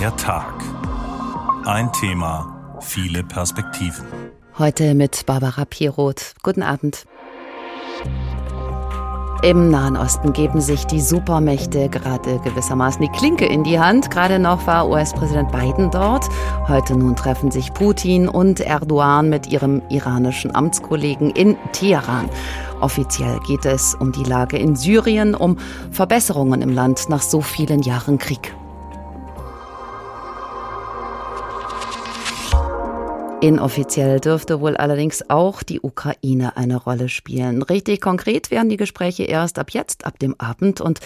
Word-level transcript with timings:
Der 0.00 0.16
Tag. 0.16 0.54
Ein 1.66 1.92
Thema, 1.92 2.78
viele 2.80 3.22
Perspektiven. 3.22 4.06
Heute 4.58 4.94
mit 4.94 5.26
Barbara 5.26 5.66
Piroth. 5.66 6.36
Guten 6.42 6.62
Abend. 6.62 7.04
Im 9.42 9.70
Nahen 9.70 9.98
Osten 9.98 10.32
geben 10.32 10.62
sich 10.62 10.86
die 10.86 11.02
Supermächte 11.02 11.90
gerade 11.90 12.38
gewissermaßen 12.38 13.02
die 13.02 13.10
Klinke 13.10 13.44
in 13.44 13.62
die 13.62 13.78
Hand. 13.78 14.10
Gerade 14.10 14.38
noch 14.38 14.66
war 14.66 14.88
US-Präsident 14.88 15.52
Biden 15.52 15.90
dort. 15.90 16.26
Heute 16.66 16.96
nun 16.96 17.14
treffen 17.14 17.50
sich 17.50 17.70
Putin 17.74 18.26
und 18.26 18.60
Erdogan 18.60 19.28
mit 19.28 19.48
ihrem 19.48 19.82
iranischen 19.90 20.54
Amtskollegen 20.54 21.28
in 21.28 21.58
Teheran. 21.72 22.30
Offiziell 22.80 23.38
geht 23.40 23.66
es 23.66 23.94
um 23.96 24.12
die 24.12 24.24
Lage 24.24 24.56
in 24.56 24.76
Syrien, 24.76 25.34
um 25.34 25.58
Verbesserungen 25.90 26.62
im 26.62 26.70
Land 26.70 27.10
nach 27.10 27.20
so 27.20 27.42
vielen 27.42 27.82
Jahren 27.82 28.16
Krieg. 28.16 28.54
Inoffiziell 33.42 34.20
dürfte 34.20 34.60
wohl 34.60 34.76
allerdings 34.76 35.30
auch 35.30 35.62
die 35.62 35.80
Ukraine 35.80 36.58
eine 36.58 36.76
Rolle 36.76 37.08
spielen. 37.08 37.62
Richtig 37.62 38.02
konkret 38.02 38.50
werden 38.50 38.68
die 38.68 38.76
Gespräche 38.76 39.22
erst 39.22 39.58
ab 39.58 39.70
jetzt, 39.70 40.04
ab 40.04 40.18
dem 40.18 40.38
Abend. 40.38 40.82
Und 40.82 41.00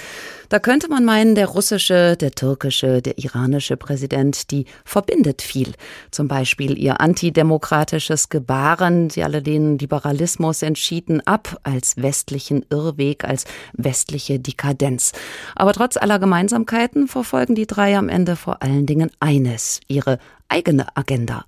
da 0.49 0.59
könnte 0.59 0.89
man 0.89 1.05
meinen, 1.05 1.37
der 1.37 1.47
russische, 1.47 2.17
der 2.17 2.33
türkische, 2.33 3.03
der 3.03 3.19
iranische 3.19 3.77
Präsident, 3.77 4.51
die 4.51 4.67
verbindet 4.85 5.43
viel. 5.43 5.75
Zum 6.11 6.27
Beispiel 6.27 6.77
ihr 6.77 7.01
antidemokratisches 7.01 8.31
Gebaren. 8.31 9.11
Sie 9.11 9.23
alle 9.23 9.39
lehnen 9.39 9.79
Liberalismus 9.79 10.63
entschieden 10.63 11.25
ab 11.25 11.61
als 11.63 11.99
westlichen 11.99 12.67
Irrweg, 12.69 13.23
als 13.23 13.45
westliche 13.75 14.41
Dekadenz. 14.41 15.13
Aber 15.55 15.73
trotz 15.73 15.97
aller 15.97 16.19
Gemeinsamkeiten 16.19 17.07
verfolgen 17.07 17.55
die 17.55 17.69
drei 17.69 17.97
am 17.97 18.09
Ende 18.09 18.35
vor 18.35 18.61
allen 18.61 18.87
Dingen 18.87 19.13
eines, 19.21 19.79
ihre 19.87 20.19
eigene 20.49 20.97
Agenda. 20.97 21.45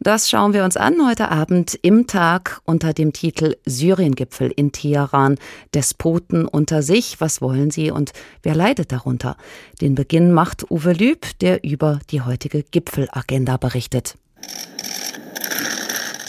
Das 0.00 0.28
schauen 0.28 0.52
wir 0.52 0.64
uns 0.64 0.76
an 0.76 1.06
heute 1.06 1.30
Abend 1.30 1.78
im 1.82 2.06
Tag 2.06 2.60
unter 2.64 2.92
dem 2.92 3.12
Titel 3.12 3.56
Syriengipfel 3.64 4.52
in 4.54 4.72
Teheran. 4.72 5.38
Despoten 5.74 6.46
unter 6.46 6.82
sich, 6.82 7.20
was 7.20 7.40
wollen 7.40 7.70
sie 7.70 7.90
und 7.90 8.12
wer 8.42 8.54
leidet 8.54 8.92
darunter? 8.92 9.36
Den 9.80 9.94
Beginn 9.94 10.32
macht 10.32 10.70
Uwe 10.70 10.92
Lüb, 10.92 11.26
der 11.40 11.64
über 11.64 12.00
die 12.10 12.22
heutige 12.22 12.62
Gipfelagenda 12.62 13.56
berichtet. 13.56 14.16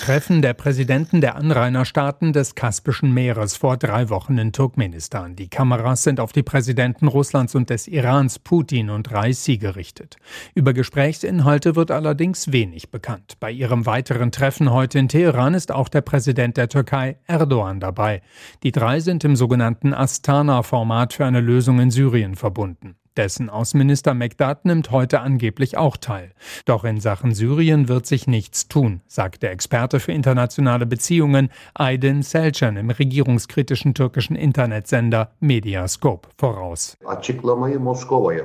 Treffen 0.02 0.42
der 0.42 0.56
Präsidenten 0.56 1.22
der 1.22 1.36
Anrainerstaaten 1.36 2.34
des 2.34 2.56
Kaspischen 2.56 3.14
Meeres 3.14 3.56
vor 3.56 3.78
drei 3.78 4.10
Wochen 4.10 4.40
in 4.40 4.52
Turkmenistan. 4.52 5.36
Die 5.36 5.48
Kameras 5.48 6.02
sind 6.02 6.20
auf 6.20 6.32
die 6.32 6.42
Präsidenten 6.42 7.08
Russlands 7.08 7.54
und 7.54 7.70
des 7.70 7.88
Irans 7.88 8.40
Putin 8.40 8.90
und 8.90 9.12
Raisi 9.12 9.60
gerichtet. 9.60 10.18
Über 10.56 10.74
Gesprächsinhalte 10.74 11.76
wird 11.76 11.92
allerdings 11.92 12.52
wenig 12.52 12.90
bekannt. 12.90 13.36
Bei 13.40 13.52
ihrem 13.52 13.86
weiteren 13.86 14.32
Treffen 14.32 14.72
heute 14.72 14.98
in 14.98 15.08
Teheran 15.08 15.54
ist 15.54 15.72
auch 15.72 15.88
der 15.88 16.02
Präsident 16.02 16.58
der 16.58 16.68
Türkei 16.68 17.18
Erdogan 17.28 17.80
dabei. 17.80 18.24
Die 18.64 18.72
drei 18.72 19.02
sind 19.02 19.24
im 19.24 19.36
sogenannten 19.36 19.94
Astana-Format 19.94 21.14
für 21.14 21.28
eine 21.28 21.42
Lösung 21.42 21.80
in 21.80 21.92
Syrien 21.92 22.34
verbunden. 22.34 22.96
Dessen 23.18 23.50
Außenminister 23.50 24.14
Megdad 24.14 24.64
nimmt 24.64 24.90
heute 24.90 25.20
angeblich 25.20 25.78
auch 25.78 25.98
teil. 25.98 26.32
Doch 26.64 26.86
in 26.86 27.02
Sachen 27.02 27.34
Syrien 27.34 27.90
wird 27.90 28.06
sich 28.06 28.26
nichts 28.26 28.70
tun, 28.70 29.02
sagt 29.06 29.44
der 29.44 29.52
Experte 29.52 30.00
für 30.00 30.14
internationale 30.14 30.86
Beziehungen 30.86 31.50
Aydin 31.74 32.24
Selcan 32.24 32.78
im 32.78 32.90
regierungskritischen 32.90 33.96
türkischen 33.96 34.38
Internetsender 34.38 35.32
Mediascope 35.42 36.30
voraus. 36.38 36.98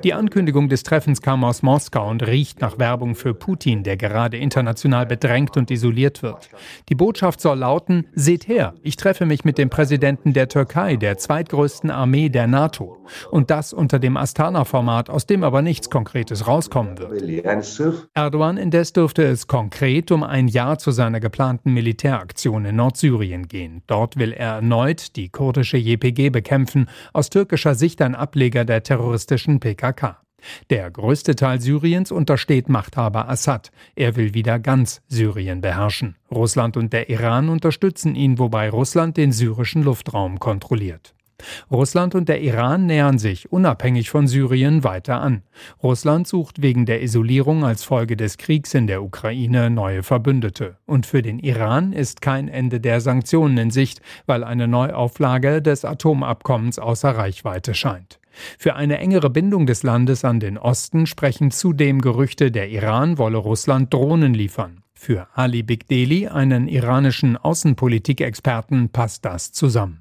Die 0.03 0.15
Ankündigung 0.15 0.69
des 0.69 0.83
Treffens 0.83 1.23
kam 1.23 1.45
aus 1.45 1.63
Moskau 1.63 2.11
und 2.11 2.27
riecht 2.27 2.61
nach 2.61 2.77
Werbung 2.81 3.15
für 3.15 3.35
Putin, 3.35 3.85
der 3.85 3.97
gerade 3.97 4.37
international 4.37 5.07
bedrängt 5.07 5.57
und 5.57 5.71
isoliert 5.71 6.25
wird. 6.25 6.51
Die 6.89 6.97
Botschaft 6.97 7.41
soll 7.41 7.59
lauten, 7.59 8.09
seht 8.15 8.49
her, 8.49 8.75
ich 8.83 8.97
treffe 8.97 9.27
mich 9.27 9.45
mit 9.45 9.59
dem 9.59 9.71
Präsidenten 9.71 10.33
der 10.33 10.49
Türkei, 10.49 10.97
der 10.97 11.19
zweitgrößten 11.19 11.93
Armee 11.93 12.31
der 12.31 12.49
NATO. 12.49 12.99
Und 13.31 13.51
das 13.51 13.73
unter 13.73 14.01
dem 14.01 14.17
Astana 14.17 14.56
Format, 14.65 15.11
aus 15.11 15.27
dem 15.27 15.45
aber 15.45 15.63
nichts 15.63 15.91
Konkretes 15.91 16.47
rauskommen 16.47 16.99
wird. 16.99 17.23
Erdogan 18.15 18.57
indes 18.57 18.93
dürfte 18.93 19.25
es 19.25 19.47
konkret 19.47 20.11
um 20.11 20.23
ein 20.23 20.49
Jahr 20.49 20.79
zu 20.79 20.91
seiner 20.91 21.21
geplanten 21.21 21.73
Militäraktion 21.73 22.65
in 22.65 22.77
Nordsyrien 22.77 23.49
gehen. 23.49 23.83
Dort 23.87 24.17
will 24.17 24.33
er 24.33 24.55
erneut 24.57 25.17
die 25.17 25.29
kurdische 25.29 25.77
JPG 25.77 26.31
bekämpfen, 26.31 26.89
aus 27.13 27.31
türkischer 27.31 27.75
Sicht 27.75 28.01
ein 28.03 28.15
Ableger 28.15 28.65
der 28.65 28.83
terroristischen 28.83 29.61
PKK. 29.61 30.19
Der 30.71 30.91
größte 30.91 31.35
Teil 31.35 31.61
Syriens 31.61 32.13
untersteht 32.13 32.69
Machthaber 32.69 33.29
Assad. 33.29 33.71
Er 33.95 34.17
will 34.17 34.35
wieder 34.35 34.59
ganz 34.59 35.03
Syrien 35.09 35.61
beherrschen. 35.61 36.17
Russland 36.31 36.77
und 36.77 36.93
der 36.93 37.09
Iran 37.09 37.49
unterstützen 37.49 38.15
ihn, 38.15 38.39
wobei 38.39 38.71
Russland 38.71 39.17
den 39.17 39.33
syrischen 39.33 39.83
Luftraum 39.83 40.39
kontrolliert. 40.39 41.16
Russland 41.71 42.15
und 42.15 42.29
der 42.29 42.41
Iran 42.41 42.87
nähern 42.87 43.19
sich 43.19 43.53
unabhängig 43.53 44.11
von 44.11 44.27
Syrien 44.27 44.85
weiter 44.85 45.21
an. 45.21 45.43
Russland 45.83 46.27
sucht 46.27 46.63
wegen 46.63 46.87
der 46.87 47.03
Isolierung 47.03 47.65
als 47.65 47.85
Folge 47.85 48.17
des 48.17 48.39
Kriegs 48.39 48.75
in 48.75 48.87
der 48.87 49.03
Ukraine 49.03 49.71
neue 49.71 50.03
Verbündete. 50.03 50.77
Und 50.87 51.07
für 51.07 51.23
den 51.23 51.39
Iran 51.39 51.93
ist 51.93 52.21
kein 52.21 52.49
Ende 52.49 52.81
der 52.81 53.01
Sanktionen 53.01 53.59
in 53.59 53.71
Sicht, 53.71 54.01
weil 54.27 54.45
eine 54.45 54.69
Neuauflage 54.69 55.63
des 55.63 55.85
Atomabkommens 55.85 56.79
außer 56.79 57.11
Reichweite 57.11 57.75
scheint. 57.75 58.19
Für 58.59 58.77
eine 58.77 58.99
engere 58.99 59.31
Bindung 59.31 59.67
des 59.67 59.83
Landes 59.83 60.25
an 60.25 60.41
den 60.41 60.59
Osten 60.59 61.07
sprechen 61.07 61.51
zudem 61.51 62.01
Gerüchte, 62.01 62.51
der 62.51 62.69
Iran 62.69 63.19
wolle 63.19 63.39
Russland 63.39 63.93
Drohnen 63.93 64.35
liefern. 64.35 64.83
Für 64.95 65.29
Ali 65.35 65.63
Bigdeli, 65.63 66.29
einen 66.29 66.69
iranischen 66.69 67.37
Außenpolitikexperten, 67.37 68.91
passt 68.91 69.25
das 69.25 69.53
zusammen. 69.53 70.01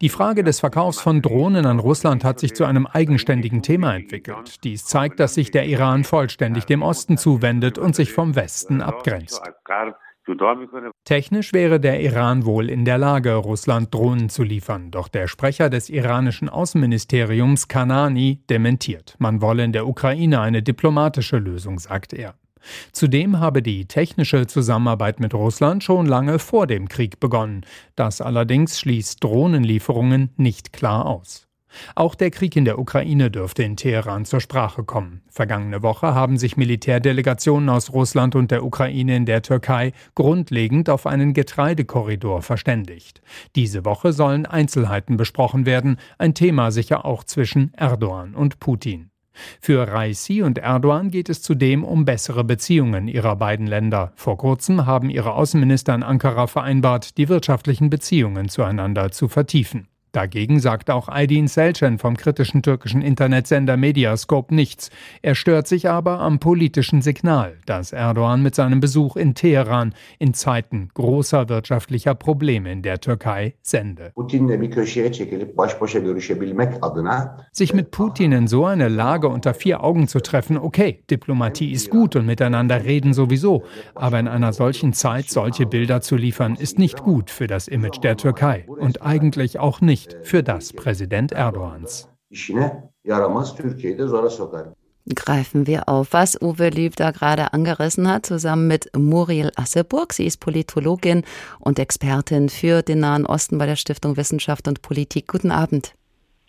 Die 0.00 0.08
Frage 0.08 0.44
des 0.44 0.60
Verkaufs 0.60 1.00
von 1.00 1.22
Drohnen 1.22 1.66
an 1.66 1.78
Russland 1.78 2.24
hat 2.24 2.40
sich 2.40 2.54
zu 2.54 2.64
einem 2.64 2.86
eigenständigen 2.86 3.62
Thema 3.62 3.94
entwickelt. 3.94 4.64
Dies 4.64 4.84
zeigt, 4.84 5.20
dass 5.20 5.34
sich 5.34 5.50
der 5.50 5.66
Iran 5.66 6.04
vollständig 6.04 6.64
dem 6.64 6.82
Osten 6.82 7.16
zuwendet 7.18 7.78
und 7.78 7.94
sich 7.94 8.12
vom 8.12 8.36
Westen 8.36 8.82
abgrenzt. 8.82 9.42
Technisch 11.04 11.52
wäre 11.54 11.80
der 11.80 12.00
Iran 12.00 12.44
wohl 12.44 12.68
in 12.68 12.84
der 12.84 12.98
Lage, 12.98 13.34
Russland 13.34 13.94
Drohnen 13.94 14.28
zu 14.28 14.42
liefern, 14.42 14.90
doch 14.90 15.08
der 15.08 15.26
Sprecher 15.26 15.70
des 15.70 15.88
iranischen 15.88 16.50
Außenministeriums 16.50 17.68
Kanani 17.68 18.42
dementiert. 18.50 19.16
Man 19.18 19.40
wolle 19.40 19.64
in 19.64 19.72
der 19.72 19.86
Ukraine 19.86 20.40
eine 20.40 20.62
diplomatische 20.62 21.38
Lösung, 21.38 21.78
sagt 21.78 22.12
er. 22.12 22.34
Zudem 22.92 23.40
habe 23.40 23.62
die 23.62 23.86
technische 23.86 24.46
Zusammenarbeit 24.46 25.20
mit 25.20 25.34
Russland 25.34 25.84
schon 25.84 26.06
lange 26.06 26.38
vor 26.38 26.66
dem 26.66 26.88
Krieg 26.88 27.20
begonnen. 27.20 27.64
Das 27.96 28.20
allerdings 28.20 28.78
schließt 28.80 29.22
Drohnenlieferungen 29.22 30.30
nicht 30.36 30.72
klar 30.72 31.06
aus. 31.06 31.48
Auch 31.94 32.14
der 32.14 32.30
Krieg 32.30 32.56
in 32.56 32.64
der 32.64 32.78
Ukraine 32.78 33.30
dürfte 33.30 33.62
in 33.62 33.76
Teheran 33.76 34.24
zur 34.24 34.40
Sprache 34.40 34.84
kommen. 34.84 35.22
Vergangene 35.28 35.82
Woche 35.82 36.14
haben 36.14 36.38
sich 36.38 36.56
Militärdelegationen 36.56 37.68
aus 37.68 37.92
Russland 37.92 38.34
und 38.34 38.50
der 38.50 38.64
Ukraine 38.64 39.16
in 39.16 39.26
der 39.26 39.42
Türkei 39.42 39.92
grundlegend 40.14 40.88
auf 40.88 41.06
einen 41.06 41.34
Getreidekorridor 41.34 42.42
verständigt. 42.42 43.20
Diese 43.56 43.84
Woche 43.84 44.12
sollen 44.12 44.46
Einzelheiten 44.46 45.16
besprochen 45.16 45.66
werden, 45.66 45.98
ein 46.18 46.34
Thema 46.34 46.70
sicher 46.70 47.04
auch 47.04 47.24
zwischen 47.24 47.72
Erdogan 47.74 48.34
und 48.34 48.60
Putin. 48.60 49.10
Für 49.60 49.88
Raisi 49.88 50.42
und 50.42 50.58
Erdogan 50.58 51.10
geht 51.10 51.28
es 51.28 51.42
zudem 51.42 51.84
um 51.84 52.04
bessere 52.04 52.44
Beziehungen 52.44 53.08
ihrer 53.08 53.36
beiden 53.36 53.66
Länder. 53.66 54.12
Vor 54.16 54.36
kurzem 54.36 54.86
haben 54.86 55.10
ihre 55.10 55.34
Außenminister 55.34 55.94
in 55.94 56.02
Ankara 56.02 56.46
vereinbart, 56.46 57.16
die 57.18 57.28
wirtschaftlichen 57.28 57.90
Beziehungen 57.90 58.48
zueinander 58.48 59.10
zu 59.10 59.28
vertiefen. 59.28 59.88
Dagegen 60.12 60.58
sagt 60.58 60.90
auch 60.90 61.08
Aydin 61.08 61.48
Selcan 61.48 61.98
vom 61.98 62.16
kritischen 62.16 62.62
türkischen 62.62 63.02
Internetsender 63.02 63.76
Mediascope 63.76 64.54
nichts. 64.54 64.90
Er 65.20 65.34
stört 65.34 65.66
sich 65.66 65.88
aber 65.88 66.20
am 66.20 66.38
politischen 66.38 67.02
Signal, 67.02 67.58
das 67.66 67.92
Erdogan 67.92 68.42
mit 68.42 68.54
seinem 68.54 68.80
Besuch 68.80 69.16
in 69.16 69.34
Teheran 69.34 69.94
in 70.18 70.32
Zeiten 70.32 70.88
großer 70.94 71.48
wirtschaftlicher 71.48 72.14
Probleme 72.14 72.72
in 72.72 72.82
der 72.82 73.00
Türkei 73.00 73.54
sende. 73.60 74.12
Sich 77.52 77.74
mit 77.74 77.90
Putin 77.90 78.32
in 78.32 78.46
so 78.46 78.64
eine 78.64 78.88
Lage 78.88 79.28
unter 79.28 79.52
vier 79.54 79.84
Augen 79.84 80.08
zu 80.08 80.20
treffen, 80.20 80.56
okay, 80.56 81.02
Diplomatie 81.10 81.72
ist 81.72 81.90
gut 81.90 82.16
und 82.16 82.24
miteinander 82.24 82.84
reden 82.84 83.12
sowieso, 83.12 83.64
aber 83.94 84.18
in 84.18 84.28
einer 84.28 84.52
solchen 84.52 84.92
Zeit 84.92 85.28
solche 85.28 85.66
Bilder 85.66 86.00
zu 86.00 86.16
liefern, 86.16 86.56
ist 86.56 86.78
nicht 86.78 87.02
gut 87.02 87.30
für 87.30 87.46
das 87.46 87.68
Image 87.68 88.02
der 88.02 88.16
Türkei 88.16 88.64
und 88.66 89.02
eigentlich 89.02 89.58
auch 89.58 89.80
nicht 89.80 90.07
nicht 90.14 90.26
für 90.26 90.42
das 90.42 90.72
Präsident 90.72 91.32
Erdogans. 91.32 92.08
Greifen 95.14 95.66
wir 95.66 95.88
auf, 95.88 96.12
was 96.12 96.40
Uwe 96.40 96.68
Lieb 96.68 96.96
da 96.96 97.12
gerade 97.12 97.54
angerissen 97.54 98.10
hat, 98.10 98.26
zusammen 98.26 98.68
mit 98.68 98.90
Muriel 98.94 99.50
Asseburg. 99.56 100.12
Sie 100.12 100.26
ist 100.26 100.38
Politologin 100.38 101.24
und 101.60 101.78
Expertin 101.78 102.50
für 102.50 102.82
den 102.82 103.00
Nahen 103.00 103.24
Osten 103.24 103.56
bei 103.56 103.64
der 103.64 103.76
Stiftung 103.76 104.18
Wissenschaft 104.18 104.68
und 104.68 104.82
Politik. 104.82 105.26
Guten 105.28 105.50
Abend. 105.50 105.94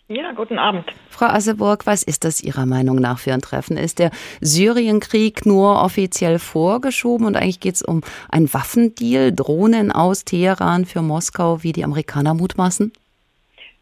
Ja, 0.08 0.32
guten 0.32 0.58
Abend. 0.58 0.84
Frau 1.08 1.26
Asseburg, 1.26 1.86
was 1.86 2.02
ist 2.02 2.24
das 2.24 2.42
Ihrer 2.42 2.66
Meinung 2.66 2.96
nach 2.96 3.20
für 3.20 3.32
ein 3.32 3.40
Treffen? 3.40 3.76
Ist 3.76 4.00
der 4.00 4.10
Syrienkrieg 4.40 5.46
nur 5.46 5.80
offiziell 5.80 6.40
vorgeschoben 6.40 7.26
und 7.26 7.36
eigentlich 7.36 7.60
geht 7.60 7.76
es 7.76 7.82
um 7.82 8.02
einen 8.28 8.52
Waffendeal, 8.52 9.32
Drohnen 9.32 9.92
aus 9.92 10.24
Teheran 10.24 10.84
für 10.84 11.00
Moskau, 11.00 11.62
wie 11.62 11.70
die 11.70 11.84
Amerikaner 11.84 12.34
mutmaßen? 12.34 12.92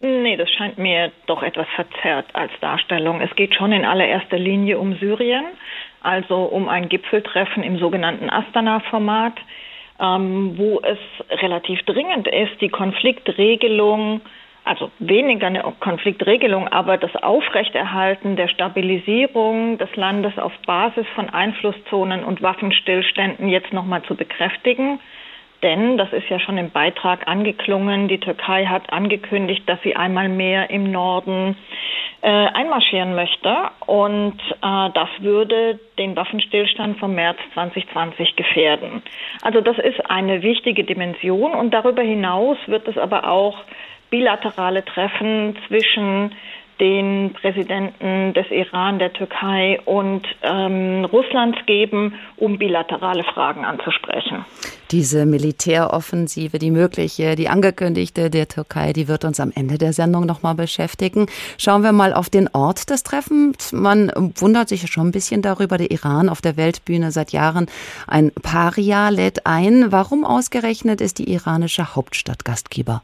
Nee, 0.00 0.36
das 0.36 0.48
scheint 0.52 0.78
mir 0.78 1.10
doch 1.26 1.42
etwas 1.42 1.66
verzerrt 1.74 2.26
als 2.32 2.52
Darstellung. 2.60 3.20
Es 3.20 3.34
geht 3.34 3.54
schon 3.56 3.72
in 3.72 3.84
allererster 3.84 4.38
Linie 4.38 4.78
um 4.78 4.94
Syrien, 4.94 5.44
also 6.02 6.44
um 6.44 6.68
ein 6.68 6.88
Gipfeltreffen 6.88 7.64
im 7.64 7.78
sogenannten 7.78 8.30
Astana-Format, 8.30 9.34
ähm, 9.98 10.56
wo 10.56 10.80
es 10.80 10.98
relativ 11.42 11.82
dringend 11.82 12.28
ist, 12.28 12.60
die 12.60 12.68
Konfliktregelung 12.68 14.20
also 14.68 14.90
weniger 14.98 15.46
eine 15.46 15.62
Konfliktregelung, 15.80 16.68
aber 16.68 16.98
das 16.98 17.16
Aufrechterhalten 17.16 18.36
der 18.36 18.48
Stabilisierung 18.48 19.78
des 19.78 19.88
Landes 19.96 20.38
auf 20.38 20.52
Basis 20.66 21.06
von 21.14 21.30
Einflusszonen 21.30 22.22
und 22.22 22.42
Waffenstillständen 22.42 23.48
jetzt 23.48 23.72
nochmal 23.72 24.02
zu 24.02 24.14
bekräftigen. 24.14 25.00
Denn, 25.62 25.98
das 25.98 26.12
ist 26.12 26.28
ja 26.28 26.38
schon 26.38 26.56
im 26.56 26.70
Beitrag 26.70 27.26
angeklungen, 27.26 28.06
die 28.06 28.18
Türkei 28.18 28.66
hat 28.66 28.92
angekündigt, 28.92 29.62
dass 29.66 29.80
sie 29.82 29.96
einmal 29.96 30.28
mehr 30.28 30.70
im 30.70 30.92
Norden 30.92 31.56
äh, 32.20 32.28
einmarschieren 32.28 33.14
möchte. 33.14 33.54
Und 33.86 34.38
äh, 34.40 34.90
das 34.94 35.08
würde 35.18 35.80
den 35.98 36.14
Waffenstillstand 36.16 36.98
vom 36.98 37.14
März 37.14 37.38
2020 37.54 38.36
gefährden. 38.36 39.02
Also 39.42 39.60
das 39.60 39.78
ist 39.78 40.10
eine 40.10 40.42
wichtige 40.42 40.84
Dimension. 40.84 41.52
Und 41.52 41.72
darüber 41.74 42.02
hinaus 42.02 42.56
wird 42.66 42.86
es 42.86 42.96
aber 42.96 43.28
auch 43.28 43.56
bilaterale 44.10 44.84
Treffen 44.84 45.56
zwischen 45.66 46.32
den 46.80 47.32
Präsidenten 47.32 48.34
des 48.34 48.46
Iran, 48.50 48.98
der 48.98 49.12
Türkei 49.12 49.80
und 49.84 50.22
ähm, 50.42 51.04
Russlands 51.06 51.58
geben, 51.66 52.14
um 52.36 52.58
bilaterale 52.58 53.24
Fragen 53.24 53.64
anzusprechen. 53.64 54.44
Diese 54.90 55.26
Militäroffensive, 55.26 56.58
die 56.58 56.70
mögliche, 56.70 57.34
die 57.34 57.48
angekündigte 57.48 58.30
der 58.30 58.48
Türkei, 58.48 58.92
die 58.92 59.06
wird 59.06 59.24
uns 59.24 59.38
am 59.38 59.52
Ende 59.54 59.76
der 59.76 59.92
Sendung 59.92 60.24
nochmal 60.24 60.54
beschäftigen. 60.54 61.26
Schauen 61.58 61.82
wir 61.82 61.92
mal 61.92 62.14
auf 62.14 62.30
den 62.30 62.48
Ort 62.54 62.88
des 62.88 63.02
Treffens. 63.02 63.72
Man 63.72 64.10
wundert 64.36 64.68
sich 64.68 64.90
schon 64.90 65.08
ein 65.08 65.12
bisschen 65.12 65.42
darüber. 65.42 65.76
Der 65.76 65.90
Iran 65.90 66.28
auf 66.28 66.40
der 66.40 66.56
Weltbühne 66.56 67.10
seit 67.10 67.32
Jahren 67.32 67.66
ein 68.06 68.32
Paria 68.42 69.10
lädt 69.10 69.46
ein. 69.46 69.92
Warum 69.92 70.24
ausgerechnet 70.24 71.00
ist 71.00 71.18
die 71.18 71.30
iranische 71.32 71.94
Hauptstadt 71.94 72.44
Gastgeber? 72.44 73.02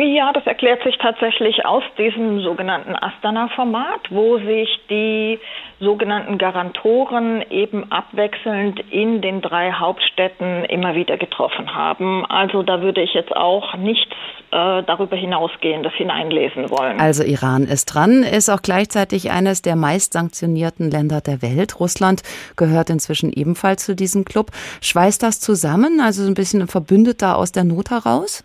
Ja, 0.00 0.32
das 0.32 0.46
erklärt 0.46 0.80
sich 0.84 0.96
tatsächlich 0.98 1.66
aus 1.66 1.82
diesem 1.98 2.40
sogenannten 2.40 2.94
Astana-Format, 2.94 4.10
wo 4.10 4.38
sich 4.38 4.68
die 4.88 5.40
sogenannten 5.80 6.38
Garantoren 6.38 7.42
eben 7.50 7.90
abwechselnd 7.90 8.78
in 8.92 9.20
den 9.22 9.40
drei 9.40 9.72
Hauptstädten 9.72 10.64
immer 10.66 10.94
wieder 10.94 11.16
getroffen 11.16 11.74
haben. 11.74 12.24
Also 12.26 12.62
da 12.62 12.80
würde 12.80 13.02
ich 13.02 13.12
jetzt 13.12 13.34
auch 13.34 13.74
nichts 13.74 14.12
äh, 14.52 14.84
darüber 14.84 15.16
hinausgehendes 15.16 15.92
hineinlesen 15.94 16.70
wollen. 16.70 17.00
Also 17.00 17.24
Iran 17.24 17.64
ist 17.64 17.86
dran, 17.86 18.22
ist 18.22 18.50
auch 18.50 18.62
gleichzeitig 18.62 19.32
eines 19.32 19.62
der 19.62 19.74
meist 19.74 20.12
sanktionierten 20.12 20.92
Länder 20.92 21.20
der 21.20 21.42
Welt. 21.42 21.80
Russland 21.80 22.22
gehört 22.56 22.88
inzwischen 22.88 23.32
ebenfalls 23.32 23.84
zu 23.84 23.96
diesem 23.96 24.24
Club. 24.24 24.52
Schweißt 24.80 25.24
das 25.24 25.40
zusammen, 25.40 26.00
also 26.00 26.24
ein 26.24 26.34
bisschen 26.34 26.62
ein 26.62 26.68
Verbündeter 26.68 27.36
aus 27.36 27.50
der 27.50 27.64
Not 27.64 27.90
heraus? 27.90 28.44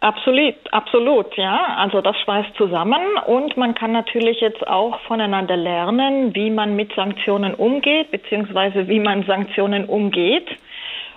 Absolut, 0.00 0.54
absolut, 0.72 1.36
ja. 1.36 1.76
Also 1.76 2.00
das 2.00 2.16
schweißt 2.20 2.54
zusammen 2.56 3.02
und 3.26 3.58
man 3.58 3.74
kann 3.74 3.92
natürlich 3.92 4.40
jetzt 4.40 4.66
auch 4.66 4.98
voneinander 5.00 5.58
lernen, 5.58 6.34
wie 6.34 6.50
man 6.50 6.74
mit 6.74 6.94
Sanktionen 6.94 7.54
umgeht, 7.54 8.10
beziehungsweise 8.10 8.88
wie 8.88 8.98
man 8.98 9.24
Sanktionen 9.24 9.84
umgeht. 9.84 10.48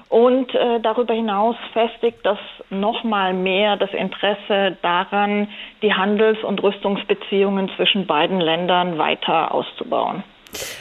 Und 0.09 0.53
äh, 0.53 0.81
darüber 0.81 1.13
hinaus 1.13 1.56
festigt 1.71 2.19
das 2.24 2.38
nochmal 2.69 3.33
mehr 3.33 3.77
das 3.77 3.91
Interesse 3.94 4.77
daran, 4.81 5.47
die 5.81 5.94
Handels- 5.94 6.44
und 6.44 6.62
Rüstungsbeziehungen 6.62 7.71
zwischen 7.77 8.06
beiden 8.06 8.41
Ländern 8.41 8.97
weiter 8.97 9.53
auszubauen. 9.53 10.24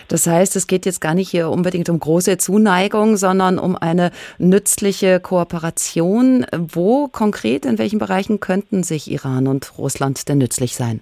Das 0.08 0.26
heißt, 0.26 0.56
es 0.56 0.66
geht 0.66 0.86
jetzt 0.86 1.00
gar 1.00 1.14
nicht 1.14 1.30
hier 1.30 1.50
unbedingt 1.50 1.88
um 1.88 1.98
große 1.98 2.38
Zuneigung, 2.38 3.16
sondern 3.16 3.58
um 3.58 3.76
eine 3.76 4.10
nützliche 4.38 5.20
Kooperation. 5.20 6.46
Wo 6.56 7.08
konkret, 7.08 7.64
in 7.64 7.78
welchen 7.78 7.98
Bereichen 7.98 8.40
könnten 8.40 8.82
sich 8.82 9.10
Iran 9.10 9.46
und 9.46 9.78
Russland 9.78 10.28
denn 10.28 10.38
nützlich 10.38 10.74
sein? 10.76 11.00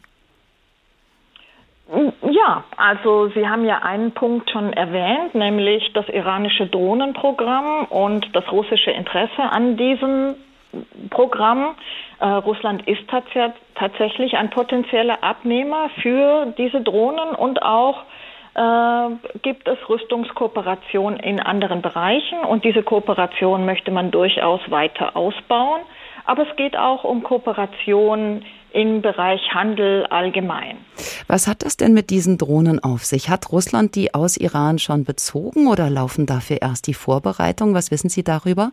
Ja, 2.31 2.63
also 2.77 3.29
Sie 3.35 3.49
haben 3.49 3.65
ja 3.65 3.79
einen 3.83 4.13
Punkt 4.13 4.51
schon 4.51 4.73
erwähnt, 4.73 5.35
nämlich 5.35 5.93
das 5.93 6.09
iranische 6.09 6.67
Drohnenprogramm 6.67 7.87
und 7.87 8.29
das 8.33 8.51
russische 8.53 8.93
Interesse 8.93 9.43
an 9.43 9.77
diesem 9.77 10.37
Programm. 11.11 11.75
Äh, 12.21 12.27
Russland 12.27 12.87
ist 12.87 13.09
tats 13.09 13.27
tatsächlich 13.75 14.37
ein 14.37 14.51
potenzieller 14.51 15.25
Abnehmer 15.25 15.91
für 16.01 16.53
diese 16.57 16.81
Drohnen 16.81 17.35
und 17.35 17.63
auch 17.63 18.03
äh, 18.55 19.09
gibt 19.43 19.69
es 19.69 19.79
Rüstungskooperation 19.89 21.17
in 21.19 21.41
anderen 21.41 21.83
Bereichen 21.83 22.41
und 22.41 22.65
diese 22.65 22.83
Kooperation 22.83 23.65
möchte 23.65 23.91
man 23.91 24.11
durchaus 24.11 24.61
weiter 24.71 25.17
ausbauen. 25.17 25.83
Aber 26.25 26.49
es 26.49 26.57
geht 26.57 26.77
auch 26.77 27.05
um 27.05 27.23
Kooperation 27.23 28.45
im 28.73 29.03
Bereich 29.03 29.41
Handel 29.53 30.07
allgemein. 30.07 30.79
Was 31.27 31.49
hat 31.49 31.63
das 31.63 31.77
denn 31.77 31.93
mit 31.93 32.11
diesen 32.11 32.39
Drohnen 32.39 32.83
auf 32.83 33.05
sich? 33.05 33.29
Hat 33.29 33.51
Russland 33.53 33.95
die 33.97 34.15
aus 34.15 34.37
Iran 34.37 34.79
schon 34.79 35.05
bezogen 35.05 35.67
oder 35.67 35.91
laufen 35.91 36.27
dafür 36.27 36.59
erst 36.63 36.87
die 36.87 36.95
Vorbereitungen? 36.95 37.75
Was 37.75 37.91
wissen 37.91 38.09
Sie 38.09 38.23
darüber? 38.23 38.71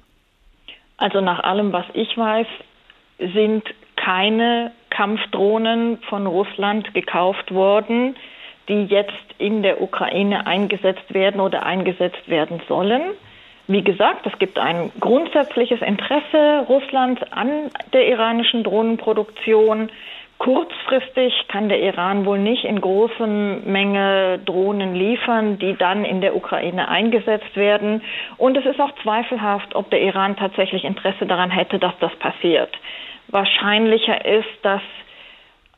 Also 0.98 1.22
nach 1.22 1.44
allem, 1.44 1.72
was 1.72 1.86
ich 1.94 2.18
weiß, 2.18 2.48
sind 3.20 3.64
keine 3.96 4.72
Kampfdrohnen 4.90 6.00
von 6.10 6.28
Russland 6.28 6.94
gekauft 6.94 7.52
worden 7.54 8.16
die 8.70 8.86
jetzt 8.86 9.14
in 9.38 9.64
der 9.64 9.82
Ukraine 9.82 10.46
eingesetzt 10.48 11.14
werden 11.14 11.42
oder 11.42 11.66
eingesetzt 11.66 12.28
werden 12.28 12.62
sollen. 12.68 13.02
Wie 13.68 13.84
gesagt, 13.84 14.26
es 14.26 14.40
gibt 14.40 14.58
ein 14.60 14.92
grundsätzliches 15.00 15.82
Interesse 15.82 16.66
Russlands 16.70 17.22
an 17.32 17.70
der 17.92 18.08
iranischen 18.08 18.64
Drohnenproduktion. 18.64 19.90
Kurzfristig 20.38 21.34
kann 21.48 21.68
der 21.68 21.82
Iran 21.82 22.26
wohl 22.26 22.38
nicht 22.40 22.64
in 22.64 22.80
großer 22.80 23.28
Menge 23.28 24.40
Drohnen 24.46 24.96
liefern, 24.96 25.58
die 25.60 25.76
dann 25.76 26.06
in 26.06 26.22
der 26.22 26.36
Ukraine 26.36 26.88
eingesetzt 26.88 27.56
werden. 27.56 28.04
Und 28.38 28.56
es 28.56 28.66
ist 28.66 28.80
auch 28.80 28.92
zweifelhaft, 29.04 29.76
ob 29.76 29.90
der 29.90 30.02
Iran 30.02 30.38
tatsächlich 30.38 30.86
Interesse 30.86 31.26
daran 31.26 31.50
hätte, 31.50 31.80
dass 31.80 31.94
das 32.00 32.16
passiert. 32.18 32.70
Wahrscheinlicher 33.30 34.24
ist, 34.24 34.48
dass 34.62 34.82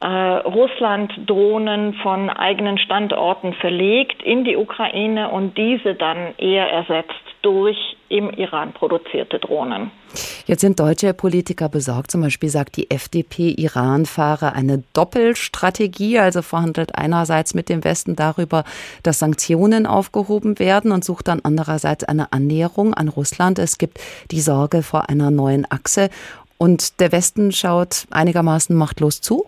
äh, 0.02 0.08
Russland 0.08 1.12
Drohnen 1.28 1.94
von 1.96 2.30
eigenen 2.30 2.78
Standorten 2.78 3.54
verlegt 3.54 4.24
in 4.24 4.46
die 4.46 4.56
Ukraine 4.56 5.30
und 5.30 5.58
diese 5.58 5.96
dann 5.96 6.34
eher 6.38 6.72
ersetzt 6.72 7.14
durch 7.42 7.78
im 8.08 8.30
Iran 8.32 8.74
produzierte 8.74 9.40
Drohnen. 9.40 9.92
Jetzt 10.46 10.62
sind 10.62 10.80
deutsche 10.80 11.14
Politiker 11.14 11.70
besorgt. 11.70 12.12
Zum 12.12 12.22
Beispiel 12.22 12.50
sagt 12.50 12.78
die 12.78 12.90
FDP, 12.90 13.52
Iran 13.52 14.06
fahre 14.06 14.54
eine 14.54 14.84
Doppelstrategie, 14.94 16.18
also 16.18 16.42
verhandelt 16.42 16.96
einerseits 16.96 17.54
mit 17.54 17.70
dem 17.70 17.84
Westen 17.84 18.16
darüber, 18.16 18.64
dass 19.04 19.20
Sanktionen 19.20 19.86
aufgehoben 19.86 20.60
werden 20.60 20.92
und 20.92 21.06
sucht 21.06 21.28
dann 21.28 21.42
andererseits 21.44 22.04
eine 22.04 22.34
Annäherung 22.34 22.94
an 22.94 23.10
Russland. 23.10 23.60
Es 23.60 23.78
gibt 23.78 24.00
die 24.32 24.42
Sorge 24.42 24.82
vor 24.82 25.10
einer 25.10 25.30
neuen 25.30 25.70
Achse 25.70 26.10
und 26.58 27.00
der 27.00 27.12
Westen 27.12 27.52
schaut 27.52 28.06
einigermaßen 28.12 28.76
machtlos 28.76 29.22
zu. 29.22 29.46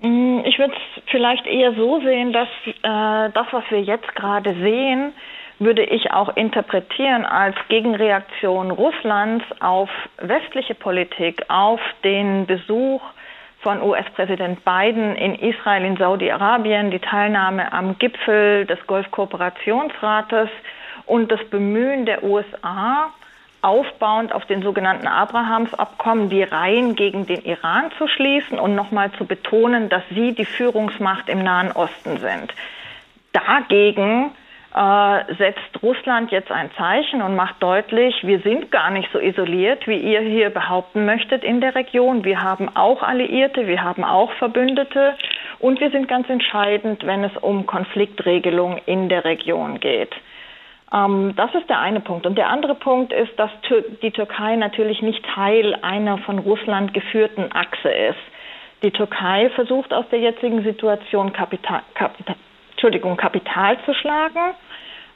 Mm, 0.00 0.40
ich 0.44 0.58
würde 0.58 0.74
es 0.74 1.02
vielleicht 1.06 1.46
eher 1.46 1.72
so 1.74 2.00
sehen, 2.00 2.32
dass 2.32 2.48
äh, 2.66 3.32
das, 3.32 3.46
was 3.50 3.64
wir 3.70 3.82
jetzt 3.82 4.14
gerade 4.14 4.54
sehen, 4.54 5.12
würde 5.58 5.82
ich 5.82 6.12
auch 6.12 6.36
interpretieren 6.36 7.24
als 7.24 7.56
Gegenreaktion 7.68 8.70
Russlands 8.70 9.44
auf 9.60 9.90
westliche 10.18 10.74
Politik, 10.76 11.42
auf 11.48 11.80
den 12.04 12.46
Besuch 12.46 13.02
von 13.60 13.82
US-Präsident 13.82 14.64
Biden 14.64 15.16
in 15.16 15.34
Israel, 15.34 15.84
in 15.84 15.96
Saudi-Arabien, 15.96 16.92
die 16.92 17.00
Teilnahme 17.00 17.72
am 17.72 17.98
Gipfel 17.98 18.66
des 18.66 18.78
Golfkooperationsrates 18.86 20.48
und 21.06 21.32
das 21.32 21.44
Bemühen 21.50 22.06
der 22.06 22.22
USA, 22.22 23.12
aufbauend 23.68 24.32
auf 24.32 24.46
den 24.46 24.62
sogenannten 24.62 25.06
Abrahamsabkommen 25.06 26.30
die 26.30 26.42
Reihen 26.42 26.96
gegen 26.96 27.26
den 27.26 27.44
Iran 27.44 27.90
zu 27.98 28.08
schließen 28.08 28.58
und 28.58 28.74
nochmal 28.74 29.12
zu 29.12 29.26
betonen, 29.26 29.88
dass 29.88 30.02
sie 30.10 30.32
die 30.32 30.44
Führungsmacht 30.44 31.28
im 31.28 31.42
Nahen 31.42 31.72
Osten 31.72 32.18
sind. 32.18 32.54
Dagegen 33.32 34.30
äh, 34.74 35.34
setzt 35.34 35.82
Russland 35.82 36.30
jetzt 36.30 36.50
ein 36.50 36.70
Zeichen 36.76 37.20
und 37.22 37.36
macht 37.36 37.62
deutlich, 37.62 38.14
wir 38.22 38.40
sind 38.40 38.70
gar 38.70 38.90
nicht 38.90 39.10
so 39.12 39.18
isoliert, 39.18 39.86
wie 39.86 39.98
ihr 39.98 40.20
hier 40.20 40.50
behaupten 40.50 41.04
möchtet 41.04 41.44
in 41.44 41.60
der 41.60 41.74
Region. 41.74 42.24
Wir 42.24 42.42
haben 42.42 42.74
auch 42.74 43.02
Alliierte, 43.02 43.66
wir 43.66 43.82
haben 43.82 44.04
auch 44.04 44.32
Verbündete 44.32 45.14
Und 45.60 45.80
wir 45.80 45.90
sind 45.90 46.08
ganz 46.08 46.28
entscheidend, 46.28 47.04
wenn 47.04 47.24
es 47.24 47.36
um 47.36 47.66
Konfliktregelung 47.66 48.80
in 48.86 49.08
der 49.08 49.24
Region 49.24 49.80
geht. 49.80 50.14
Ähm, 50.92 51.34
das 51.36 51.54
ist 51.54 51.68
der 51.68 51.80
eine 51.80 52.00
Punkt. 52.00 52.26
Und 52.26 52.36
der 52.36 52.48
andere 52.48 52.74
Punkt 52.74 53.12
ist, 53.12 53.38
dass 53.38 53.50
die 54.02 54.10
Türkei 54.10 54.56
natürlich 54.56 55.02
nicht 55.02 55.24
Teil 55.34 55.76
einer 55.82 56.18
von 56.18 56.38
Russland 56.38 56.94
geführten 56.94 57.50
Achse 57.52 57.90
ist. 57.90 58.18
Die 58.82 58.90
Türkei 58.90 59.50
versucht 59.50 59.92
aus 59.92 60.04
der 60.10 60.20
jetzigen 60.20 60.62
Situation 60.62 61.32
Kapital, 61.32 61.82
Kapital, 61.94 62.36
Entschuldigung, 62.70 63.16
Kapital 63.16 63.76
zu 63.84 63.92
schlagen 63.94 64.54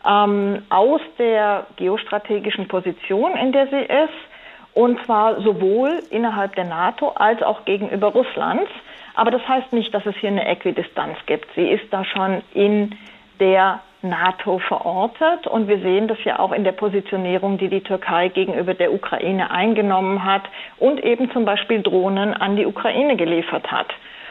ähm, 0.05 0.62
aus 0.69 1.00
der 1.19 1.67
geostrategischen 1.76 2.67
Position, 2.69 3.37
in 3.37 3.52
der 3.52 3.69
sie 3.69 3.83
ist, 3.83 4.75
und 4.75 5.05
zwar 5.05 5.41
sowohl 5.43 6.02
innerhalb 6.11 6.57
der 6.57 6.64
NATO 6.64 7.11
als 7.11 7.43
auch 7.43 7.64
gegenüber 7.64 8.09
Russlands. 8.09 8.71
Aber 9.14 9.31
das 9.31 9.47
heißt 9.47 9.73
nicht, 9.73 9.93
dass 9.93 10.05
es 10.07 10.17
hier 10.17 10.31
eine 10.31 10.47
Äquidistanz 10.47 11.19
gibt. 11.26 11.47
Sie 11.55 11.69
ist 11.69 11.85
da 11.93 12.05
schon 12.05 12.43
in 12.55 12.97
der 13.38 13.81
NATO 14.02 14.59
verortet 14.59 15.47
und 15.47 15.68
wir 15.68 15.78
sehen 15.78 16.09
das 16.09 16.18
ja 16.25 16.38
auch 16.38 16.52
in 16.52 16.64
der 16.64 16.73
Positionierung, 16.73 17.59
die 17.59 17.68
die 17.68 17.82
Türkei 17.82 18.28
gegenüber 18.28 18.75
der 18.75 18.92
Ukraine 18.92 19.50
eingenommen 19.50 20.25
hat 20.25 20.42
und 20.78 21.02
eben 21.04 21.30
zum 21.32 21.44
Beispiel 21.44 21.82
Drohnen 21.82 22.35
an 22.35 22.56
die 22.56 22.66
Ukraine 22.66 23.16
geliefert 23.16 23.71
hat. 23.71 23.88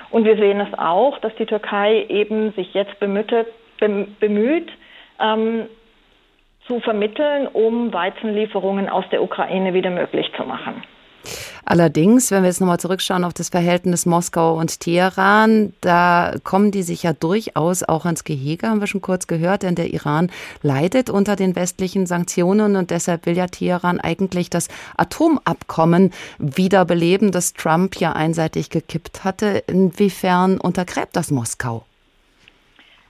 Und 0.10 0.26
wir 0.26 0.36
sehen 0.36 0.60
es 0.60 0.78
auch, 0.78 1.18
dass 1.20 1.34
die 1.36 1.46
Türkei 1.46 2.06
eben 2.10 2.52
sich 2.52 2.74
jetzt 2.74 3.00
bemüht, 3.00 3.34
bemüht 4.20 4.70
ähm, 5.20 5.68
zu 6.68 6.80
vermitteln, 6.82 7.48
um 7.48 7.94
Weizenlieferungen 7.94 8.90
aus 8.90 9.06
der 9.12 9.24
Ukraine 9.24 9.74
wieder 9.74 9.90
möglich 9.90 10.32
zu 10.36 10.44
machen. 10.44 10.84
Allerdings, 11.66 12.32
wenn 12.32 12.44
wir 12.44 12.48
jetzt 12.48 12.60
nochmal 12.60 12.80
zurückschauen 12.80 13.24
auf 13.24 13.34
das 13.34 13.50
Verhältnis 13.50 14.06
Moskau 14.06 14.56
und 14.58 14.80
Teheran, 14.80 15.74
da 15.82 16.34
kommen 16.44 16.72
die 16.72 16.84
sich 16.84 17.04
ja 17.04 17.14
durchaus 17.14 17.84
auch 17.84 18.06
ans 18.06 18.24
Gehege, 18.24 18.68
haben 18.68 18.82
wir 18.82 18.88
schon 18.88 19.02
kurz 19.02 19.28
gehört, 19.28 19.64
denn 19.64 19.76
der 19.76 19.94
Iran 19.94 20.32
leidet 20.64 21.10
unter 21.10 21.36
den 21.36 21.56
westlichen 21.56 22.08
Sanktionen 22.08 22.76
und 22.76 22.92
deshalb 22.92 23.26
will 23.26 23.38
ja 23.38 23.48
Teheran 23.48 24.00
eigentlich 24.00 24.50
das 24.50 24.68
Atomabkommen 24.98 26.12
wiederbeleben, 26.40 27.32
das 27.32 27.54
Trump 27.54 27.96
ja 27.98 28.14
einseitig 28.14 28.70
gekippt 28.70 29.24
hatte. 29.24 29.64
Inwiefern 29.68 30.60
untergräbt 30.60 31.16
das 31.16 31.32
Moskau? 31.32 31.86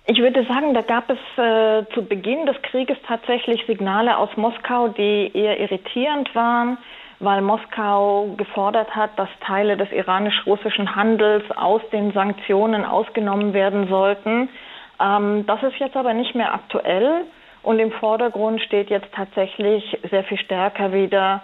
Ich 0.08 0.18
würde 0.18 0.44
sagen, 0.46 0.74
da 0.74 0.82
gab 0.82 1.10
es 1.10 1.20
äh, 1.38 1.86
zu 1.94 2.04
Beginn 2.04 2.46
des 2.46 2.60
Krieges 2.64 2.98
tatsächlich 3.08 3.64
Signale 3.66 4.18
aus 4.18 4.30
Moskau, 4.36 4.90
die 4.90 5.32
eher 5.34 5.60
irritierend 5.60 6.34
waren, 6.36 6.78
weil 7.22 7.42
Moskau 7.42 8.34
gefordert 8.36 8.96
hat, 8.96 9.12
dass 9.18 9.30
Teile 9.46 9.78
des 9.78 9.92
iranisch-russischen 9.92 10.96
Handels 10.96 11.44
aus 11.56 11.82
den 11.92 12.12
Sanktionen 12.14 12.84
ausgenommen 12.84 13.54
werden 13.54 13.88
sollten. 13.88 14.50
Ähm, 15.00 15.46
das 15.46 15.62
ist 15.64 15.78
jetzt 15.78 15.96
aber 15.96 16.14
nicht 16.14 16.36
mehr 16.36 16.54
aktuell 16.54 17.26
und 17.62 17.80
im 17.80 17.92
Vordergrund 17.92 18.60
steht 18.62 18.90
jetzt 18.90 19.14
tatsächlich 19.14 20.00
sehr 20.10 20.24
viel 20.24 20.40
stärker 20.40 20.94
wieder 20.94 21.42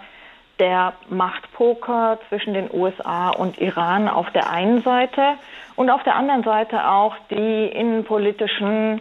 der 0.58 0.94
Machtpoker 1.08 2.18
zwischen 2.28 2.54
den 2.54 2.68
USA 2.72 3.30
und 3.30 3.58
Iran 3.58 4.08
auf 4.08 4.28
der 4.32 4.50
einen 4.50 4.82
Seite 4.82 5.34
und 5.76 5.90
auf 5.90 6.02
der 6.02 6.16
anderen 6.16 6.42
Seite 6.42 6.88
auch 6.90 7.14
die 7.30 7.66
innenpolitischen 7.66 9.00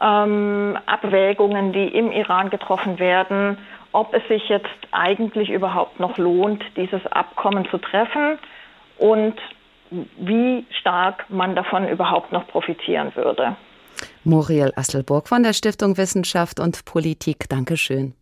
ähm, 0.00 0.78
Abwägungen, 0.86 1.72
die 1.72 1.88
im 1.88 2.10
Iran 2.10 2.48
getroffen 2.48 2.98
werden, 2.98 3.58
ob 3.94 4.12
es 4.12 4.26
sich 4.28 4.48
jetzt 4.48 4.68
eigentlich 4.90 5.50
überhaupt 5.50 6.00
noch 6.00 6.18
lohnt, 6.18 6.62
dieses 6.76 7.06
Abkommen 7.06 7.66
zu 7.70 7.78
treffen 7.78 8.38
und 8.98 9.34
wie 10.18 10.66
stark 10.80 11.30
man 11.30 11.54
davon 11.54 11.88
überhaupt 11.88 12.32
noch 12.32 12.46
profitieren 12.48 13.14
würde. 13.14 13.56
Muriel 14.24 14.72
Asselburg 14.74 15.28
von 15.28 15.44
der 15.44 15.52
Stiftung 15.52 15.96
Wissenschaft 15.96 16.58
und 16.58 16.84
Politik. 16.84 17.48
Dankeschön. 17.48 18.14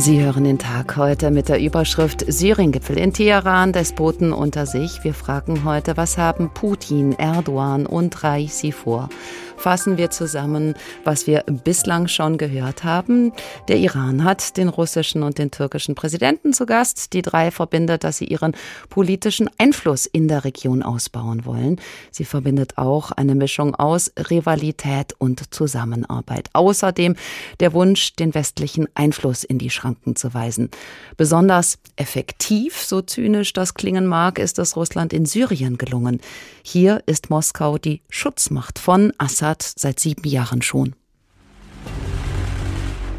Sie 0.00 0.22
hören 0.22 0.44
den 0.44 0.58
Tag 0.58 0.96
heute 0.96 1.30
mit 1.30 1.50
der 1.50 1.60
Überschrift 1.60 2.24
Syrien-Gipfel 2.26 2.96
in 2.96 3.12
Teheran, 3.12 3.74
Despoten 3.74 4.32
unter 4.32 4.64
sich. 4.64 5.04
Wir 5.04 5.12
fragen 5.12 5.62
heute, 5.66 5.98
was 5.98 6.16
haben 6.16 6.48
Putin, 6.54 7.12
Erdogan 7.12 7.84
und 7.84 8.24
Raisi 8.24 8.72
vor? 8.72 9.10
Fassen 9.60 9.98
wir 9.98 10.10
zusammen, 10.10 10.74
was 11.04 11.26
wir 11.26 11.44
bislang 11.64 12.08
schon 12.08 12.38
gehört 12.38 12.82
haben. 12.82 13.32
Der 13.68 13.76
Iran 13.76 14.24
hat 14.24 14.56
den 14.56 14.68
russischen 14.68 15.22
und 15.22 15.38
den 15.38 15.50
türkischen 15.50 15.94
Präsidenten 15.94 16.52
zu 16.52 16.64
Gast. 16.64 17.12
Die 17.12 17.22
drei 17.22 17.50
verbindet, 17.50 18.02
dass 18.02 18.16
sie 18.16 18.24
ihren 18.24 18.56
politischen 18.88 19.50
Einfluss 19.58 20.06
in 20.06 20.28
der 20.28 20.44
Region 20.44 20.82
ausbauen 20.82 21.44
wollen. 21.44 21.78
Sie 22.10 22.24
verbindet 22.24 22.78
auch 22.78 23.12
eine 23.12 23.34
Mischung 23.34 23.74
aus 23.74 24.10
Rivalität 24.30 25.14
und 25.18 25.52
Zusammenarbeit. 25.52 26.48
Außerdem 26.54 27.16
der 27.60 27.74
Wunsch, 27.74 28.14
den 28.14 28.34
westlichen 28.34 28.88
Einfluss 28.94 29.44
in 29.44 29.58
die 29.58 29.70
Schranken 29.70 30.16
zu 30.16 30.32
weisen. 30.32 30.70
Besonders 31.18 31.78
effektiv, 31.96 32.80
so 32.80 33.02
zynisch 33.02 33.52
das 33.52 33.74
klingen 33.74 34.06
mag, 34.06 34.38
ist 34.38 34.58
es 34.58 34.74
Russland 34.76 35.12
in 35.12 35.26
Syrien 35.26 35.76
gelungen. 35.76 36.20
Hier 36.62 37.02
ist 37.04 37.28
Moskau 37.28 37.76
die 37.76 38.00
Schutzmacht 38.08 38.78
von 38.78 39.12
Assad 39.18 39.49
Assad 39.50 39.72
seit 39.76 39.98
sieben 40.00 40.28
Jahren 40.28 40.62
schon. 40.62 40.94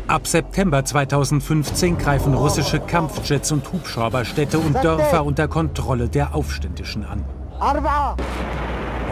Ab 0.08 0.28
September 0.28 0.84
2015 0.84 1.98
greifen 1.98 2.34
russische 2.34 2.80
Kampfjets 2.80 3.52
und 3.52 3.72
Hubschrauber 3.72 4.26
Städte 4.26 4.60
und 4.60 4.74
Dörfer 4.84 5.26
unter 5.26 5.48
Kontrolle 5.48 6.10
der 6.10 6.36
Aufständischen 6.36 7.06
an. 7.06 7.24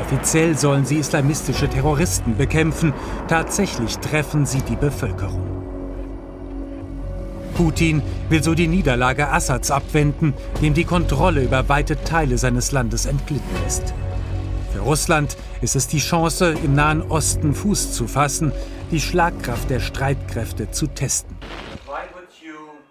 Offiziell 0.02 0.58
sollen 0.58 0.86
sie 0.86 0.98
islamistische 0.98 1.70
Terroristen 1.70 2.36
bekämpfen, 2.36 2.94
tatsächlich 3.28 3.98
treffen 4.00 4.46
sie 4.46 4.62
die 4.62 4.76
Bevölkerung. 4.76 5.46
Putin 7.56 8.02
will 8.30 8.42
so 8.42 8.54
die 8.54 8.68
Niederlage 8.68 9.30
Assads 9.30 9.72
abwenden, 9.72 10.34
dem 10.62 10.74
die 10.74 10.86
Kontrolle 10.86 11.44
über 11.44 11.68
weite 11.68 12.02
Teile 12.04 12.38
seines 12.38 12.72
Landes 12.72 13.06
entglitten 13.06 13.56
ist. 13.68 13.94
Für 14.74 14.80
Russland 14.80 15.36
ist 15.62 15.76
es 15.76 15.88
die 15.88 16.00
Chance, 16.00 16.56
im 16.64 16.76
Nahen 16.76 17.02
Osten 17.02 17.54
Fuß 17.54 17.94
zu 17.94 18.08
fassen, 18.08 18.52
die 18.92 19.00
Schlagkraft 19.00 19.70
der 19.70 19.80
Streitkräfte 19.80 20.72
zu 20.72 20.88
testen. 20.88 21.36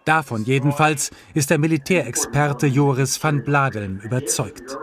Davon 0.04 0.44
jedenfalls 0.44 1.10
ist 1.34 1.50
der 1.50 1.58
Militärexperte 1.58 2.66
Joris 2.66 3.22
van 3.22 3.44
Bladeln 3.44 4.00
überzeugt. 4.00 4.78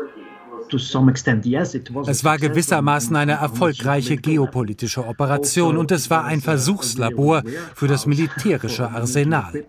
Es 2.08 2.24
war 2.24 2.38
gewissermaßen 2.38 3.16
eine 3.16 3.34
erfolgreiche 3.34 4.18
geopolitische 4.18 5.06
Operation 5.06 5.78
und 5.78 5.92
es 5.92 6.10
war 6.10 6.26
ein 6.26 6.42
Versuchslabor 6.42 7.44
für 7.76 7.88
das 7.88 8.06
militärische 8.06 8.90
Arsenal. 8.90 9.66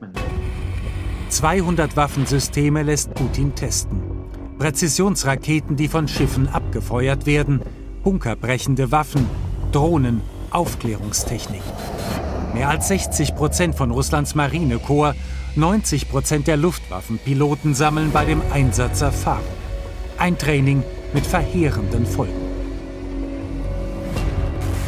200 1.28 1.96
Waffensysteme 1.96 2.82
lässt 2.82 3.14
Putin 3.14 3.54
testen. 3.54 4.05
Präzisionsraketen, 4.58 5.76
die 5.76 5.88
von 5.88 6.08
Schiffen 6.08 6.48
abgefeuert 6.48 7.26
werden, 7.26 7.60
bunkerbrechende 8.02 8.90
Waffen, 8.90 9.26
Drohnen, 9.72 10.22
Aufklärungstechnik. 10.50 11.62
Mehr 12.54 12.70
als 12.70 12.88
60 12.88 13.34
Prozent 13.34 13.74
von 13.74 13.90
Russlands 13.90 14.34
Marinekorps, 14.34 15.18
90 15.56 16.08
Prozent 16.08 16.46
der 16.46 16.56
Luftwaffenpiloten 16.56 17.74
sammeln 17.74 18.12
bei 18.12 18.24
dem 18.24 18.40
Einsatz 18.52 19.00
Erfahrung. 19.00 19.44
Ein 20.18 20.38
Training 20.38 20.82
mit 21.12 21.26
verheerenden 21.26 22.06
Folgen. 22.06 22.46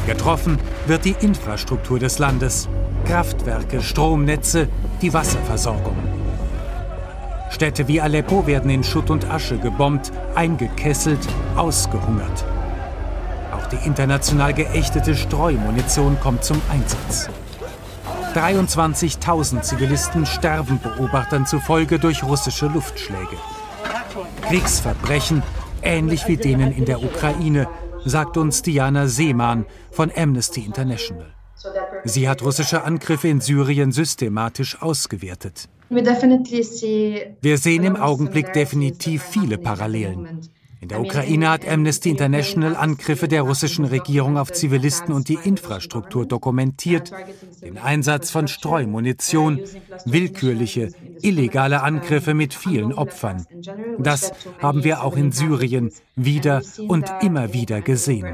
Getroffen 0.07 0.59
wird 0.87 1.05
die 1.05 1.17
Infrastruktur 1.21 1.99
des 1.99 2.19
Landes, 2.19 2.69
Kraftwerke, 3.05 3.83
Stromnetze, 3.83 4.69
die 5.03 5.13
Wasserversorgung. 5.13 6.18
Städte 7.51 7.89
wie 7.89 8.01
Aleppo 8.01 8.47
werden 8.47 8.71
in 8.71 8.85
Schutt 8.85 9.11
und 9.11 9.31
Asche 9.31 9.59
gebombt, 9.59 10.13
eingekesselt, 10.35 11.21
ausgehungert. 11.57 12.45
Auch 13.53 13.67
die 13.67 13.87
international 13.87 14.55
geächtete 14.55 15.15
Streumunition 15.15 16.19
kommt 16.21 16.45
zum 16.45 16.61
Einsatz. 16.71 17.29
23.000 18.35 19.63
Zivilisten 19.63 20.27
sterben 20.27 20.79
Beobachtern 20.81 21.47
zufolge 21.47 21.99
durch 21.99 22.23
russische 22.23 22.67
Luftschläge. 22.67 23.37
Kriegsverbrechen, 24.43 25.43
ähnlich 25.83 26.29
wie 26.29 26.37
denen 26.37 26.73
in 26.73 26.85
der 26.85 27.03
Ukraine, 27.03 27.69
sagt 28.05 28.37
uns 28.37 28.63
Diana 28.63 29.07
Seemann 29.07 29.67
von 29.91 30.13
Amnesty 30.15 30.61
International. 30.61 31.35
Sie 32.05 32.29
hat 32.29 32.43
russische 32.43 32.85
Angriffe 32.85 33.29
in 33.29 33.41
Syrien 33.41 33.91
systematisch 33.93 34.81
ausgewertet. 34.81 35.69
Wir 35.91 37.59
sehen 37.59 37.85
im 37.85 37.97
Augenblick 37.97 38.53
definitiv 38.53 39.23
viele 39.23 39.59
Parallelen. 39.59 40.41
In 40.81 40.89
der 40.89 41.01
Ukraine 41.01 41.51
hat 41.51 41.67
Amnesty 41.67 42.11
International 42.11 42.77
Angriffe 42.77 43.27
der 43.27 43.43
russischen 43.43 43.85
Regierung 43.85 44.39
auf 44.39 44.53
Zivilisten 44.53 45.13
und 45.13 45.29
die 45.29 45.39
Infrastruktur 45.43 46.25
dokumentiert, 46.25 47.11
den 47.63 47.79
Einsatz 47.79 48.31
von 48.31 48.47
Streumunition, 48.47 49.61
willkürliche, 50.05 50.93
illegale 51.21 51.83
Angriffe 51.83 52.35
mit 52.35 52.55
vielen 52.55 52.93
Opfern. 52.93 53.45
Das 53.99 54.33
haben 54.61 54.85
wir 54.85 55.03
auch 55.03 55.17
in 55.17 55.33
Syrien 55.33 55.91
wieder 56.15 56.63
und 56.87 57.11
immer 57.23 57.53
wieder 57.53 57.81
gesehen. 57.81 58.27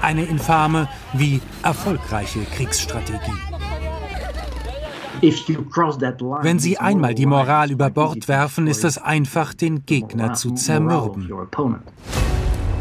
Eine 0.00 0.24
infame 0.24 0.88
wie 1.12 1.40
erfolgreiche 1.62 2.40
Kriegsstrategie. 2.56 3.51
Wenn 5.22 6.58
Sie 6.58 6.78
einmal 6.78 7.14
die 7.14 7.26
Moral 7.26 7.70
über 7.70 7.90
Bord 7.90 8.26
werfen, 8.26 8.66
ist 8.66 8.82
es 8.82 8.98
einfach, 8.98 9.54
den 9.54 9.86
Gegner 9.86 10.34
zu 10.34 10.50
zermürben. 10.50 11.30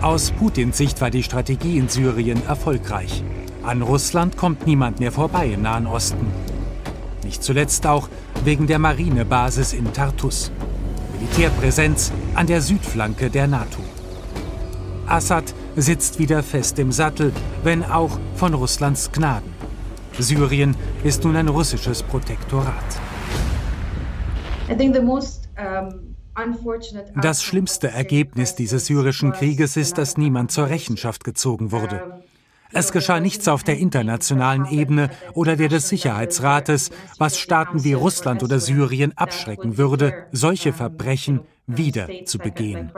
Aus 0.01 0.31
Putins 0.31 0.77
Sicht 0.77 0.99
war 1.01 1.11
die 1.11 1.21
Strategie 1.21 1.77
in 1.77 1.87
Syrien 1.87 2.41
erfolgreich. 2.47 3.23
An 3.61 3.83
Russland 3.83 4.37
kommt 4.37 4.65
niemand 4.65 4.99
mehr 4.99 5.11
vorbei 5.11 5.51
im 5.53 5.61
Nahen 5.61 5.85
Osten. 5.85 6.25
Nicht 7.23 7.43
zuletzt 7.43 7.85
auch 7.85 8.09
wegen 8.43 8.65
der 8.65 8.79
Marinebasis 8.79 9.73
in 9.73 9.93
Tartus. 9.93 10.51
Militärpräsenz 11.13 12.11
an 12.33 12.47
der 12.47 12.61
Südflanke 12.61 13.29
der 13.29 13.45
NATO. 13.45 13.81
Assad 15.05 15.53
sitzt 15.75 16.17
wieder 16.17 16.41
fest 16.41 16.79
im 16.79 16.91
Sattel, 16.91 17.31
wenn 17.63 17.83
auch 17.83 18.17
von 18.33 18.55
Russlands 18.55 19.11
Gnaden. 19.11 19.60
Syrien 20.19 20.75
ist 21.03 21.23
nun 21.23 21.35
ein 21.35 21.47
russisches 21.47 22.03
Protektorat. 22.03 22.75
Das 27.21 27.43
schlimmste 27.43 27.89
Ergebnis 27.89 28.55
dieses 28.55 28.85
syrischen 28.85 29.31
Krieges 29.33 29.77
ist, 29.77 29.97
dass 29.97 30.17
niemand 30.17 30.51
zur 30.51 30.69
Rechenschaft 30.69 31.23
gezogen 31.23 31.71
wurde. 31.71 32.21
Es 32.73 32.93
geschah 32.93 33.19
nichts 33.19 33.49
auf 33.49 33.63
der 33.63 33.77
internationalen 33.77 34.65
Ebene 34.65 35.09
oder 35.33 35.57
der 35.57 35.67
des 35.67 35.89
Sicherheitsrates, 35.89 36.89
was 37.17 37.37
Staaten 37.37 37.83
wie 37.83 37.93
Russland 37.93 38.43
oder 38.43 38.59
Syrien 38.59 39.11
abschrecken 39.17 39.77
würde, 39.77 40.27
solche 40.31 40.71
Verbrechen 40.71 41.41
wieder 41.67 42.07
zu 42.25 42.37
begehen. 42.37 42.91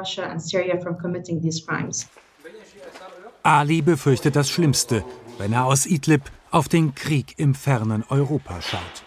Ali 3.41 3.82
befürchtet 3.82 4.36
das 4.36 4.50
Schlimmste, 4.50 5.03
wenn 5.39 5.53
er 5.53 5.65
aus 5.65 5.88
Idlib 5.88 6.22
auf 6.53 6.69
den 6.69 6.95
Krieg 6.95 7.33
im 7.38 7.55
fernen 7.55 8.03
Europa 8.10 8.62
schaut. 8.62 9.03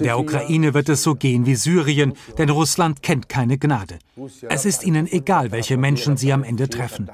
Der 0.00 0.18
Ukraine 0.18 0.72
wird 0.72 0.88
es 0.88 1.02
so 1.02 1.14
gehen 1.14 1.44
wie 1.44 1.54
Syrien, 1.54 2.14
denn 2.38 2.48
Russland 2.48 3.02
kennt 3.02 3.28
keine 3.28 3.58
Gnade. 3.58 3.98
Es 4.48 4.64
ist 4.64 4.84
ihnen 4.84 5.06
egal, 5.06 5.52
welche 5.52 5.76
Menschen 5.76 6.16
sie 6.16 6.32
am 6.32 6.42
Ende 6.42 6.70
treffen. 6.70 7.10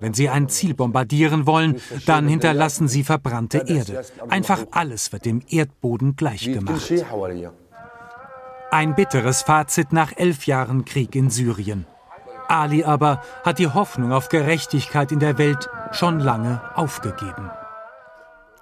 Wenn 0.00 0.12
sie 0.12 0.28
ein 0.28 0.48
Ziel 0.48 0.74
bombardieren 0.74 1.46
wollen, 1.46 1.80
dann 2.04 2.26
hinterlassen 2.26 2.88
sie 2.88 3.04
verbrannte 3.04 3.58
Erde. 3.68 4.04
Einfach 4.28 4.66
alles 4.72 5.12
wird 5.12 5.24
dem 5.24 5.40
Erdboden 5.48 6.16
gleichgemacht. 6.16 6.92
Ein 8.72 8.96
bitteres 8.96 9.42
Fazit 9.42 9.92
nach 9.92 10.12
elf 10.16 10.46
Jahren 10.46 10.84
Krieg 10.84 11.14
in 11.14 11.30
Syrien. 11.30 11.86
Ali 12.48 12.82
aber 12.82 13.22
hat 13.44 13.60
die 13.60 13.68
Hoffnung 13.68 14.12
auf 14.12 14.28
Gerechtigkeit 14.28 15.12
in 15.12 15.20
der 15.20 15.38
Welt 15.38 15.68
schon 15.92 16.18
lange 16.18 16.60
aufgegeben. 16.74 17.50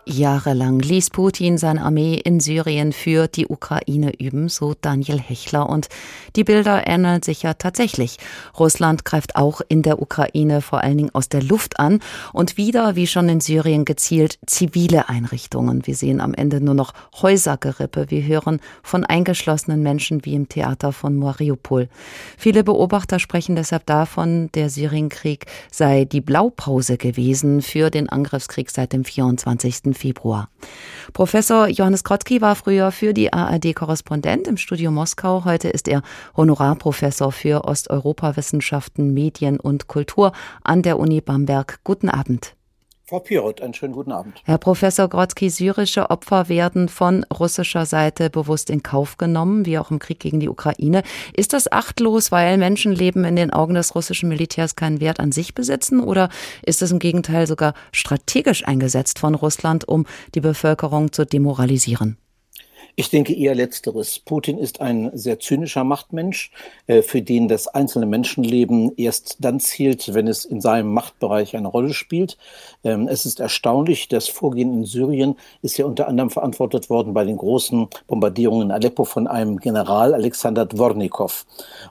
Jahrelang 0.06 0.80
ließ 0.80 1.11
Putin 1.11 1.56
seine 1.56 1.82
Armee 1.82 2.14
in 2.14 2.38
Syrien 2.38 2.92
für 2.92 3.26
die 3.26 3.46
Ukraine 3.46 4.12
üben, 4.18 4.49
so 4.49 4.75
Daniel 4.78 5.18
Hechler. 5.18 5.68
Und 5.68 5.88
die 6.37 6.44
Bilder 6.44 6.87
ändern 6.87 7.23
sich 7.23 7.42
ja 7.42 7.54
tatsächlich. 7.54 8.18
Russland 8.58 9.04
greift 9.04 9.37
auch 9.37 9.62
in 9.66 9.82
der 9.82 10.02
Ukraine 10.02 10.61
vor 10.61 10.80
allen 10.82 10.99
Dingen 10.99 11.14
aus 11.14 11.30
der 11.30 11.42
Luft 11.42 11.80
an 11.80 12.00
und 12.32 12.58
wieder, 12.58 12.96
wie 12.96 13.06
schon 13.06 13.28
in 13.30 13.40
Syrien, 13.40 13.87
gezielt 13.87 14.38
zivile 14.46 15.08
Einrichtungen. 15.08 15.86
Wir 15.86 15.95
sehen 15.95 16.21
am 16.21 16.34
Ende 16.34 16.60
nur 16.60 16.75
noch 16.75 16.93
Häusergerippe. 17.23 18.10
Wir 18.10 18.25
hören 18.25 18.60
von 18.82 19.04
eingeschlossenen 19.04 19.82
Menschen 19.82 20.25
wie 20.26 20.34
im 20.34 20.49
Theater 20.49 20.93
von 20.93 21.17
Mariupol. 21.17 21.88
Viele 22.36 22.62
Beobachter 22.62 23.19
sprechen 23.19 23.56
deshalb 23.56 23.86
davon, 23.86 24.50
der 24.52 24.69
Syrienkrieg 24.69 25.47
sei 25.71 26.04
die 26.04 26.21
Blaupause 26.21 26.99
gewesen 26.99 27.62
für 27.62 27.90
den 27.90 28.08
Angriffskrieg 28.10 28.71
seit 28.71 28.93
dem 28.93 29.04
24. 29.04 29.94
Februar. 29.95 30.49
Professor 31.13 31.69
Johannes 31.69 32.04
Krotzki 32.04 32.41
war 32.41 32.54
früher 32.54 32.91
für 32.91 33.15
die 33.15 33.33
ARD 33.33 33.75
Korrespondent 33.75 34.47
im 34.47 34.57
Studio 34.57 34.91
Moskau. 34.91 35.45
Heute 35.45 35.69
ist 35.69 35.89
er 35.89 36.02
Honorarprofessor 36.37 37.33
für 37.33 37.65
Osteuropawissenschaften, 37.65 39.15
Medien 39.15 39.61
und 39.61 39.87
Kultur 39.87 40.33
an 40.63 40.83
der 40.83 40.99
Uni 40.99 41.21
Bamberg. 41.21 41.80
Guten 41.85 42.09
Abend. 42.09 42.54
Frau 43.06 43.21
Pirot, 43.21 43.60
einen 43.60 43.75
schönen 43.75 43.93
guten 43.93 44.12
Abend. 44.12 44.40
Herr 44.45 44.56
Professor 44.56 45.08
Grodzki, 45.08 45.50
syrische 45.50 46.08
Opfer 46.08 46.49
werden 46.49 46.88
von 46.88 47.25
russischer 47.25 47.84
Seite 47.84 48.30
bewusst 48.30 48.71
in 48.71 48.82
Kauf 48.82 49.19
genommen, 49.19 49.67
wie 49.67 49.78
auch 49.78 49.90
im 49.90 49.99
Krieg 49.99 50.21
gegen 50.21 50.40
die 50.40 50.49
Ukraine. 50.49 51.02
Ist 51.34 51.52
das 51.52 51.71
achtlos, 51.71 52.32
weil 52.32 52.56
Menschenleben 52.56 53.26
in 53.26 53.36
den 53.36 53.52
Augen 53.52 53.75
des 53.75 53.95
russischen 53.95 54.30
Militärs 54.30 54.75
keinen 54.75 55.00
Wert 55.00 55.21
an 55.21 55.32
sich 55.32 55.54
besitzen? 55.54 56.00
Oder 56.00 56.30
ist 56.64 56.80
es 56.80 56.93
im 56.93 56.99
Gegenteil 56.99 57.47
sogar 57.47 57.75
strategisch 57.93 58.67
eingesetzt 58.67 59.19
von 59.19 59.34
Russland, 59.34 59.86
um 59.86 60.06
die 60.34 60.40
Bevölkerung 60.40 61.12
zu 61.12 61.26
demoralisieren? 61.26 62.17
Ich 62.97 63.10
denke 63.10 63.34
eher 63.34 63.54
letzteres. 63.54 64.18
Putin 64.18 64.58
ist 64.58 64.80
ein 64.80 65.10
sehr 65.14 65.40
zynischer 65.40 65.84
Machtmensch, 65.84 66.50
äh, 66.86 67.02
für 67.02 67.23
den 67.23 67.49
das 67.49 67.68
einzelne 67.68 68.06
Menschenleben 68.06 68.92
erst 68.97 69.36
dann 69.40 69.60
zielt, 69.60 70.14
wenn 70.14 70.28
es 70.28 70.44
in 70.44 70.60
seinem 70.60 70.92
Machtbereich 70.92 71.56
eine 71.56 71.68
Rolle 71.68 71.92
spielt. 71.92 72.38
Ähm, 72.84 73.08
es 73.08 73.26
ist 73.26 73.40
erstaunlich, 73.40 74.08
das 74.08 74.28
Vorgehen 74.28 74.73
in 74.73 74.84
Syrien 74.84 75.36
ist 75.62 75.76
ja 75.76 75.86
unter 75.86 76.08
anderem 76.08 76.30
verantwortet 76.30 76.90
worden 76.90 77.14
bei 77.14 77.25
den 77.25 77.36
großen 77.36 77.88
Bombardierungen 78.06 78.68
in 78.68 78.73
Aleppo 78.73 79.04
von 79.04 79.26
einem 79.26 79.58
General 79.58 80.14
Alexander 80.14 80.66
Dvornikow. 80.66 81.47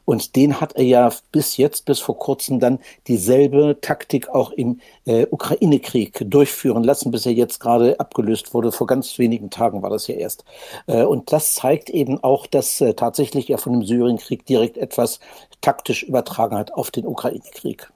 Und 0.06 0.36
den 0.36 0.62
hat 0.62 0.75
er 0.75 0.84
ja 0.84 1.12
bis 1.32 1.58
jetzt, 1.58 1.86
bis 1.86 1.99
vor 1.99 2.17
kurzem 2.17 2.60
dann 2.60 2.79
dieselbe 3.08 3.77
Taktik 3.82 4.29
auch 4.29 4.51
im 4.51 4.79
äh, 5.06 5.25
Ukraine-Krieg 5.29 6.25
durchführen 6.29 6.84
lassen, 6.84 7.12
bis 7.12 7.25
er 7.25 7.34
jetzt 7.34 7.60
gerade 7.60 7.99
abgelöst 7.99 8.53
wurde. 8.53 8.71
Vor 8.71 8.88
ganz 8.88 9.17
wenigen 9.19 9.49
Tagen 9.49 9.82
war 9.82 9.89
das 9.89 10.08
ja 10.08 10.15
erst. 10.15 10.45
Äh, 10.88 11.04
und 11.04 11.32
das 11.32 11.56
zeigt 11.56 11.89
eben 11.89 12.24
auch, 12.24 12.48
dass 12.48 12.82
äh, 12.82 12.93
tatsächlich 12.93 13.50
er 13.50 13.58
von 13.58 13.74
dem 13.74 13.84
Syrienkrieg 13.84 14.46
direkt 14.46 14.78
etwas 14.78 15.19
taktisch 15.62 16.04
übertragen 16.04 16.58
hat 16.58 16.74
auf 16.74 16.91
den 16.91 17.06
Ukraine-Krieg. 17.06 17.91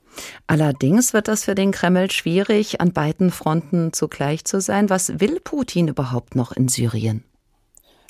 Allerdings 0.47 1.13
wird 1.13 1.27
das 1.27 1.45
für 1.45 1.55
den 1.55 1.71
Kreml 1.71 2.09
schwierig, 2.11 2.81
an 2.81 2.91
beiden 2.91 3.29
Fronten 3.29 3.93
zugleich 3.93 4.45
zu 4.45 4.61
sein. 4.61 4.89
Was 4.89 5.19
will 5.19 5.39
Putin 5.39 5.87
überhaupt 5.87 6.35
noch 6.35 6.51
in 6.51 6.67
Syrien? 6.67 7.23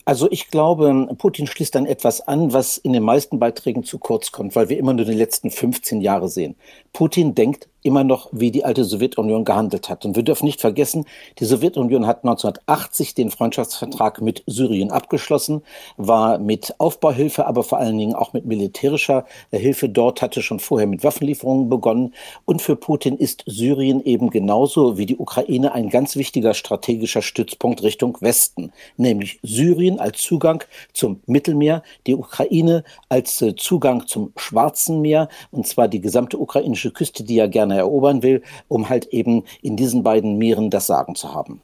Also 0.06 0.32
ich 0.32 0.48
glaube, 0.48 1.10
Putin 1.18 1.48
schließt 1.48 1.76
dann 1.76 1.86
etwas 1.86 2.22
an, 2.22 2.54
was 2.54 2.78
in 2.78 2.94
den 2.94 3.04
meisten 3.04 3.40
Beiträgen 3.40 3.84
zu 3.84 4.00
kurz 4.00 4.32
kommt, 4.32 4.56
weil 4.56 4.70
wir 4.70 4.78
immer 4.78 4.94
nur 4.94 5.04
die 5.04 5.12
letzten 5.12 5.52
15 5.52 6.00
Jahre 6.00 6.30
sehen. 6.30 6.56
Putin 6.94 7.36
denkt 7.36 7.68
immer 7.84 8.04
noch, 8.04 8.30
wie 8.32 8.52
die 8.52 8.66
alte 8.66 8.84
Sowjetunion 8.84 9.46
gehandelt 9.46 9.90
hat. 9.90 10.06
Und 10.06 10.16
wir 10.16 10.24
dürfen 10.24 10.46
nicht 10.46 10.62
vergessen, 10.62 11.06
die 11.40 11.46
Sowjetunion 11.46 12.06
hat 12.06 12.24
1980 12.24 13.14
den 13.16 13.32
Freundschaftsvertrag 13.32 14.22
mit 14.22 14.44
Syrien 14.46 14.92
abgeschlossen, 14.92 15.62
war 15.96 16.38
mit 16.38 16.76
Aufbauhilfe, 16.80 17.46
aber 17.46 17.64
vor 17.64 17.78
allen 17.78 17.98
Dingen 17.98 18.16
auch 18.16 18.34
mit 18.34 18.46
militärischer 18.46 19.26
Hilfe 19.52 19.90
dort, 19.90 20.22
hatte 20.22 20.42
schon 20.42 20.60
vorher 20.60 20.88
mit 20.88 21.04
Waffenlieferungen 21.04 21.70
begonnen. 21.70 22.14
Und 22.46 22.62
für 22.62 22.76
Putin 22.76 23.16
ist 23.18 23.44
Syrien 23.46 24.04
eben 24.04 24.30
genauso 24.30 24.98
wie 24.98 25.06
die 25.06 25.18
Ukraine 25.18 25.74
ein 25.74 25.90
ganz 25.90 26.16
wichtiger 26.16 26.54
strategischer 26.54 27.22
Stützpunkt 27.22 27.84
Richtung 27.84 28.18
Westen, 28.22 28.72
nämlich 28.98 29.40
Syrien 29.44 30.00
als 30.00 30.22
Zugang 30.22 30.64
zum 30.94 31.22
Mittelmeer, 31.26 31.84
die 32.06 32.16
Ukraine 32.16 32.84
als 33.10 33.42
äh, 33.42 33.56
Zugang 33.56 34.08
zum 34.08 34.34
Schwarzen 34.36 35.02
Meer, 35.02 35.30
und 35.52 35.68
zwar 35.68 35.88
die 35.88 36.02
gesamte 36.02 36.38
ukrainische 36.38 36.92
Küste, 36.92 37.24
die 37.24 37.36
ja 37.36 37.48
gerne 37.48 37.67
erobern 37.76 38.24
will, 38.24 38.42
um 38.68 38.90
halt 38.90 39.08
eben 39.08 39.44
in 39.62 39.76
diesen 39.76 40.04
beiden 40.04 40.38
Meeren 40.38 40.70
das 40.70 40.88
Sagen 40.88 41.16
zu 41.16 41.34
haben. 41.34 41.62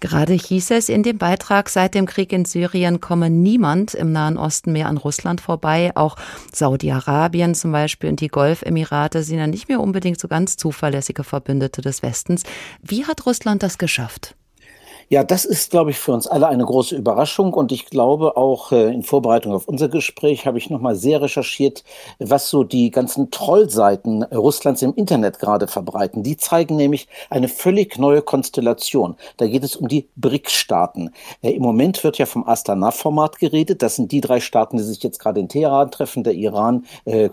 Gerade 0.00 0.32
hieß 0.32 0.72
es 0.72 0.88
in 0.88 1.02
dem 1.02 1.18
Beitrag, 1.18 1.68
seit 1.68 1.94
dem 1.94 2.06
Krieg 2.06 2.32
in 2.32 2.44
Syrien 2.44 3.00
komme 3.00 3.30
niemand 3.30 3.94
im 3.94 4.12
Nahen 4.12 4.36
Osten 4.36 4.72
mehr 4.72 4.88
an 4.88 4.96
Russland 4.96 5.40
vorbei. 5.40 5.92
Auch 5.94 6.16
Saudi-Arabien 6.52 7.54
zum 7.54 7.72
Beispiel 7.72 8.10
und 8.10 8.20
die 8.20 8.28
Golfemirate 8.28 9.22
sind 9.22 9.38
ja 9.38 9.46
nicht 9.46 9.68
mehr 9.68 9.80
unbedingt 9.80 10.18
so 10.18 10.28
ganz 10.28 10.56
zuverlässige 10.56 11.24
Verbündete 11.24 11.82
des 11.82 12.02
Westens. 12.02 12.42
Wie 12.82 13.04
hat 13.04 13.26
Russland 13.26 13.62
das 13.62 13.78
geschafft? 13.78 14.34
Ja, 15.12 15.24
das 15.24 15.44
ist, 15.44 15.72
glaube 15.72 15.90
ich, 15.90 15.98
für 15.98 16.12
uns 16.12 16.28
alle 16.28 16.46
eine 16.46 16.64
große 16.64 16.94
Überraschung. 16.94 17.52
Und 17.52 17.72
ich 17.72 17.86
glaube 17.86 18.36
auch 18.36 18.70
äh, 18.70 18.94
in 18.94 19.02
Vorbereitung 19.02 19.52
auf 19.52 19.66
unser 19.66 19.88
Gespräch 19.88 20.46
habe 20.46 20.56
ich 20.56 20.70
nochmal 20.70 20.94
sehr 20.94 21.20
recherchiert, 21.20 21.82
was 22.20 22.48
so 22.48 22.62
die 22.62 22.92
ganzen 22.92 23.32
Trollseiten 23.32 24.22
Russlands 24.22 24.82
im 24.82 24.94
Internet 24.94 25.40
gerade 25.40 25.66
verbreiten. 25.66 26.22
Die 26.22 26.36
zeigen 26.36 26.76
nämlich 26.76 27.08
eine 27.28 27.48
völlig 27.48 27.98
neue 27.98 28.22
Konstellation. 28.22 29.16
Da 29.36 29.48
geht 29.48 29.64
es 29.64 29.74
um 29.74 29.88
die 29.88 30.06
BRICS-Staaten. 30.14 31.10
Äh, 31.42 31.54
Im 31.54 31.62
Moment 31.62 32.04
wird 32.04 32.18
ja 32.18 32.26
vom 32.26 32.46
Astana-Format 32.48 33.40
geredet. 33.40 33.82
Das 33.82 33.96
sind 33.96 34.12
die 34.12 34.20
drei 34.20 34.38
Staaten, 34.38 34.76
die 34.76 34.84
sich 34.84 35.02
jetzt 35.02 35.18
gerade 35.18 35.40
in 35.40 35.48
Teheran 35.48 35.90
treffen, 35.90 36.22
der 36.22 36.34
Iran 36.34 36.84
äh, 37.04 37.28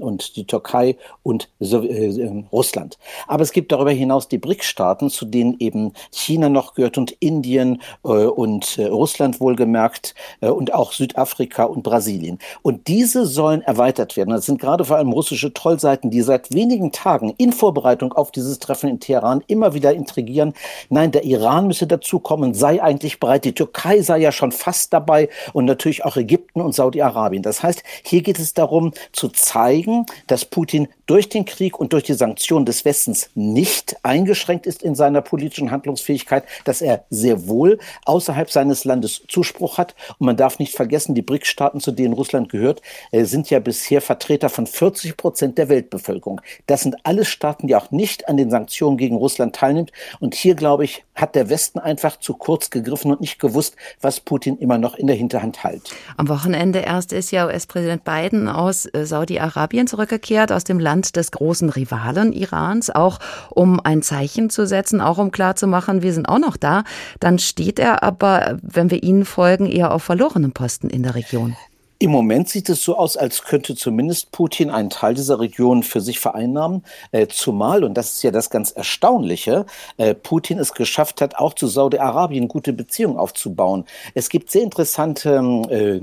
und 0.00 0.34
die 0.34 0.48
Türkei 0.48 0.96
und 1.22 1.48
so 1.60 1.80
äh, 1.84 2.44
Russland. 2.50 2.98
Aber 3.28 3.44
es 3.44 3.52
gibt 3.52 3.70
darüber 3.70 3.92
hinaus 3.92 4.26
die 4.26 4.38
BRICS-Staaten, 4.38 5.10
zu 5.10 5.26
denen 5.26 5.54
eben 5.60 5.92
China 6.10 6.48
noch 6.48 6.74
gehört 6.74 7.03
und 7.04 7.16
Indien 7.20 7.82
äh, 8.02 8.08
und 8.08 8.78
äh, 8.78 8.86
Russland 8.86 9.38
wohlgemerkt 9.38 10.14
äh, 10.40 10.48
und 10.48 10.72
auch 10.72 10.92
Südafrika 10.92 11.64
und 11.64 11.82
Brasilien. 11.82 12.38
Und 12.62 12.88
diese 12.88 13.26
sollen 13.26 13.60
erweitert 13.60 14.16
werden. 14.16 14.30
Das 14.30 14.46
sind 14.46 14.58
gerade 14.58 14.86
vor 14.86 14.96
allem 14.96 15.12
russische 15.12 15.52
Trollseiten, 15.52 16.10
die 16.10 16.22
seit 16.22 16.54
wenigen 16.54 16.92
Tagen 16.92 17.34
in 17.36 17.52
Vorbereitung 17.52 18.14
auf 18.14 18.30
dieses 18.30 18.58
Treffen 18.58 18.88
in 18.88 19.00
Teheran 19.00 19.44
immer 19.48 19.74
wieder 19.74 19.92
intrigieren. 19.92 20.54
Nein, 20.88 21.12
der 21.12 21.24
Iran 21.24 21.66
müsse 21.66 21.86
dazukommen, 21.86 22.54
sei 22.54 22.82
eigentlich 22.82 23.20
bereit. 23.20 23.44
Die 23.44 23.52
Türkei 23.52 24.00
sei 24.00 24.18
ja 24.20 24.32
schon 24.32 24.50
fast 24.50 24.94
dabei 24.94 25.28
und 25.52 25.66
natürlich 25.66 26.06
auch 26.06 26.16
Ägypten 26.16 26.62
und 26.62 26.74
Saudi-Arabien. 26.74 27.42
Das 27.42 27.62
heißt, 27.62 27.82
hier 28.02 28.22
geht 28.22 28.38
es 28.38 28.54
darum 28.54 28.92
zu 29.12 29.28
zeigen, 29.28 30.06
dass 30.26 30.46
Putin 30.46 30.88
durch 31.06 31.28
den 31.28 31.44
Krieg 31.44 31.78
und 31.78 31.92
durch 31.92 32.04
die 32.04 32.14
Sanktionen 32.14 32.66
des 32.66 32.84
Westens 32.84 33.30
nicht 33.34 33.96
eingeschränkt 34.02 34.66
ist 34.66 34.82
in 34.82 34.94
seiner 34.94 35.22
politischen 35.22 35.70
Handlungsfähigkeit, 35.70 36.44
dass 36.64 36.82
er 36.82 37.04
sehr 37.10 37.46
wohl 37.46 37.78
außerhalb 38.04 38.50
seines 38.50 38.84
Landes 38.84 39.22
Zuspruch 39.28 39.78
hat. 39.78 39.94
Und 40.18 40.26
man 40.26 40.36
darf 40.36 40.58
nicht 40.58 40.74
vergessen, 40.74 41.14
die 41.14 41.22
BRICS-Staaten, 41.22 41.80
zu 41.80 41.92
denen 41.92 42.14
Russland 42.14 42.48
gehört, 42.48 42.82
äh, 43.10 43.24
sind 43.24 43.50
ja 43.50 43.60
bisher 43.60 44.00
Vertreter 44.00 44.48
von 44.48 44.66
40 44.66 45.16
Prozent 45.16 45.58
der 45.58 45.68
Weltbevölkerung. 45.68 46.40
Das 46.66 46.82
sind 46.82 46.96
alles 47.04 47.28
Staaten, 47.28 47.66
die 47.66 47.76
auch 47.76 47.90
nicht 47.90 48.28
an 48.28 48.36
den 48.36 48.50
Sanktionen 48.50 48.96
gegen 48.96 49.16
Russland 49.16 49.54
teilnimmt. 49.54 49.92
Und 50.20 50.34
hier, 50.34 50.54
glaube 50.54 50.84
ich, 50.84 51.04
hat 51.14 51.34
der 51.34 51.48
Westen 51.48 51.78
einfach 51.78 52.18
zu 52.18 52.34
kurz 52.34 52.70
gegriffen 52.70 53.10
und 53.10 53.20
nicht 53.20 53.38
gewusst, 53.38 53.76
was 54.00 54.20
Putin 54.20 54.58
immer 54.58 54.78
noch 54.78 54.94
in 54.94 55.06
der 55.06 55.16
Hinterhand 55.16 55.62
hält. 55.62 55.94
Am 56.16 56.28
Wochenende 56.28 56.80
erst 56.80 57.12
ist 57.12 57.30
ja 57.30 57.46
US-Präsident 57.46 58.04
Biden 58.04 58.48
aus 58.48 58.86
äh, 58.86 59.04
Saudi-Arabien 59.04 59.86
zurückgekehrt, 59.86 60.52
aus 60.52 60.64
dem 60.64 60.78
Land 60.78 61.16
des 61.16 61.30
großen 61.30 61.70
Rivalen 61.70 62.32
Irans, 62.32 62.90
auch 62.90 63.18
um 63.50 63.80
ein 63.80 64.02
Zeichen 64.02 64.50
zu 64.50 64.66
setzen, 64.66 65.00
auch 65.00 65.18
um 65.18 65.30
klarzumachen, 65.30 66.02
wir 66.02 66.12
sind 66.12 66.28
auch 66.28 66.38
noch 66.38 66.56
da 66.56 66.84
dann 67.20 67.38
steht 67.38 67.78
er 67.78 68.02
aber, 68.02 68.58
wenn 68.62 68.90
wir 68.90 69.02
Ihnen 69.02 69.24
folgen, 69.24 69.66
eher 69.66 69.92
auf 69.92 70.02
verlorenen 70.02 70.52
Posten 70.52 70.90
in 70.90 71.02
der 71.02 71.14
Region. 71.14 71.56
Im 72.04 72.10
Moment 72.10 72.50
sieht 72.50 72.68
es 72.68 72.84
so 72.84 72.98
aus, 72.98 73.16
als 73.16 73.44
könnte 73.44 73.74
zumindest 73.74 74.30
Putin 74.30 74.68
einen 74.68 74.90
Teil 74.90 75.14
dieser 75.14 75.40
Region 75.40 75.82
für 75.82 76.02
sich 76.02 76.18
vereinnahmen. 76.18 76.84
Äh, 77.12 77.28
zumal, 77.28 77.82
und 77.82 77.94
das 77.94 78.12
ist 78.12 78.22
ja 78.22 78.30
das 78.30 78.50
ganz 78.50 78.72
Erstaunliche, 78.72 79.64
äh, 79.96 80.14
Putin 80.14 80.58
es 80.58 80.74
geschafft 80.74 81.22
hat, 81.22 81.36
auch 81.36 81.54
zu 81.54 81.66
Saudi-Arabien 81.66 82.46
gute 82.46 82.74
Beziehungen 82.74 83.16
aufzubauen. 83.16 83.86
Es 84.12 84.28
gibt 84.28 84.50
sehr 84.50 84.64
interessante 84.64 85.30
äh, 85.70 86.00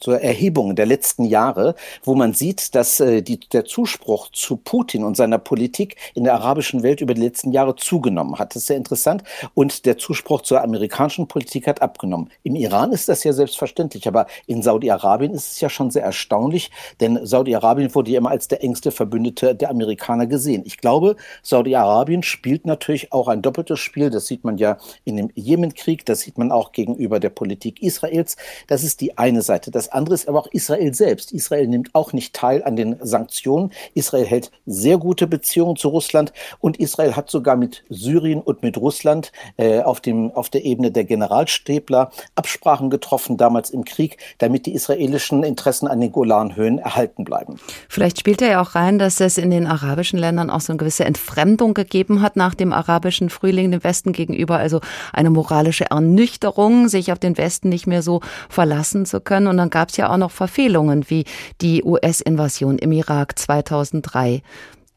so 0.00 0.10
Erhebungen 0.10 0.74
der 0.74 0.86
letzten 0.86 1.24
Jahre, 1.24 1.76
wo 2.02 2.16
man 2.16 2.34
sieht, 2.34 2.74
dass 2.74 2.98
äh, 2.98 3.22
die, 3.22 3.38
der 3.38 3.64
Zuspruch 3.64 4.32
zu 4.32 4.56
Putin 4.56 5.04
und 5.04 5.16
seiner 5.16 5.38
Politik 5.38 5.94
in 6.14 6.24
der 6.24 6.34
arabischen 6.34 6.82
Welt 6.82 7.00
über 7.00 7.14
die 7.14 7.22
letzten 7.22 7.52
Jahre 7.52 7.76
zugenommen 7.76 8.40
hat. 8.40 8.56
Das 8.56 8.62
ist 8.62 8.66
sehr 8.66 8.76
interessant. 8.76 9.22
Und 9.54 9.86
der 9.86 9.98
Zuspruch 9.98 10.42
zur 10.42 10.62
amerikanischen 10.62 11.28
Politik 11.28 11.68
hat 11.68 11.80
abgenommen. 11.80 12.30
Im 12.42 12.56
Iran 12.56 12.90
ist 12.90 13.08
das 13.08 13.22
ja 13.22 13.32
selbstverständlich, 13.32 14.08
aber 14.08 14.26
in 14.46 14.62
Saudi-Arabien 14.62 15.27
Saudi-Arabien 15.28 15.34
ist 15.34 15.52
es 15.52 15.60
ja 15.60 15.68
schon 15.68 15.90
sehr 15.90 16.02
erstaunlich, 16.02 16.70
denn 17.00 17.24
Saudi-Arabien 17.24 17.94
wurde 17.94 18.10
ja 18.10 18.18
immer 18.18 18.30
als 18.30 18.48
der 18.48 18.62
engste 18.62 18.90
Verbündete 18.90 19.54
der 19.54 19.70
Amerikaner 19.70 20.26
gesehen. 20.26 20.62
Ich 20.64 20.78
glaube, 20.78 21.16
Saudi-Arabien 21.42 22.22
spielt 22.22 22.66
natürlich 22.66 23.12
auch 23.12 23.28
ein 23.28 23.42
doppeltes 23.42 23.80
Spiel. 23.80 24.10
Das 24.10 24.26
sieht 24.26 24.44
man 24.44 24.58
ja 24.58 24.78
in 25.04 25.16
dem 25.16 25.30
Jemenkrieg, 25.34 26.04
das 26.06 26.20
sieht 26.20 26.38
man 26.38 26.52
auch 26.52 26.72
gegenüber 26.72 27.20
der 27.20 27.30
Politik 27.30 27.82
Israels. 27.82 28.36
Das 28.66 28.82
ist 28.82 29.00
die 29.00 29.18
eine 29.18 29.42
Seite. 29.42 29.70
Das 29.70 29.90
andere 29.90 30.14
ist 30.14 30.28
aber 30.28 30.40
auch 30.40 30.48
Israel 30.52 30.94
selbst. 30.94 31.32
Israel 31.32 31.66
nimmt 31.66 31.94
auch 31.94 32.12
nicht 32.12 32.34
teil 32.34 32.62
an 32.64 32.76
den 32.76 32.96
Sanktionen. 33.00 33.72
Israel 33.94 34.26
hält 34.26 34.50
sehr 34.66 34.98
gute 34.98 35.26
Beziehungen 35.26 35.76
zu 35.76 35.88
Russland 35.88 36.32
und 36.60 36.78
Israel 36.78 37.16
hat 37.16 37.30
sogar 37.30 37.56
mit 37.56 37.84
Syrien 37.88 38.40
und 38.40 38.62
mit 38.62 38.76
Russland 38.76 39.32
äh, 39.56 39.80
auf, 39.80 40.00
dem, 40.00 40.32
auf 40.32 40.48
der 40.48 40.64
Ebene 40.64 40.90
der 40.90 41.04
Generalstäbler 41.04 42.10
Absprachen 42.34 42.90
getroffen, 42.90 43.36
damals 43.36 43.70
im 43.70 43.84
Krieg, 43.84 44.18
damit 44.38 44.66
die 44.66 44.74
israelischen 44.74 45.07
israelischen 45.08 45.42
Interessen 45.42 45.88
an 45.88 46.00
den 46.00 46.12
Golanhöhen 46.12 46.78
erhalten 46.78 47.24
bleiben. 47.24 47.56
Vielleicht 47.88 48.18
spielt 48.18 48.42
er 48.42 48.50
ja 48.50 48.60
auch 48.60 48.74
rein, 48.74 48.98
dass 48.98 49.20
es 49.20 49.38
in 49.38 49.50
den 49.50 49.66
arabischen 49.66 50.18
Ländern 50.18 50.50
auch 50.50 50.60
so 50.60 50.72
eine 50.72 50.78
gewisse 50.78 51.04
Entfremdung 51.04 51.74
gegeben 51.74 52.22
hat 52.22 52.36
nach 52.36 52.54
dem 52.54 52.72
arabischen 52.72 53.30
Frühling 53.30 53.70
dem 53.70 53.82
Westen 53.82 54.12
gegenüber, 54.12 54.58
also 54.58 54.80
eine 55.12 55.30
moralische 55.30 55.90
Ernüchterung, 55.90 56.88
sich 56.88 57.12
auf 57.12 57.18
den 57.18 57.38
Westen 57.38 57.68
nicht 57.68 57.86
mehr 57.86 58.02
so 58.02 58.20
verlassen 58.48 59.06
zu 59.06 59.20
können. 59.20 59.46
Und 59.46 59.56
dann 59.56 59.70
gab 59.70 59.88
es 59.88 59.96
ja 59.96 60.10
auch 60.10 60.18
noch 60.18 60.30
Verfehlungen 60.30 61.08
wie 61.08 61.24
die 61.60 61.82
US-Invasion 61.82 62.78
im 62.78 62.92
Irak 62.92 63.38
2003. 63.38 64.42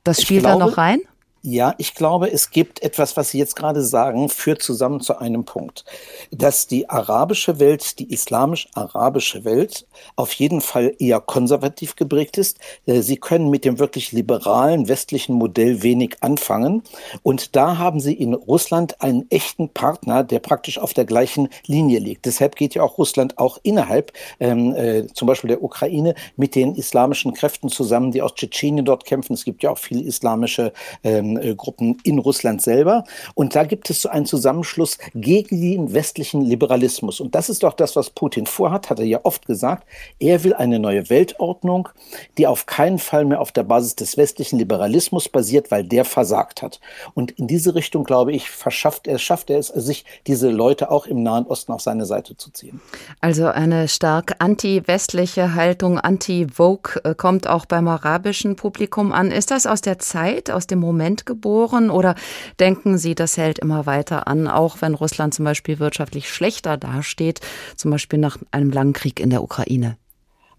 Das 0.04 0.21
spielt 0.21 0.43
glaube, 0.43 0.60
da 0.60 0.65
noch 0.65 0.78
rein? 0.78 1.00
Ja, 1.43 1.73
ich 1.80 1.95
glaube, 1.95 2.32
es 2.32 2.51
gibt 2.51 2.84
etwas, 2.84 3.17
was 3.17 3.32
Sie 3.32 3.39
jetzt 3.39 3.56
gerade 3.56 3.82
sagen, 3.84 4.30
führt 4.30 4.62
zusammen 4.62 5.01
zu 5.01 5.17
einem 5.17 5.43
Punkt, 5.43 5.86
dass 6.30 6.67
die 6.67 6.88
arabische 6.88 7.60
Welt, 7.60 7.97
die 7.97 8.13
islamisch-arabische 8.13 9.43
Welt 9.43 9.88
auf 10.15 10.34
jeden 10.34 10.62
Fall 10.62 10.93
eher 10.99 11.19
konservativ 11.19 11.95
geprägt 11.95 12.38
ist. 12.38 12.60
Äh, 12.86 13.01
sie 13.01 13.17
können 13.17 13.49
mit 13.49 13.65
dem 13.65 13.80
wirklich 13.80 14.12
liberalen 14.12 14.88
westlichen 14.88 15.34
Modell 15.34 15.82
wenig 15.82 16.17
anfangen. 16.21 16.84
Und 17.23 17.56
da 17.56 17.80
haben 17.80 17.99
Sie 17.99 18.13
in 18.13 18.36
Russland 18.36 19.01
einen 19.01 19.25
echten 19.32 19.69
Partner, 19.69 20.23
der 20.23 20.39
praktisch 20.39 20.77
auf 20.77 20.93
der 20.93 21.06
gleichen 21.06 21.49
Linie 21.65 21.97
liegt. 21.97 22.25
Deshalb 22.27 22.56
geht 22.56 22.75
ja 22.75 22.84
auch 22.84 22.99
Russland 22.99 23.39
auch 23.39 23.58
innerhalb, 23.63 24.13
ähm, 24.39 24.75
äh, 24.75 25.08
zum 25.08 25.27
Beispiel 25.27 25.47
der 25.47 25.63
Ukraine, 25.63 26.13
mit 26.36 26.54
den 26.54 26.75
islamischen 26.75 27.34
Kräften 27.34 27.69
zusammen, 27.69 28.12
die 28.12 28.21
aus 28.21 28.36
Tschetschenien 28.36 28.86
dort 28.86 29.06
kämpfen. 29.06 29.34
Es 29.34 29.43
gibt 29.43 29.63
ja 29.63 29.71
auch 29.71 29.80
viele 29.80 30.04
islamische 30.04 30.71
ähm, 31.04 31.30
äh, 31.37 31.55
Gruppen 31.55 31.97
in 32.03 32.19
Russland 32.19 32.61
selber. 32.61 33.03
Und 33.35 33.55
da 33.55 33.63
gibt 33.63 33.89
es 33.89 34.01
so 34.01 34.09
einen 34.09 34.25
Zusammenschluss 34.25 34.97
gegen 35.13 35.61
den 35.61 35.93
westlichen 35.93 36.41
Liberalismus. 36.41 37.19
Und 37.19 37.35
das 37.35 37.49
ist 37.49 37.63
doch 37.63 37.73
das, 37.73 37.95
was 37.95 38.09
Putin 38.09 38.45
vorhat, 38.45 38.89
hat 38.89 38.99
er 38.99 39.05
ja 39.05 39.19
oft 39.23 39.45
gesagt. 39.45 39.87
Er 40.19 40.43
will 40.43 40.53
eine 40.53 40.79
neue 40.79 41.09
Weltordnung, 41.09 41.89
die 42.37 42.47
auf 42.47 42.65
keinen 42.65 42.99
Fall 42.99 43.25
mehr 43.25 43.41
auf 43.41 43.51
der 43.51 43.63
Basis 43.63 43.95
des 43.95 44.17
westlichen 44.17 44.59
Liberalismus 44.59 45.29
basiert, 45.29 45.71
weil 45.71 45.83
der 45.83 46.05
versagt 46.05 46.61
hat. 46.61 46.79
Und 47.13 47.31
in 47.31 47.47
diese 47.47 47.75
Richtung, 47.75 48.03
glaube 48.03 48.31
ich, 48.31 48.49
verschafft 48.49 49.07
er, 49.07 49.17
schafft 49.17 49.49
er 49.49 49.59
es 49.59 49.67
sich, 49.67 50.05
diese 50.27 50.49
Leute 50.49 50.91
auch 50.91 51.05
im 51.05 51.23
Nahen 51.23 51.45
Osten 51.45 51.71
auf 51.71 51.81
seine 51.81 52.05
Seite 52.05 52.37
zu 52.37 52.51
ziehen. 52.51 52.81
Also 53.19 53.47
eine 53.47 53.87
stark 53.87 54.35
anti-westliche 54.39 55.55
Haltung, 55.55 55.99
anti-Vogue 55.99 57.01
äh, 57.03 57.15
kommt 57.15 57.47
auch 57.47 57.65
beim 57.65 57.87
arabischen 57.87 58.55
Publikum 58.55 59.11
an. 59.11 59.31
Ist 59.31 59.51
das 59.51 59.65
aus 59.65 59.81
der 59.81 59.99
Zeit, 59.99 60.51
aus 60.51 60.67
dem 60.67 60.79
Moment 60.79 61.20
geboren 61.25 61.89
oder 61.89 62.15
denken 62.60 62.97
Sie, 62.97 63.15
das 63.15 63.38
hält 63.38 63.60
immer 63.60 63.86
weiter 63.86 64.27
an, 64.27 64.47
auch 64.47 64.81
wenn 64.81 64.93
Russland 64.93 65.34
zum 65.34 65.45
Beispiel 65.45 65.79
wirtschaftlich 65.79 66.29
schlechter 66.29 66.77
dasteht, 66.77 67.39
zum 67.75 67.91
Beispiel 67.91 68.19
nach 68.19 68.38
einem 68.51 68.71
langen 68.71 68.93
Krieg 68.93 69.19
in 69.19 69.29
der 69.29 69.43
Ukraine? 69.43 69.97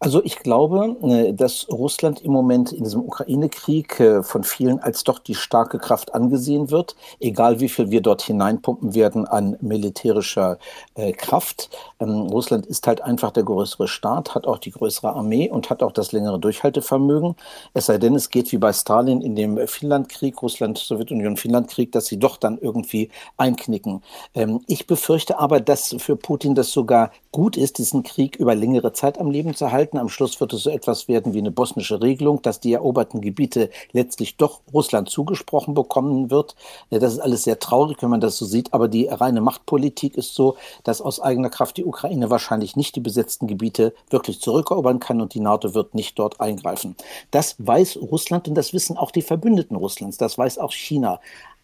Also 0.03 0.21
ich 0.25 0.41
glaube, 0.41 0.97
äh, 1.05 1.33
dass 1.33 1.69
Russland 1.71 2.23
im 2.23 2.33
Moment 2.33 2.73
in 2.73 2.83
diesem 2.83 3.03
Ukraine-Krieg 3.03 4.01
äh, 4.01 4.23
von 4.25 4.43
vielen 4.43 4.81
als 4.81 5.05
doch 5.05 5.21
die 5.21 5.37
starke 5.37 5.79
Kraft 5.79 6.13
angesehen 6.13 6.73
wird, 6.73 6.97
egal 7.21 7.61
wie 7.61 7.69
viel 7.69 7.93
wir 7.93 8.01
dort 8.01 8.21
hineinpumpen 8.23 8.97
werden 8.97 9.29
an 9.29 9.57
militärischer 9.61 10.59
äh, 10.97 11.13
Kraft. 11.13 11.71
Ähm, 12.01 12.23
Russland 12.23 12.67
ist 12.67 12.85
halt 12.89 13.01
einfach 13.01 13.31
der 13.31 13.45
größere 13.45 13.87
Staat, 13.87 14.35
hat 14.35 14.49
auch 14.49 14.59
die 14.59 14.73
größere 14.73 15.13
Armee 15.13 15.49
und 15.49 15.71
hat 15.71 15.85
auch 15.85 15.93
das 15.93 16.11
längere 16.11 16.41
Durchhaltevermögen. 16.41 17.37
Es 17.73 17.87
sei 17.87 17.99
denn, 17.99 18.17
es 18.17 18.29
geht 18.31 18.51
wie 18.51 18.59
bei 18.59 18.73
Stalin 18.73 19.21
in 19.21 19.37
dem 19.37 19.69
Finnlandkrieg, 19.69 20.43
Russland-Sowjetunion-Finnlandkrieg, 20.43 21.93
dass 21.93 22.07
sie 22.07 22.19
doch 22.19 22.39
dann 22.39 22.59
irgendwie 22.59 23.09
einknicken. 23.37 24.03
Ähm, 24.35 24.63
ich 24.67 24.89
befürchte 24.89 25.39
aber, 25.39 25.61
dass 25.61 25.95
für 25.99 26.17
Putin 26.17 26.57
das 26.57 26.73
sogar 26.73 27.13
gut 27.31 27.57
ist, 27.57 27.79
diesen 27.79 28.03
Krieg 28.03 28.37
über 28.37 28.55
längere 28.55 28.93
Zeit 28.93 29.19
am 29.19 29.31
Leben 29.31 29.55
zu 29.55 29.73
halten. 29.73 29.92
Am 29.99 30.09
Schluss 30.09 30.41
wird 30.41 30.53
es 30.53 30.63
so 30.63 30.71
etwas 30.71 31.09
werden 31.09 31.35
wie 31.35 31.39
eine 31.39 31.51
bosnische 31.51 32.01
Regelung, 32.01 32.43
dass 32.43 32.61
die 32.61 32.73
eroberten 32.73 33.21
Gebiete 33.21 33.71
letztlich 33.93 34.37
doch 34.37 34.61
Russland 34.73 35.09
zugesprochen 35.09 35.75
bekommen 35.75 36.31
wird. 36.31 36.55
Das 36.91 37.13
ist 37.13 37.19
alles 37.21 37.45
sehr 37.45 37.59
traurig, 37.59 37.99
wenn 38.01 38.11
man 38.11 38.21
das 38.21 38.37
so 38.37 38.45
sieht. 38.47 38.73
Aber 38.75 38.89
die 38.89 39.07
reine 39.07 39.41
Machtpolitik 39.41 40.17
ist 40.17 40.35
so, 40.35 40.57
dass 40.85 41.01
aus 41.01 41.21
eigener 41.21 41.51
Kraft 41.51 41.77
die 41.77 41.85
Ukraine 41.85 42.31
wahrscheinlich 42.31 42.77
nicht 42.77 42.97
die 42.97 43.01
besetzten 43.01 43.47
Gebiete 43.47 43.95
wirklich 44.11 44.41
zurückerobern 44.41 45.01
kann 45.01 45.21
und 45.21 45.35
die 45.35 45.41
NATO 45.41 45.75
wird 45.75 45.95
nicht 45.95 46.19
dort 46.19 46.41
eingreifen. 46.41 46.97
Das 47.31 47.57
weiß 47.59 47.99
Russland 48.01 48.49
und 48.49 48.55
das 48.55 48.73
wissen 48.73 48.97
auch 48.97 49.11
die 49.11 49.23
Verbündeten 49.23 49.77
Russlands. 49.77 50.17
Das 50.17 50.39
weiß 50.39 50.59
auch 50.59 50.73
China. 50.73 51.21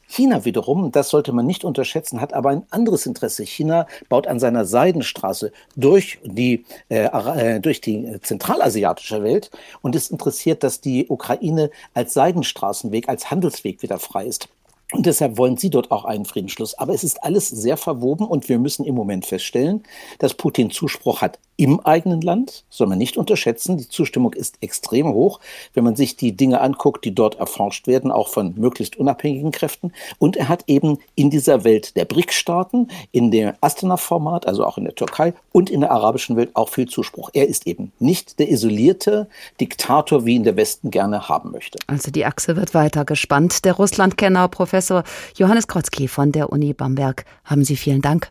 China 0.08 0.44
wiederum, 0.46 0.90
das 0.90 1.10
sollte 1.10 1.32
man 1.32 1.46
nicht 1.46 1.64
unterschätzen, 1.64 2.20
hat 2.20 2.32
aber 2.32 2.48
ein 2.48 2.62
anderes 2.70 3.04
Interesse. 3.04 3.44
China 3.44 3.86
baut 4.08 4.26
an 4.26 4.40
seiner 4.40 4.64
Seidenstraße 4.64 5.52
durch 5.76 6.18
die, 6.24 6.64
äh, 6.88 7.04
äh 7.04 7.60
durch 7.60 7.80
die 7.82 8.18
zentralasiatische 8.22 9.22
Welt 9.22 9.50
und 9.82 9.94
ist 9.94 10.10
interessiert, 10.10 10.64
dass 10.64 10.80
die 10.80 11.06
Ukraine 11.08 11.70
als 11.92 12.14
Seidenstraßenweg, 12.14 13.08
als 13.08 13.30
Handelsweg 13.30 13.82
wieder 13.82 13.98
frei 13.98 14.26
ist. 14.26 14.48
Und 14.92 15.04
deshalb 15.04 15.36
wollen 15.36 15.58
sie 15.58 15.68
dort 15.68 15.90
auch 15.90 16.06
einen 16.06 16.24
Friedensschluss. 16.24 16.78
Aber 16.78 16.94
es 16.94 17.04
ist 17.04 17.22
alles 17.22 17.48
sehr 17.48 17.76
verwoben 17.76 18.26
und 18.26 18.48
wir 18.48 18.58
müssen 18.58 18.86
im 18.86 18.94
Moment 18.94 19.26
feststellen, 19.26 19.82
dass 20.18 20.32
Putin 20.32 20.70
Zuspruch 20.70 21.20
hat 21.20 21.38
im 21.58 21.80
eigenen 21.80 22.20
Land, 22.20 22.64
soll 22.70 22.86
man 22.86 22.98
nicht 22.98 23.16
unterschätzen. 23.16 23.76
Die 23.78 23.88
Zustimmung 23.88 24.32
ist 24.32 24.58
extrem 24.60 25.08
hoch, 25.08 25.40
wenn 25.74 25.82
man 25.82 25.96
sich 25.96 26.14
die 26.14 26.36
Dinge 26.36 26.60
anguckt, 26.60 27.04
die 27.04 27.12
dort 27.12 27.34
erforscht 27.34 27.88
werden, 27.88 28.12
auch 28.12 28.28
von 28.28 28.54
möglichst 28.56 28.96
unabhängigen 28.96 29.50
Kräften. 29.50 29.92
Und 30.20 30.36
er 30.36 30.48
hat 30.48 30.64
eben 30.68 30.98
in 31.16 31.30
dieser 31.30 31.64
Welt 31.64 31.96
der 31.96 32.04
BRIC-Staaten, 32.04 32.88
in 33.10 33.32
dem 33.32 33.54
Astana-Format, 33.60 34.46
also 34.46 34.64
auch 34.64 34.78
in 34.78 34.84
der 34.84 34.94
Türkei 34.94 35.34
und 35.50 35.68
in 35.68 35.80
der 35.80 35.90
arabischen 35.90 36.36
Welt 36.36 36.54
auch 36.54 36.68
viel 36.68 36.86
Zuspruch. 36.86 37.30
Er 37.32 37.48
ist 37.48 37.66
eben 37.66 37.90
nicht 37.98 38.38
der 38.38 38.48
isolierte 38.52 39.28
Diktator, 39.60 40.24
wie 40.24 40.36
ihn 40.36 40.44
der 40.44 40.56
Westen 40.56 40.92
gerne 40.92 41.28
haben 41.28 41.50
möchte. 41.50 41.80
Also 41.88 42.12
die 42.12 42.24
Achse 42.24 42.54
wird 42.54 42.72
weiter 42.72 43.04
gespannt. 43.04 43.64
Der 43.64 43.72
Russlandkenner 43.72 44.46
Professor 44.78 45.02
Johannes 45.36 45.66
Krotzki 45.66 46.06
von 46.06 46.30
der 46.30 46.52
Uni 46.52 46.72
Bamberg, 46.72 47.24
haben 47.44 47.64
Sie 47.64 47.76
vielen 47.76 48.00
Dank. 48.00 48.30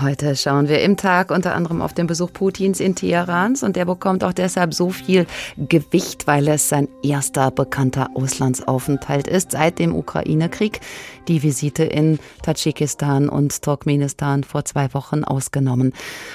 Heute 0.00 0.36
schauen 0.36 0.68
wir 0.68 0.80
im 0.82 0.96
Tag 0.96 1.32
unter 1.32 1.56
anderem 1.56 1.82
auf 1.82 1.92
den 1.92 2.06
Besuch 2.06 2.32
Putins 2.32 2.78
in 2.78 2.94
Teherans 2.94 3.64
und 3.64 3.74
der 3.74 3.84
bekommt 3.84 4.22
auch 4.22 4.32
deshalb 4.32 4.72
so 4.72 4.90
viel 4.90 5.26
Gewicht, 5.56 6.28
weil 6.28 6.46
es 6.46 6.68
sein 6.68 6.86
erster 7.02 7.50
bekannter 7.50 8.08
Auslandsaufenthalt 8.14 9.26
ist 9.26 9.52
seit 9.52 9.80
dem 9.80 9.96
Ukraine-Krieg. 9.96 10.80
Die 11.26 11.42
Visite 11.42 11.82
in 11.82 12.20
Tadschikistan 12.42 13.28
und 13.28 13.60
Turkmenistan 13.60 14.44
vor 14.44 14.64
zwei 14.64 14.94
Wochen 14.94 15.24
ausgenommen. 15.24 15.92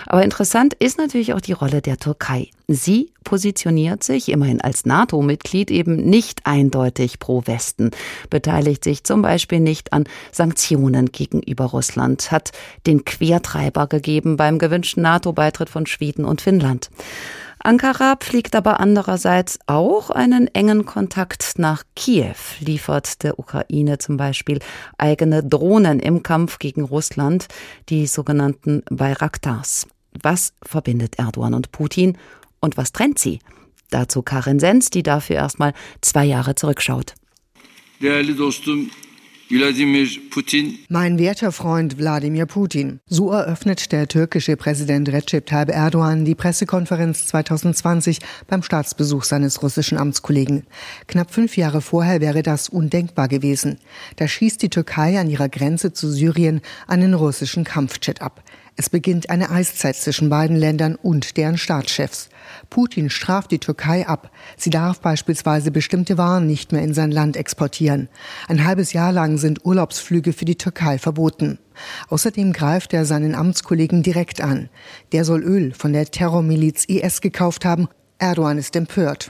Aber 0.07 0.23
interessant 0.23 0.73
ist 0.73 0.97
natürlich 0.97 1.33
auch 1.33 1.41
die 1.41 1.53
Rolle 1.53 1.81
der 1.81 1.97
Türkei. 1.97 2.49
Sie 2.67 3.11
positioniert 3.23 4.03
sich 4.03 4.29
immerhin 4.29 4.61
als 4.61 4.85
NATO-Mitglied 4.85 5.69
eben 5.71 5.95
nicht 5.95 6.45
eindeutig 6.45 7.19
pro 7.19 7.43
Westen, 7.45 7.91
beteiligt 8.29 8.83
sich 8.83 9.03
zum 9.03 9.21
Beispiel 9.21 9.59
nicht 9.59 9.93
an 9.93 10.05
Sanktionen 10.31 11.11
gegenüber 11.11 11.65
Russland, 11.65 12.31
hat 12.31 12.51
den 12.87 13.05
Quertreiber 13.53 13.87
gegeben 13.87 14.35
beim 14.35 14.57
gewünschten 14.57 15.03
NATO-Beitritt 15.03 15.69
von 15.69 15.85
Schweden 15.85 16.25
und 16.25 16.41
Finnland. 16.41 16.89
Ankara 17.59 18.17
pflegt 18.17 18.55
aber 18.55 18.79
andererseits 18.81 19.57
auch 19.67 20.09
einen 20.09 20.47
engen 20.53 20.85
Kontakt 20.85 21.53
nach 21.57 21.83
Kiew, 21.95 22.35
liefert 22.59 23.23
der 23.23 23.39
Ukraine 23.39 23.99
zum 23.99 24.17
Beispiel 24.17 24.59
eigene 24.97 25.43
Drohnen 25.43 25.99
im 25.99 26.23
Kampf 26.23 26.59
gegen 26.59 26.83
Russland, 26.83 27.47
die 27.87 28.05
sogenannten 28.07 28.83
Bayraktars. 28.89 29.87
Was 30.21 30.53
verbindet 30.61 31.17
Erdogan 31.19 31.53
und 31.53 31.71
Putin 31.71 32.17
und 32.59 32.75
was 32.75 32.91
trennt 32.91 33.19
sie? 33.19 33.39
Dazu 33.91 34.23
Karin 34.23 34.59
Sens, 34.59 34.89
die 34.89 35.03
dafür 35.03 35.37
erstmal 35.37 35.73
zwei 36.01 36.25
Jahre 36.25 36.55
zurückschaut. 36.55 37.13
Mein 40.89 41.19
werter 41.19 41.51
Freund 41.51 41.99
Wladimir 41.99 42.47
Putin. 42.47 43.01
So 43.05 43.29
eröffnet 43.29 43.91
der 43.91 44.07
türkische 44.07 44.57
Präsident 44.57 45.09
Recep 45.09 45.45
Tayyip 45.45 45.69
Erdogan 45.69 46.25
die 46.25 46.33
Pressekonferenz 46.33 47.27
2020 47.27 48.17
beim 48.47 48.63
Staatsbesuch 48.63 49.23
seines 49.23 49.61
russischen 49.61 49.99
Amtskollegen. 49.99 50.63
Knapp 51.05 51.31
fünf 51.31 51.55
Jahre 51.55 51.81
vorher 51.81 52.19
wäre 52.19 52.41
das 52.41 52.67
undenkbar 52.67 53.27
gewesen. 53.27 53.77
Da 54.15 54.27
schießt 54.27 54.59
die 54.59 54.69
Türkei 54.69 55.19
an 55.19 55.29
ihrer 55.29 55.49
Grenze 55.49 55.93
zu 55.93 56.09
Syrien 56.09 56.61
einen 56.87 57.13
russischen 57.13 57.63
Kampfjet 57.63 58.23
ab. 58.23 58.43
Es 58.75 58.89
beginnt 58.89 59.29
eine 59.29 59.51
Eiszeit 59.51 59.95
zwischen 59.95 60.29
beiden 60.29 60.55
Ländern 60.55 60.95
und 60.95 61.37
deren 61.37 61.57
Staatschefs. 61.57 62.29
Putin 62.71 63.11
straft 63.11 63.51
die 63.51 63.59
Türkei 63.59 64.07
ab. 64.07 64.31
Sie 64.57 64.71
darf 64.71 64.99
beispielsweise 64.99 65.69
bestimmte 65.69 66.17
Waren 66.17 66.47
nicht 66.47 66.71
mehr 66.71 66.81
in 66.81 66.93
sein 66.93 67.11
Land 67.11 67.37
exportieren. 67.37 68.09
Ein 68.47 68.65
halbes 68.65 68.91
Jahr 68.91 69.11
lang 69.11 69.37
sind 69.37 69.63
Urlaubsflüge 69.63 70.33
für 70.33 70.45
die 70.45 70.57
Türkei 70.57 70.97
verboten. 70.97 71.59
Außerdem 72.09 72.51
greift 72.51 72.93
er 72.93 73.05
seinen 73.05 73.35
Amtskollegen 73.35 74.01
direkt 74.01 74.41
an. 74.41 74.69
Der 75.11 75.23
soll 75.23 75.43
Öl 75.43 75.73
von 75.73 75.93
der 75.93 76.05
Terrormiliz 76.05 76.85
IS 76.85 77.21
gekauft 77.21 77.65
haben 77.65 77.87
Erdogan 78.19 78.57
ist 78.57 78.75
empört. 78.75 79.29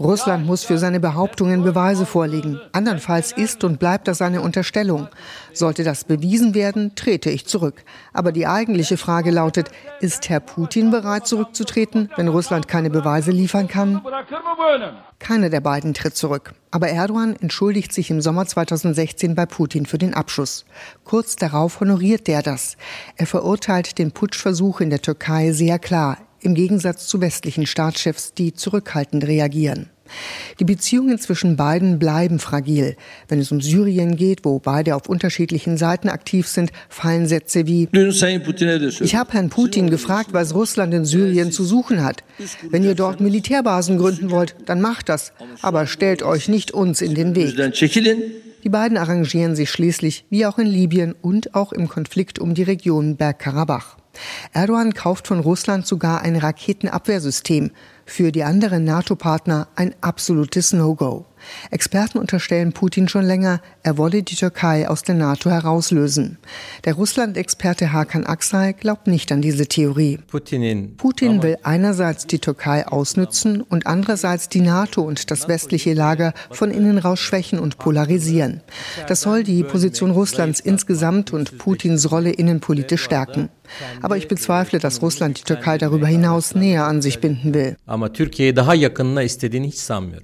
Russland 0.00 0.46
muss 0.46 0.64
für 0.64 0.78
seine 0.78 1.00
Behauptungen 1.00 1.62
Beweise 1.62 2.06
vorlegen. 2.06 2.60
Andernfalls 2.72 3.30
ist 3.30 3.62
und 3.62 3.78
bleibt 3.78 4.08
das 4.08 4.20
eine 4.20 4.40
Unterstellung. 4.40 5.08
Sollte 5.52 5.84
das 5.84 6.04
bewiesen 6.04 6.54
werden, 6.54 6.94
trete 6.96 7.30
ich 7.30 7.46
zurück. 7.46 7.84
Aber 8.12 8.32
die 8.32 8.46
eigentliche 8.46 8.96
Frage 8.96 9.30
lautet, 9.30 9.70
ist 10.00 10.28
Herr 10.28 10.40
Putin 10.40 10.90
bereit 10.90 11.26
zurückzutreten, 11.26 12.10
wenn 12.16 12.28
Russland 12.28 12.66
keine 12.66 12.90
Beweise 12.90 13.30
liefern 13.30 13.68
kann? 13.68 14.02
Keiner 15.20 15.50
der 15.50 15.60
beiden 15.60 15.94
tritt 15.94 16.16
zurück. 16.16 16.54
Aber 16.72 16.88
Erdogan 16.88 17.36
entschuldigt 17.36 17.92
sich 17.92 18.10
im 18.10 18.20
Sommer 18.20 18.46
2016 18.46 19.36
bei 19.36 19.46
Putin 19.46 19.86
für 19.86 19.98
den 19.98 20.14
Abschuss. 20.14 20.64
Kurz 21.04 21.36
darauf 21.36 21.78
honoriert 21.80 22.26
der 22.26 22.42
das. 22.42 22.76
Er 23.16 23.26
verurteilt 23.26 23.98
den 23.98 24.10
Putschversuch 24.10 24.80
in 24.80 24.90
der 24.90 25.00
Türkei 25.00 25.52
sehr 25.52 25.78
klar 25.78 26.18
im 26.44 26.54
Gegensatz 26.54 27.06
zu 27.06 27.20
westlichen 27.20 27.66
Staatschefs, 27.66 28.34
die 28.34 28.54
zurückhaltend 28.54 29.26
reagieren. 29.26 29.90
Die 30.60 30.64
Beziehungen 30.64 31.18
zwischen 31.18 31.56
beiden 31.56 31.98
bleiben 31.98 32.38
fragil. 32.38 32.96
Wenn 33.28 33.40
es 33.40 33.50
um 33.50 33.60
Syrien 33.60 34.16
geht, 34.16 34.44
wo 34.44 34.58
beide 34.58 34.96
auf 34.96 35.08
unterschiedlichen 35.08 35.76
Seiten 35.76 36.08
aktiv 36.08 36.46
sind, 36.46 36.70
fallen 36.88 37.26
Sätze 37.26 37.66
wie 37.66 37.88
Ich 39.00 39.16
habe 39.16 39.32
Herrn 39.32 39.50
Putin 39.50 39.90
gefragt, 39.90 40.28
was 40.32 40.54
Russland 40.54 40.94
in 40.94 41.04
Syrien 41.04 41.52
zu 41.52 41.64
suchen 41.64 42.04
hat. 42.04 42.22
Wenn 42.70 42.84
ihr 42.84 42.94
dort 42.94 43.20
Militärbasen 43.20 43.98
gründen 43.98 44.30
wollt, 44.30 44.54
dann 44.66 44.80
macht 44.80 45.08
das. 45.08 45.32
Aber 45.62 45.86
stellt 45.86 46.22
euch 46.22 46.48
nicht 46.48 46.72
uns 46.72 47.00
in 47.00 47.14
den 47.14 47.34
Weg. 47.34 47.56
Die 48.62 48.70
beiden 48.70 48.96
arrangieren 48.96 49.54
sich 49.54 49.70
schließlich, 49.70 50.24
wie 50.30 50.46
auch 50.46 50.58
in 50.58 50.66
Libyen 50.66 51.14
und 51.20 51.54
auch 51.54 51.72
im 51.72 51.88
Konflikt 51.88 52.38
um 52.38 52.54
die 52.54 52.62
Region 52.62 53.16
Bergkarabach. 53.16 53.98
Erdogan 54.52 54.94
kauft 54.94 55.28
von 55.28 55.40
Russland 55.40 55.86
sogar 55.86 56.22
ein 56.22 56.36
Raketenabwehrsystem, 56.36 57.70
für 58.06 58.32
die 58.32 58.44
anderen 58.44 58.84
NATO-Partner 58.84 59.68
ein 59.76 59.94
absolutes 60.00 60.72
No-Go. 60.72 61.24
Experten 61.70 62.18
unterstellen 62.18 62.72
Putin 62.72 63.08
schon 63.08 63.24
länger, 63.24 63.60
er 63.84 63.98
wolle 63.98 64.22
die 64.22 64.34
Türkei 64.34 64.88
aus 64.88 65.02
der 65.02 65.14
NATO 65.14 65.50
herauslösen. 65.50 66.38
Der 66.84 66.94
Russland-Experte 66.94 67.92
Hakan 67.92 68.24
Aksay 68.24 68.72
glaubt 68.72 69.06
nicht 69.06 69.30
an 69.30 69.42
diese 69.42 69.66
Theorie. 69.66 70.18
Putin 70.26 71.42
will 71.42 71.58
einerseits 71.62 72.26
die 72.26 72.38
Türkei 72.38 72.86
ausnützen 72.88 73.60
und 73.60 73.86
andererseits 73.86 74.48
die 74.48 74.62
NATO 74.62 75.02
und 75.02 75.30
das 75.30 75.48
westliche 75.48 75.92
Lager 75.92 76.32
von 76.50 76.70
innen 76.70 76.96
raus 76.96 77.20
schwächen 77.20 77.58
und 77.58 77.78
polarisieren. 77.78 78.62
Das 79.06 79.20
soll 79.20 79.42
die 79.42 79.62
Position 79.62 80.10
Russlands 80.10 80.60
insgesamt 80.60 81.34
und 81.34 81.58
Putins 81.58 82.10
Rolle 82.10 82.30
innenpolitisch 82.30 83.04
stärken. 83.04 83.50
Aber 84.00 84.16
ich 84.16 84.28
bezweifle, 84.28 84.78
dass 84.78 85.02
Russland 85.02 85.38
die 85.38 85.44
Türkei 85.44 85.78
darüber 85.78 86.06
hinaus 86.06 86.54
näher 86.54 86.86
an 86.86 87.02
sich 87.02 87.20
binden 87.20 87.52
will. 87.54 87.76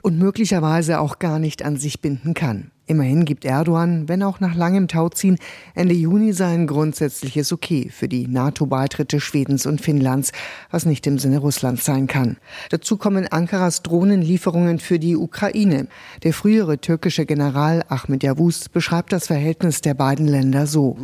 Und 0.02 0.18
möglicherweise 0.18 1.00
auch 1.00 1.18
gar 1.18 1.38
nicht 1.38 1.62
an 1.62 1.76
sich 1.76 2.00
binden 2.00 2.34
kann. 2.34 2.70
Immerhin 2.90 3.24
gibt 3.24 3.44
Erdogan, 3.44 4.08
wenn 4.08 4.24
auch 4.24 4.40
nach 4.40 4.56
langem 4.56 4.88
Tauziehen, 4.88 5.38
Ende 5.76 5.94
Juni 5.94 6.32
sein 6.32 6.66
grundsätzliches 6.66 7.52
Okay 7.52 7.88
für 7.88 8.08
die 8.08 8.26
NATO-Beitritte 8.26 9.20
Schwedens 9.20 9.64
und 9.64 9.80
Finnlands, 9.80 10.32
was 10.72 10.86
nicht 10.86 11.06
im 11.06 11.20
Sinne 11.20 11.38
Russlands 11.38 11.84
sein 11.84 12.08
kann. 12.08 12.36
Dazu 12.70 12.96
kommen 12.96 13.28
Ankaras 13.28 13.82
Drohnenlieferungen 13.82 14.80
für 14.80 14.98
die 14.98 15.14
Ukraine. 15.14 15.86
Der 16.24 16.34
frühere 16.34 16.78
türkische 16.78 17.26
General 17.26 17.84
Ahmed 17.88 18.24
Yavuz 18.24 18.68
beschreibt 18.68 19.12
das 19.12 19.28
Verhältnis 19.28 19.82
der 19.82 19.94
beiden 19.94 20.26
Länder 20.26 20.66
so. 20.66 20.98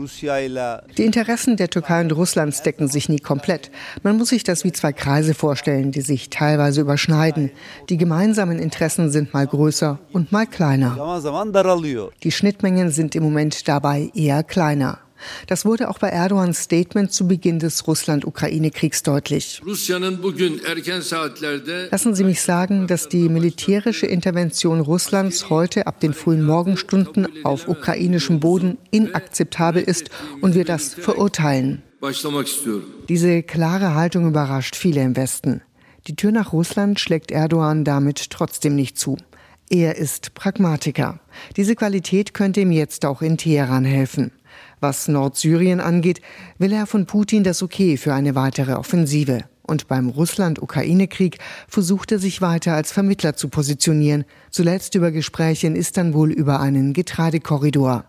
Die 0.99 1.05
Interessen 1.05 1.57
der 1.57 1.71
Türkei 1.71 2.01
und 2.01 2.11
Russlands 2.11 2.63
decken 2.63 2.89
sich 2.89 3.09
nie 3.09 3.21
komplett. 3.21 3.71
Man 4.03 4.17
muss 4.17 4.31
sich 4.31 4.43
das 4.43 4.65
wie 4.65 4.73
zwei 4.73 4.93
Kreise 4.93 5.35
vorstellen, 5.35 5.93
die 5.93 6.01
sich 6.01 6.31
teilweise 6.31 6.81
überschneiden. 6.81 7.53
Die 7.91 7.97
gemeinsamen 7.97 8.59
Interessen 8.59 9.13
sind 9.13 9.33
mal 9.33 9.47
größer 9.47 10.01
und 10.13 10.33
mal 10.33 10.49
kleiner. 10.49 10.97
Die 12.23 12.33
Schnittmengen 12.33 12.91
sind 12.91 13.15
im 13.15 13.23
Moment 13.23 13.69
dabei 13.69 14.11
eher 14.15 14.43
kleiner. 14.43 15.01
Das 15.47 15.65
wurde 15.65 15.89
auch 15.89 15.99
bei 15.99 16.09
Erdogans 16.09 16.61
Statement 16.61 17.13
zu 17.13 17.27
Beginn 17.27 17.59
des 17.59 17.87
Russland-Ukraine-Kriegs 17.87 19.03
deutlich. 19.03 19.63
Lassen 21.91 22.15
Sie 22.15 22.25
mich 22.25 22.43
sagen, 22.43 22.87
dass 22.87 23.09
die 23.09 23.29
militärische 23.29 24.07
Intervention 24.07 24.81
Russlands 24.81 25.51
heute 25.51 25.87
ab 25.87 26.01
den 26.01 26.13
frühen 26.13 26.45
Morgenstunden 26.45 27.29
auf 27.45 27.69
ukrainischem 27.69 28.41
Boden 28.41 28.79
inakzeptabel 28.91 29.83
ist 29.83 30.11
und 30.41 30.55
wir 30.55 30.65
das 30.65 30.95
verurteilen. 30.95 31.83
Diese 33.09 33.43
klare 33.43 33.95
Haltung 33.95 34.29
überrascht 34.29 34.77
viele 34.77 35.03
im 35.03 35.17
Westen. 35.17 35.63
Die 36.07 36.15
Tür 36.15 36.31
nach 36.31 36.53
Russland 36.53 37.01
schlägt 37.01 37.33
Erdogan 37.33 37.85
damit 37.85 38.31
trotzdem 38.31 38.77
nicht 38.77 38.99
zu. 38.99 39.17
Er 39.69 39.97
ist 39.97 40.35
Pragmatiker. 40.35 41.19
Diese 41.57 41.75
Qualität 41.75 42.35
könnte 42.35 42.61
ihm 42.61 42.71
jetzt 42.71 43.05
auch 43.05 43.21
in 43.21 43.37
Teheran 43.37 43.85
helfen. 43.85 44.31
Was 44.79 45.09
Nordsyrien 45.09 45.81
angeht, 45.81 46.21
will 46.59 46.73
er 46.73 46.87
von 46.87 47.07
Putin 47.07 47.43
das 47.43 47.63
Okay 47.63 47.97
für 47.97 48.15
eine 48.15 48.37
weitere 48.37 48.75
Offensive. 48.75 49.45
Und 49.63 49.89
beim 49.89 50.09
Russland-Ukraine-Krieg 50.09 51.39
versucht 51.67 52.13
er 52.13 52.21
sich 52.21 52.41
weiter 52.41 52.75
als 52.75 52.93
Vermittler 52.93 53.35
zu 53.35 53.49
positionieren, 53.49 54.25
zuletzt 54.53 54.95
über 54.95 55.11
Gespräche 55.11 55.67
in 55.67 55.75
Istanbul 55.75 56.31
über 56.31 56.61
einen 56.61 56.93
Getreidekorridor. 56.93 58.05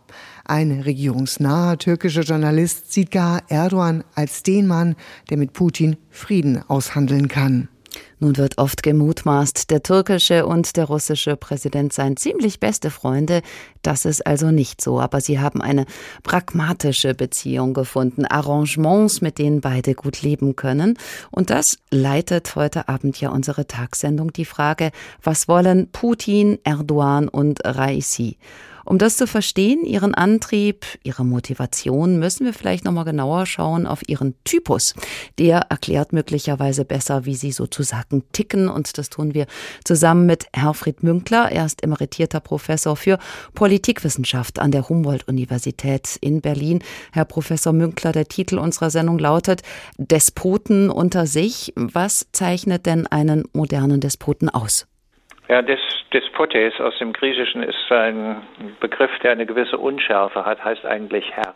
Ein 0.46 0.82
regierungsnaher 0.82 1.80
türkischer 1.80 2.22
Journalist 2.22 2.93
sieht 2.93 3.10
gar 3.10 3.41
Erdogan 3.50 4.04
als 4.13 4.43
den 4.43 4.67
Mann, 4.67 4.96
der 5.32 5.38
mit 5.38 5.54
Putin 5.54 5.98
Frieden 6.12 6.62
aushandeln 6.67 7.28
kann. 7.28 7.70
Nun 8.19 8.38
wird 8.38 8.58
oft 8.58 8.82
gemutmaßt, 8.82 9.69
der 9.69 9.84
türkische 9.84 10.47
und 10.47 10.75
der 10.75 10.86
russische 10.86 11.36
Präsident 11.36 11.93
seien 11.93 12.17
ziemlich 12.17 12.60
beste 12.60 12.89
Freunde. 12.89 13.41
Das 13.84 14.06
ist 14.06 14.25
also 14.25 14.49
nicht 14.49 14.82
so, 14.82 14.99
aber 14.99 15.21
sie 15.21 15.39
haben 15.39 15.62
eine 15.62 15.86
pragmatische 16.23 17.13
Beziehung 17.13 17.75
gefunden, 17.75 18.25
Arrangements, 18.25 19.21
mit 19.21 19.38
denen 19.38 19.62
beide 19.62 19.93
gut 19.93 20.23
leben 20.23 20.56
können. 20.56 20.97
Und 21.30 21.51
das 21.51 21.77
leitet 21.91 22.56
heute 22.56 22.89
Abend 22.89 23.21
ja 23.21 23.30
unsere 23.30 23.67
Tagssendung 23.67 24.34
die 24.34 24.45
Frage, 24.45 24.91
was 25.21 25.47
wollen 25.47 25.91
Putin, 25.91 26.58
Erdogan 26.63 27.27
und 27.27 27.60
Raisi? 27.63 28.38
Um 28.88 28.97
das 28.97 29.17
zu 29.17 29.28
verstehen, 29.28 29.84
ihren 29.84 30.15
Antrieb, 30.15 30.86
ihre 31.04 31.26
Motivation, 31.26 32.19
müssen 32.19 32.45
wir 32.45 32.54
vielleicht 32.54 32.86
nochmal 32.86 33.04
genauer 33.04 33.45
schauen 33.45 33.86
auf 33.86 34.08
ihren 34.08 34.34
Typus. 34.45 34.95
Der 35.38 35.65
erklärt 35.69 36.13
möglicherweise 36.13 36.86
besser, 36.86 37.26
wie 37.26 37.36
sie 37.36 37.52
sozusagen 37.52 38.23
ticken. 38.32 38.69
Und 38.69 38.97
das 38.97 39.10
tun 39.10 39.34
wir 39.34 39.45
zusammen 39.84 40.26
mit 40.26 40.45
Herfried 40.54 41.04
Münkler. 41.04 41.52
Er 41.52 41.65
ist 41.65 41.84
emeritierter 41.84 42.39
Professor 42.39 42.95
für 42.95 43.19
Politikwissenschaft 43.56 44.58
an 44.58 44.71
der 44.71 44.88
Humboldt-Universität 44.88 46.17
in 46.21 46.39
Berlin. 46.39 46.82
Herr 47.12 47.26
Professor 47.26 47.73
Münkler, 47.73 48.13
der 48.13 48.30
Titel 48.30 48.58
unserer 48.58 48.89
Sendung 48.89 49.19
lautet 49.19 49.63
Despoten 49.97 50.89
unter 50.89 51.28
sich. 51.28 51.73
Was 51.76 52.28
zeichnet 52.32 52.86
denn 52.86 53.06
einen 53.06 53.43
modernen 53.52 54.00
Despoten 54.00 54.47
aus? 54.47 54.88
Ja, 55.50 55.62
des, 55.62 55.80
Despotes 56.13 56.80
aus 56.80 56.98
dem 57.00 57.12
Griechischen 57.12 57.63
ist 57.63 57.91
ein 57.91 58.41
Begriff, 58.80 59.12
der 59.24 59.32
eine 59.32 59.46
gewisse 59.46 59.78
Unschärfe 59.78 60.46
hat, 60.46 60.63
heißt 60.63 60.86
eigentlich 60.86 61.32
Herr. 61.34 61.54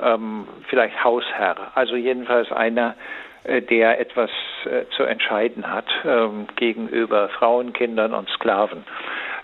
Ähm, 0.00 0.46
vielleicht 0.68 1.02
Hausherr. 1.04 1.72
Also 1.74 1.96
jedenfalls 1.96 2.50
einer, 2.50 2.94
äh, 3.44 3.62
der 3.62 4.00
etwas 4.00 4.30
äh, 4.64 4.84
zu 4.96 5.04
entscheiden 5.04 5.72
hat 5.72 5.86
ähm, 6.04 6.46
gegenüber 6.56 7.28
Frauen, 7.30 7.72
Kindern 7.72 8.14
und 8.14 8.28
Sklaven. 8.30 8.84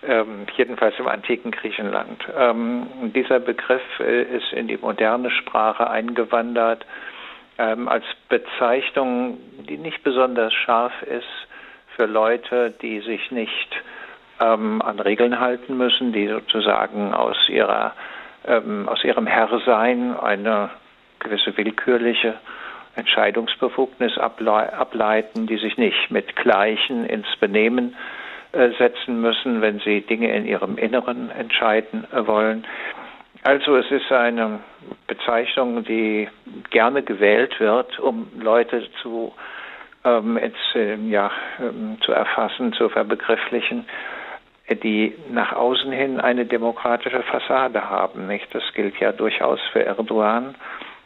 Ähm, 0.06 0.46
jedenfalls 0.56 0.98
im 0.98 1.08
antiken 1.08 1.50
Griechenland. 1.50 2.24
Ähm, 2.36 3.12
dieser 3.14 3.40
Begriff 3.40 3.82
äh, 4.00 4.22
ist 4.22 4.52
in 4.52 4.68
die 4.68 4.76
moderne 4.76 5.30
Sprache 5.30 5.88
eingewandert 5.88 6.84
ähm, 7.56 7.88
als 7.88 8.04
Bezeichnung, 8.28 9.38
die 9.68 9.78
nicht 9.78 10.02
besonders 10.02 10.52
scharf 10.52 10.92
ist 11.02 11.48
für 11.96 12.06
Leute, 12.06 12.74
die 12.82 13.00
sich 13.00 13.30
nicht 13.30 13.82
ähm, 14.52 14.82
an 14.82 15.00
Regeln 15.00 15.40
halten 15.40 15.76
müssen, 15.76 16.12
die 16.12 16.28
sozusagen 16.28 17.14
aus 17.14 17.36
ihrer 17.48 17.92
ähm, 18.46 18.88
aus 18.88 19.02
ihrem 19.04 19.26
Herrsein 19.26 20.16
eine 20.16 20.70
gewisse 21.18 21.56
willkürliche 21.56 22.34
Entscheidungsbefugnis 22.96 24.18
ableiten, 24.18 25.46
die 25.46 25.56
sich 25.56 25.76
nicht 25.78 26.10
mit 26.10 26.36
Gleichen 26.36 27.06
ins 27.06 27.26
Benehmen 27.40 27.96
äh, 28.52 28.70
setzen 28.78 29.20
müssen, 29.20 29.62
wenn 29.62 29.80
sie 29.80 30.02
Dinge 30.02 30.34
in 30.34 30.46
ihrem 30.46 30.76
Inneren 30.76 31.30
entscheiden 31.30 32.06
äh, 32.12 32.26
wollen. 32.26 32.64
Also 33.42 33.76
es 33.76 33.90
ist 33.90 34.10
eine 34.12 34.60
Bezeichnung, 35.06 35.84
die 35.84 36.28
gerne 36.70 37.02
gewählt 37.02 37.58
wird, 37.58 37.98
um 37.98 38.28
Leute 38.40 38.86
zu 39.02 39.34
ähm, 40.04 40.38
jetzt, 40.38 40.76
äh, 40.76 40.94
ja, 40.94 41.30
ähm, 41.58 41.98
zu 42.02 42.12
erfassen, 42.12 42.72
zu 42.74 42.88
verbegrifflichen, 42.88 43.86
die 44.70 45.14
nach 45.30 45.52
außen 45.52 45.92
hin 45.92 46.20
eine 46.20 46.46
demokratische 46.46 47.22
Fassade 47.22 47.90
haben. 47.90 48.26
Nicht? 48.26 48.54
Das 48.54 48.62
gilt 48.74 48.98
ja 48.98 49.12
durchaus 49.12 49.60
für 49.72 49.84
Erdogan. 49.84 50.54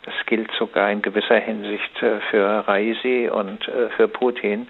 Das 0.05 0.15
gilt 0.27 0.51
sogar 0.53 0.91
in 0.91 1.03
gewisser 1.03 1.39
Hinsicht 1.39 2.03
äh, 2.03 2.21
für 2.31 2.67
Raisi 2.67 3.29
und 3.33 3.67
äh, 3.69 3.91
für 3.91 4.09
Putin. 4.09 4.69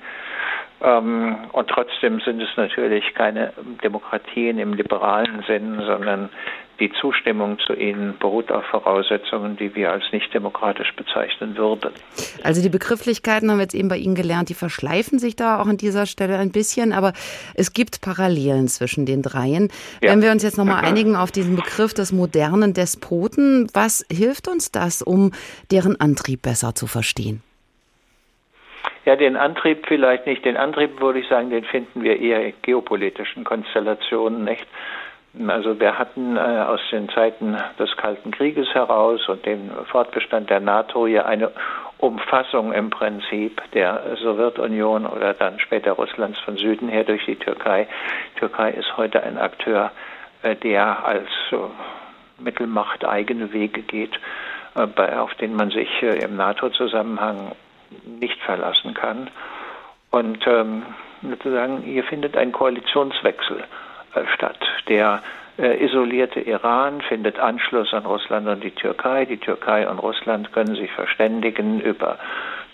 Ähm, 0.81 1.37
und 1.53 1.69
trotzdem 1.69 2.21
sind 2.21 2.41
es 2.41 2.57
natürlich 2.57 3.15
keine 3.15 3.53
Demokratien 3.83 4.59
im 4.59 4.75
liberalen 4.75 5.43
Sinn, 5.47 5.81
sondern 5.85 6.31
die 6.81 6.93
Zustimmung 7.01 7.59
zu 7.67 7.75
ihnen 7.75 8.17
beruht 8.19 8.53
auf 8.53 8.65
Voraussetzungen, 8.67 9.57
die 9.57 9.75
wir 9.75 9.91
als 9.91 10.05
nicht 10.13 10.33
demokratisch 10.33 10.93
bezeichnen 10.95 11.57
würden. 11.57 11.91
Also 12.45 12.63
die 12.63 12.69
Begrifflichkeiten 12.69 13.51
haben 13.51 13.59
wir 13.59 13.65
jetzt 13.65 13.75
eben 13.75 13.89
bei 13.89 13.97
Ihnen 13.97 14.15
gelernt, 14.15 14.49
die 14.49 14.55
verschleifen 14.55 15.19
sich 15.19 15.35
da 15.35 15.61
auch 15.61 15.67
an 15.67 15.77
dieser 15.77 16.07
Stelle 16.07 16.39
ein 16.39 16.53
bisschen, 16.53 16.93
aber 16.93 17.13
es 17.55 17.73
gibt 17.73 18.01
Parallelen 18.01 18.69
zwischen 18.69 19.07
den 19.07 19.23
dreien. 19.23 19.71
Ja. 20.03 20.13
Wenn 20.13 20.23
wir 20.23 20.31
uns 20.31 20.43
jetzt 20.43 20.59
nochmal 20.59 20.85
einigen 20.85 21.17
auf 21.17 21.33
diesen 21.33 21.57
Begriff 21.57 21.95
des 21.95 22.13
modernen 22.13 22.75
Despoten, 22.75 23.69
was 23.75 24.07
hilft 24.11 24.49
uns 24.49 24.71
das, 24.71 25.03
um 25.03 25.33
deren 25.71 26.01
Antrieb 26.01 26.43
besser 26.43 26.75
zu 26.75 26.87
verstehen? 26.87 27.43
Ja, 29.05 29.17
den 29.17 29.37
Antrieb 29.37 29.87
vielleicht 29.89 30.27
nicht. 30.27 30.45
Den 30.45 30.59
Antrieb 30.59 31.01
würde 31.01 31.21
ich 31.21 31.29
sagen, 31.29 31.49
den 31.49 31.65
finden 31.65 32.03
wir 32.03 32.21
eher 32.21 32.45
in 32.45 32.53
geopolitischen 32.61 33.43
Konstellationen, 33.43 34.45
nicht? 34.45 34.67
Also 35.47 35.79
wir 35.79 35.99
hatten 35.99 36.37
äh, 36.37 36.41
aus 36.41 36.81
den 36.91 37.09
Zeiten 37.11 37.57
des 37.79 37.97
Kalten 37.97 38.33
Krieges 38.33 38.75
heraus 38.75 39.29
und 39.29 39.47
dem 39.47 39.71
Fortbestand 39.85 40.51
der 40.51 40.59
NATO 40.59 41.07
ja 41.07 41.27
eine 41.27 41.53
Umfassung 41.99 42.73
im 42.73 42.91
Prinzip 42.91 43.61
der 43.73 44.17
Sowjetunion 44.21 45.07
oder 45.07 45.35
dann 45.35 45.61
später 45.61 45.93
Russlands 45.93 46.41
von 46.41 46.57
Süden 46.57 46.89
her 46.89 47.05
durch 47.05 47.25
die 47.27 47.37
Türkei. 47.37 47.87
Die 48.35 48.41
Türkei 48.41 48.71
ist 48.71 48.97
heute 48.97 49.23
ein 49.23 49.39
Akteur, 49.39 49.93
äh, 50.43 50.57
der 50.57 51.05
als 51.07 51.29
äh, 51.53 51.57
Mittelmacht 52.43 53.05
eigene 53.05 53.53
Wege 53.53 53.83
geht, 53.83 54.19
äh, 54.75 54.87
bei, 54.87 55.19
auf 55.21 55.35
den 55.35 55.55
man 55.55 55.71
sich 55.71 56.03
äh, 56.03 56.19
im 56.19 56.37
NATO-Zusammenhang 56.37 57.53
nicht 58.07 58.41
verlassen 58.43 58.95
kann. 58.95 59.31
Und 60.11 60.45
ähm, 60.49 60.83
sozusagen 61.23 61.83
hier 61.83 62.03
findet 62.05 62.37
ein 62.37 62.51
Koalitionswechsel 62.51 63.59
äh, 63.59 63.88
statt. 64.35 64.59
Der 64.89 65.23
äh, 65.59 65.85
isolierte 65.85 66.41
Iran 66.41 67.01
findet 67.01 67.39
Anschluss 67.39 67.93
an 67.93 68.07
Russland 68.07 68.47
und 68.47 68.63
die 68.63 68.71
Türkei. 68.71 69.25
Die 69.25 69.39
Türkei 69.39 69.89
und 69.89 69.99
Russland 69.99 70.53
können 70.53 70.77
sich 70.77 70.91
verständigen 70.93 71.81
über 71.81 72.19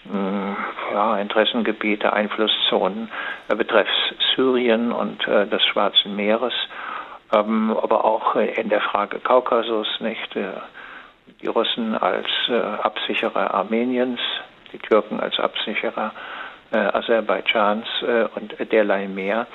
mh, 0.04 0.18
mm, 0.18 0.56
ja, 0.92 1.18
Interessengebiete, 1.18 2.12
Einflusszonen 2.12 3.10
äh, 3.48 3.54
betreffs 3.54 4.14
Syrien 4.34 4.92
und 4.92 5.26
äh, 5.26 5.46
des 5.46 5.62
Schwarzen 5.64 6.14
Meeres, 6.14 6.52
ähm, 7.32 7.74
aber 7.74 8.04
auch 8.04 8.36
äh, 8.36 8.60
in 8.60 8.68
der 8.68 8.82
Frage 8.82 9.18
Kaukasus 9.18 9.88
nicht. 10.00 10.36
Äh, 10.36 10.52
die 11.40 11.46
Russen 11.48 11.94
als 11.96 12.26
Absicherer 12.82 13.52
Armeniens, 13.52 14.20
die 14.72 14.78
Türken 14.78 15.20
als 15.20 15.38
Absicherer 15.38 16.12
Aserbaidschans 16.70 17.86
und 18.34 18.54
derlei 18.72 19.08
mehr. 19.08 19.46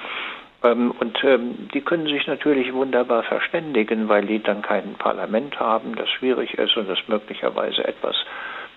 Ähm, 0.64 0.92
und 1.00 1.24
ähm, 1.24 1.70
die 1.74 1.82
können 1.82 2.08
sich 2.08 2.28
natürlich 2.28 2.74
wunderbar 2.74 3.24
verständigen, 3.24 4.10
weil 4.10 4.26
die 4.26 4.42
dann 4.42 4.62
kein 4.62 4.96
Parlament 4.96 5.60
haben, 5.60 5.96
das 5.96 6.10
schwierig 6.10 6.54
ist 6.56 6.76
und 6.76 6.90
das 6.90 7.00
möglicherweise 7.08 7.88
etwas 7.88 8.16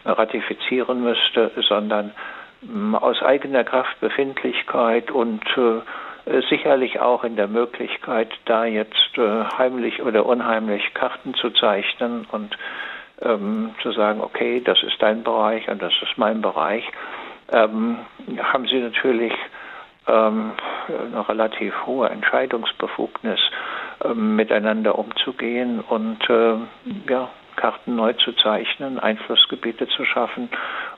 ratifizieren 0.04 1.02
müsste, 1.02 1.50
sondern 1.68 2.12
ähm, 2.62 2.94
aus 2.94 3.20
eigener 3.22 3.64
Kraftbefindlichkeit 3.64 5.10
und 5.10 5.42
äh, 5.56 6.40
sicherlich 6.48 7.00
auch 7.00 7.24
in 7.24 7.34
der 7.34 7.48
Möglichkeit, 7.48 8.28
da 8.44 8.64
jetzt 8.64 9.18
äh, 9.18 9.44
heimlich 9.58 10.02
oder 10.02 10.24
unheimlich 10.24 10.94
Karten 10.94 11.34
zu 11.34 11.50
zeichnen 11.50 12.26
und 12.30 12.56
zu 13.24 13.92
sagen, 13.92 14.20
okay, 14.20 14.60
das 14.64 14.82
ist 14.82 15.00
dein 15.00 15.22
Bereich 15.22 15.68
und 15.68 15.80
das 15.80 15.92
ist 16.02 16.18
mein 16.18 16.42
Bereich, 16.42 16.82
haben 17.52 18.66
sie 18.68 18.80
natürlich 18.80 19.32
ähm, 20.06 20.52
eine 20.88 21.28
relativ 21.28 21.74
hohe 21.86 22.08
Entscheidungsbefugnis, 22.08 23.40
ähm, 24.04 24.36
miteinander 24.36 24.98
umzugehen 24.98 25.80
und 25.80 26.18
äh, 26.28 26.54
ja, 27.08 27.30
Karten 27.56 27.96
neu 27.96 28.14
zu 28.14 28.32
zeichnen, 28.32 28.98
Einflussgebiete 28.98 29.86
zu 29.88 30.04
schaffen 30.04 30.48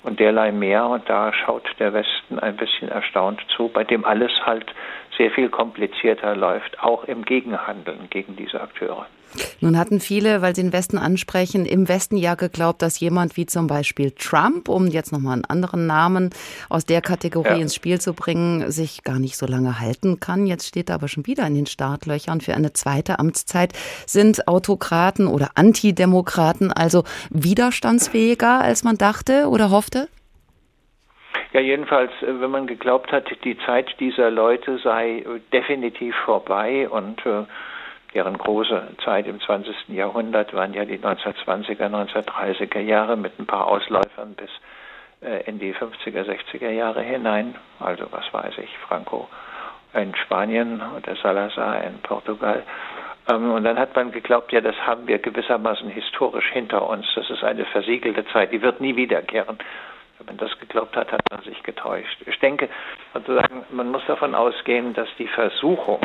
und 0.03 0.21
derlei 0.21 0.53
mehr. 0.53 0.87
Und 0.87 1.09
da 1.09 1.33
schaut 1.33 1.65
der 1.79 1.93
Westen 1.93 2.39
ein 2.39 2.57
bisschen 2.57 2.89
erstaunt 2.89 3.41
zu, 3.57 3.69
bei 3.69 3.85
dem 3.85 4.05
alles 4.05 4.33
halt 4.47 4.73
sehr 5.17 5.31
viel 5.31 5.49
komplizierter 5.49 6.37
läuft, 6.37 6.81
auch 6.81 7.05
im 7.05 7.25
Gegenhandeln 7.25 8.09
gegen 8.11 8.37
diese 8.37 8.61
Akteure. 8.61 9.07
Nun 9.61 9.79
hatten 9.79 10.01
viele, 10.01 10.43
weil 10.43 10.55
Sie 10.55 10.63
den 10.63 10.73
Westen 10.73 10.99
ansprechen, 10.99 11.67
im 11.67 11.89
Westen 11.89 12.17
ja 12.17 12.35
geglaubt, 12.35 12.83
dass 12.83 13.01
jemand 13.01 13.37
wie 13.37 13.47
zum 13.47 13.67
Beispiel 13.67 14.13
Trump, 14.13 14.69
um 14.69 14.87
jetzt 14.87 15.13
nochmal 15.13 15.35
einen 15.35 15.45
anderen 15.45 15.87
Namen 15.87 16.31
aus 16.69 16.85
der 16.85 17.01
Kategorie 17.01 17.49
ja. 17.49 17.57
ins 17.57 17.75
Spiel 17.75 18.01
zu 18.01 18.15
bringen, 18.15 18.71
sich 18.71 19.03
gar 19.03 19.19
nicht 19.19 19.37
so 19.37 19.47
lange 19.47 19.81
halten 19.81 20.21
kann. 20.21 20.47
Jetzt 20.47 20.67
steht 20.67 20.89
er 20.89 20.97
aber 20.97 21.09
schon 21.09 21.27
wieder 21.27 21.47
in 21.47 21.55
den 21.55 21.67
Startlöchern 21.67 22.41
für 22.41 22.55
eine 22.55 22.73
zweite 22.73 23.19
Amtszeit. 23.19 23.73
Sind 24.07 24.49
Autokraten 24.49 25.27
oder 25.27 25.51
Antidemokraten 25.55 26.73
also 26.73 27.05
widerstandsfähiger, 27.31 28.61
als 28.61 28.85
man 28.85 28.97
dachte 28.97 29.49
oder 29.49 29.71
hoffte? 29.71 30.09
Ja, 31.53 31.61
jedenfalls, 31.61 32.11
äh, 32.23 32.41
wenn 32.41 32.51
man 32.51 32.67
geglaubt 32.67 33.13
hat, 33.13 33.27
die 33.45 33.57
Zeit 33.65 33.89
dieser 34.01 34.31
Leute 34.31 34.79
sei 34.79 35.25
definitiv 35.53 36.15
vorbei 36.25 36.89
und 36.89 37.25
äh, 37.25 37.45
deren 38.15 38.39
große 38.39 38.97
Zeit 39.05 39.27
im 39.27 39.41
20. 39.41 39.89
Jahrhundert 39.89 40.55
waren 40.55 40.73
ja 40.73 40.85
die 40.85 40.99
1920er, 40.99 41.89
1930er 41.89 42.81
Jahre 42.81 43.17
mit 43.17 43.39
ein 43.39 43.47
paar 43.47 43.67
Ausläufern 43.67 44.35
bis 44.35 44.51
äh, 45.21 45.43
in 45.49 45.59
die 45.59 45.75
50er, 45.75 46.25
60er 46.25 46.71
Jahre 46.71 47.03
hinein. 47.03 47.57
Also 47.81 48.07
was 48.11 48.33
weiß 48.33 48.59
ich, 48.59 48.79
Franco 48.89 49.29
in 49.95 50.15
Spanien 50.17 50.83
oder 50.97 51.17
Salazar 51.17 51.85
in 51.85 51.99
Portugal. 52.01 52.63
Ähm, 53.31 53.53
und 53.53 53.65
dann 53.65 53.79
hat 53.79 53.95
man 53.95 54.13
geglaubt, 54.13 54.53
ja, 54.53 54.61
das 54.61 54.77
haben 54.77 55.07
wir 55.07 55.19
gewissermaßen 55.19 55.89
historisch 55.89 56.51
hinter 56.53 56.89
uns. 56.89 57.07
Das 57.15 57.31
ist 57.31 57.43
eine 57.43 57.65
versiegelte 57.65 58.27
Zeit, 58.27 58.53
die 58.53 58.63
wird 58.63 58.81
nie 58.81 58.97
wiederkehren. 58.97 59.59
Wenn 60.19 60.27
man 60.27 60.37
das 60.37 60.59
geglaubt 60.59 60.97
hat, 60.97 61.11
hat 61.11 61.23
man 61.31 61.43
sich 61.43 61.63
getäuscht. 61.63 62.19
Ich 62.27 62.39
denke, 62.39 62.69
sozusagen, 63.13 63.65
man 63.71 63.91
muss 63.91 64.03
davon 64.07 64.35
ausgehen, 64.35 64.95
dass 64.95 65.09
die 65.19 65.27
Versuchung, 65.27 66.01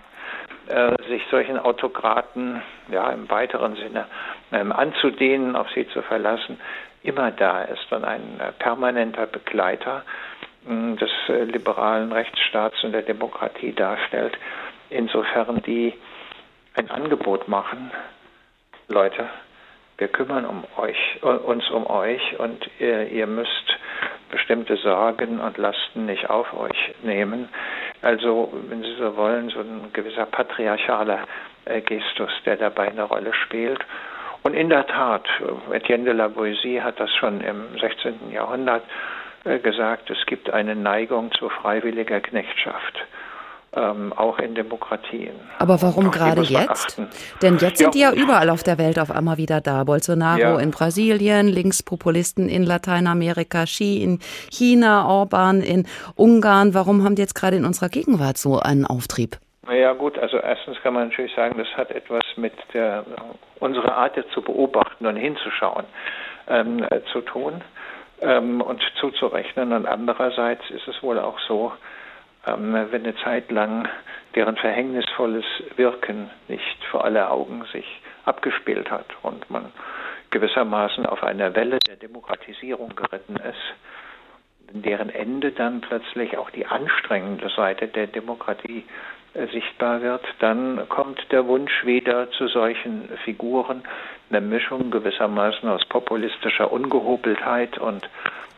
sich 1.07 1.23
solchen 1.31 1.57
Autokraten 1.57 2.61
ja 2.91 3.09
im 3.09 3.29
weiteren 3.29 3.75
Sinne 3.75 4.05
ähm, 4.51 4.71
anzudehnen, 4.71 5.55
auf 5.55 5.67
sie 5.71 5.87
zu 5.89 6.01
verlassen, 6.03 6.59
immer 7.03 7.31
da 7.31 7.63
ist 7.63 7.91
und 7.91 8.03
ein 8.03 8.39
äh, 8.39 8.51
permanenter 8.59 9.27
Begleiter 9.27 10.03
äh, 10.67 10.95
des 10.95 11.09
äh, 11.29 11.43
liberalen 11.43 12.11
Rechtsstaats 12.11 12.83
und 12.83 12.91
der 12.91 13.03
Demokratie 13.03 13.73
darstellt. 13.73 14.37
Insofern 14.89 15.61
die 15.61 15.93
ein 16.75 16.89
Angebot 16.89 17.47
machen, 17.47 17.91
Leute, 18.87 19.27
wir 19.97 20.07
kümmern 20.07 20.45
um 20.45 20.63
euch, 20.77 20.97
äh, 21.21 21.25
uns 21.25 21.69
um 21.69 21.87
euch 21.87 22.39
und 22.39 22.69
ihr, 22.79 23.07
ihr 23.09 23.27
müsst 23.27 23.77
bestimmte 24.31 24.77
Sorgen 24.77 25.39
und 25.39 25.57
Lasten 25.57 26.05
nicht 26.05 26.29
auf 26.29 26.53
euch 26.53 26.95
nehmen. 27.03 27.49
Also, 28.01 28.51
wenn 28.69 28.81
Sie 28.81 28.95
so 28.95 29.15
wollen, 29.17 29.49
so 29.49 29.59
ein 29.59 29.91
gewisser 29.93 30.25
patriarchaler 30.25 31.19
äh, 31.65 31.81
Gestus, 31.81 32.31
der 32.45 32.57
dabei 32.57 32.89
eine 32.89 33.03
Rolle 33.03 33.33
spielt. 33.33 33.79
Und 34.43 34.53
in 34.53 34.69
der 34.69 34.87
Tat, 34.87 35.27
äh, 35.71 35.75
Etienne 35.75 36.05
de 36.05 36.13
la 36.13 36.27
Boétie 36.27 36.81
hat 36.81 36.99
das 36.99 37.13
schon 37.15 37.41
im 37.41 37.77
16. 37.79 38.31
Jahrhundert 38.31 38.83
äh, 39.43 39.59
gesagt, 39.59 40.09
es 40.09 40.25
gibt 40.25 40.49
eine 40.49 40.75
Neigung 40.75 41.31
zu 41.33 41.49
freiwilliger 41.49 42.21
Knechtschaft 42.21 43.05
ähm, 43.73 44.13
auch 44.13 44.39
in 44.39 44.55
Demokratien. 44.55 45.33
Aber 45.57 45.81
warum 45.81 46.11
gerade 46.11 46.41
jetzt? 46.41 47.01
Denn 47.41 47.57
jetzt 47.57 47.77
sind 47.77 47.95
ja. 47.95 48.11
die 48.11 48.17
ja 48.17 48.23
überall 48.23 48.49
auf 48.49 48.63
der 48.63 48.77
Welt 48.77 48.99
auf 48.99 49.11
einmal 49.11 49.37
wieder 49.37 49.61
da. 49.61 49.83
Bolsonaro 49.83 50.39
ja. 50.39 50.59
in 50.59 50.71
Brasilien, 50.71 51.47
Linkspopulisten 51.47 52.49
in 52.49 52.63
Lateinamerika, 52.63 53.65
Xi 53.65 54.01
in 54.03 54.19
China, 54.51 55.07
Orban 55.07 55.61
in 55.61 55.87
Ungarn. 56.15 56.73
Warum 56.73 57.03
haben 57.03 57.15
die 57.15 57.21
jetzt 57.21 57.35
gerade 57.35 57.57
in 57.57 57.65
unserer 57.65 57.89
Gegenwart 57.89 58.37
so 58.37 58.59
einen 58.59 58.85
Auftrieb? 58.85 59.37
Ja 59.71 59.93
gut, 59.93 60.17
also 60.17 60.37
erstens 60.37 60.81
kann 60.81 60.95
man 60.95 61.09
natürlich 61.09 61.33
sagen, 61.35 61.55
das 61.57 61.67
hat 61.77 61.91
etwas 61.91 62.23
mit 62.37 62.53
der, 62.73 63.05
unserer 63.59 63.95
Art 63.95 64.15
zu 64.33 64.41
beobachten 64.41 65.05
und 65.05 65.15
hinzuschauen 65.15 65.85
ähm, 66.47 66.83
äh, 66.89 67.01
zu 67.11 67.21
tun 67.21 67.61
ähm, 68.21 68.61
und 68.61 68.81
zuzurechnen. 68.99 69.71
Und 69.73 69.85
andererseits 69.85 70.67
ist 70.71 70.87
es 70.87 71.03
wohl 71.03 71.19
auch 71.19 71.37
so, 71.47 71.71
wenn 72.57 73.03
eine 73.03 73.15
Zeit 73.17 73.51
lang 73.51 73.87
deren 74.35 74.55
verhängnisvolles 74.57 75.45
Wirken 75.75 76.29
nicht 76.47 76.83
vor 76.91 77.03
aller 77.03 77.31
Augen 77.31 77.65
sich 77.71 78.01
abgespielt 78.25 78.91
hat 78.91 79.05
und 79.23 79.49
man 79.49 79.71
gewissermaßen 80.29 81.05
auf 81.05 81.23
einer 81.23 81.55
Welle 81.55 81.79
der 81.87 81.95
Demokratisierung 81.95 82.95
geritten 82.95 83.37
ist, 83.37 83.73
deren 84.71 85.09
Ende 85.09 85.51
dann 85.51 85.81
plötzlich 85.81 86.37
auch 86.37 86.51
die 86.51 86.67
anstrengende 86.67 87.49
Seite 87.49 87.87
der 87.87 88.07
Demokratie 88.07 88.85
äh, 89.33 89.47
sichtbar 89.47 90.01
wird, 90.01 90.23
dann 90.39 90.87
kommt 90.89 91.31
der 91.31 91.47
Wunsch 91.47 91.85
wieder 91.85 92.29
zu 92.31 92.47
solchen 92.47 93.09
Figuren, 93.25 93.83
eine 94.29 94.41
Mischung 94.41 94.91
gewissermaßen 94.91 95.67
aus 95.67 95.83
populistischer 95.85 96.71
Ungehobeltheit 96.71 97.79
und 97.79 98.07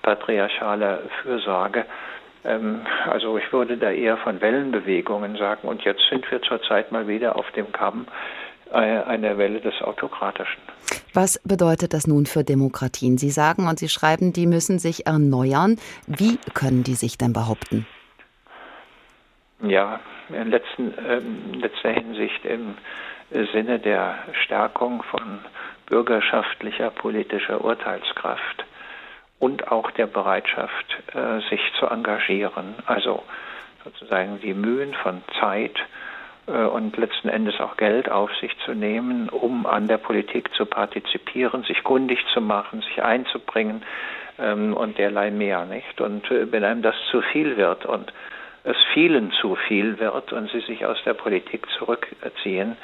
patriarchaler 0.02 1.00
Fürsorge, 1.22 1.80
ähm, 1.80 1.86
also 2.44 3.38
ich 3.38 3.54
würde 3.54 3.78
da 3.78 3.92
eher 3.92 4.18
von 4.18 4.42
Wellenbewegungen 4.42 5.38
sagen. 5.38 5.68
Und 5.68 5.84
jetzt 5.84 6.02
sind 6.10 6.30
wir 6.32 6.42
zurzeit 6.42 6.92
mal 6.92 7.08
wieder 7.08 7.36
auf 7.36 7.50
dem 7.52 7.72
Kamm 7.72 8.08
äh, 8.72 8.78
einer 8.78 9.38
Welle 9.38 9.60
des 9.60 9.82
Autokratischen. 9.82 10.62
Was 11.14 11.40
bedeutet 11.44 11.94
das 11.94 12.08
nun 12.08 12.26
für 12.26 12.44
Demokratien? 12.44 13.18
Sie 13.18 13.30
sagen 13.30 13.68
und 13.68 13.80
Sie 13.80 13.90
schreiben, 13.90 14.34
die 14.34 14.48
müssen 14.48 14.80
sich 14.80 15.08
erneuern. 15.08 15.78
Wie 16.08 16.38
können 16.54 16.84
die 16.84 16.96
sich 16.96 17.18
denn 17.18 17.34
behaupten? 17.34 17.86
Ja, 19.62 20.00
in 20.30 20.50
letzten, 20.50 20.94
ähm, 21.08 21.54
letzter 21.60 21.92
Hinsicht 21.92 22.44
im 22.46 22.76
Sinne 23.54 23.80
der 23.80 24.16
Stärkung 24.44 25.04
von 25.04 25.40
bürgerschaftlicher 25.86 26.90
politischer 26.90 27.64
Urteilskraft 27.64 28.66
und 29.42 29.72
auch 29.72 29.90
der 29.92 30.06
Bereitschaft, 30.06 30.86
äh, 31.14 31.40
sich 31.50 31.60
zu 31.80 31.88
engagieren. 31.88 32.76
Also 32.86 33.24
sozusagen 33.84 34.40
die 34.40 34.54
Mühen 34.54 34.94
von 34.94 35.24
Zeit 35.40 35.76
äh, 36.46 36.52
und 36.52 36.96
letzten 36.96 37.28
Endes 37.28 37.60
auch 37.60 37.76
Geld 37.76 38.10
auf 38.10 38.30
sich 38.36 38.56
zu 38.66 38.76
nehmen, 38.76 39.30
um 39.30 39.66
an 39.66 39.88
der 39.88 39.98
Politik 39.98 40.54
zu 40.54 40.68
partizipieren, 40.68 41.64
sich 41.64 41.84
kundig 41.84 42.20
zu 42.36 42.40
machen, 42.40 42.82
sich 42.82 43.02
einzubringen 43.02 43.82
ähm, 44.38 44.76
und 44.76 45.00
derlei 45.00 45.32
mehr, 45.32 45.66
nicht? 45.66 46.00
Und 46.00 46.30
äh, 46.30 46.52
wenn 46.52 46.64
einem 46.64 46.84
das 46.84 46.96
zu 47.10 47.24
viel 47.24 47.58
wird 47.58 47.88
und 47.88 48.14
es 48.64 48.78
vielen 48.94 49.32
zu 49.32 49.56
viel 49.56 49.98
wird 49.98 50.34
und 50.34 50.52
sie 50.52 50.60
sich 50.60 50.86
aus 50.86 51.04
der 51.04 51.16
Politik 51.16 51.66
zurückziehen, 51.80 52.78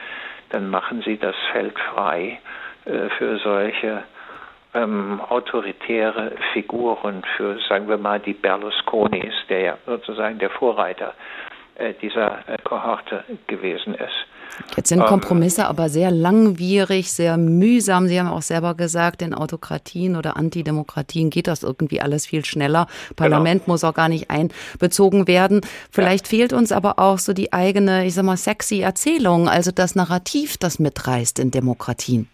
dann 0.49 0.71
machen 0.71 1.03
sie 1.05 1.17
das 1.17 1.35
Feld 1.51 1.77
frei 1.77 2.39
für 3.17 3.37
solche 3.39 4.01
ähm, 4.77 5.21
autoritäre 5.29 6.33
Figuren 6.53 7.23
für, 7.35 7.57
sagen 7.67 7.87
wir 7.87 7.97
mal, 7.97 8.19
die 8.19 8.33
Berlusconis, 8.33 9.33
der 9.49 9.59
ja 9.59 9.77
sozusagen 9.85 10.39
der 10.39 10.49
Vorreiter 10.49 11.13
äh, 11.75 11.93
dieser 12.01 12.39
äh, 12.47 12.57
Kohorte 12.63 13.23
gewesen 13.47 13.93
ist. 13.95 14.27
Jetzt 14.75 14.89
sind 14.89 15.01
ähm, 15.01 15.05
Kompromisse 15.05 15.61
ähm, 15.61 15.67
aber 15.67 15.89
sehr 15.89 16.11
langwierig, 16.11 17.11
sehr 17.11 17.37
mühsam. 17.37 18.07
Sie 18.07 18.19
haben 18.19 18.29
auch 18.29 18.41
selber 18.41 18.75
gesagt, 18.75 19.21
in 19.21 19.33
Autokratien 19.33 20.15
oder 20.15 20.37
Antidemokratien 20.37 21.29
geht 21.29 21.47
das 21.47 21.63
irgendwie 21.63 22.01
alles 22.01 22.25
viel 22.25 22.43
schneller. 22.45 22.87
Parlament 23.15 23.63
genau. 23.63 23.73
muss 23.73 23.83
auch 23.83 23.93
gar 23.93 24.09
nicht 24.09 24.31
einbezogen 24.31 25.27
werden. 25.27 25.61
Vielleicht 25.91 26.31
ja. 26.31 26.37
fehlt 26.37 26.53
uns 26.53 26.71
aber 26.71 26.97
auch 26.97 27.19
so 27.19 27.33
die 27.33 27.53
eigene, 27.53 28.05
ich 28.05 28.15
sag 28.15 28.25
mal, 28.25 28.37
sexy 28.37 28.81
Erzählung, 28.81 29.47
also 29.47 29.71
das 29.71 29.95
Narrativ, 29.95 30.57
das 30.57 30.79
mitreißt 30.79 31.39
in 31.39 31.51
Demokratien. 31.51 32.27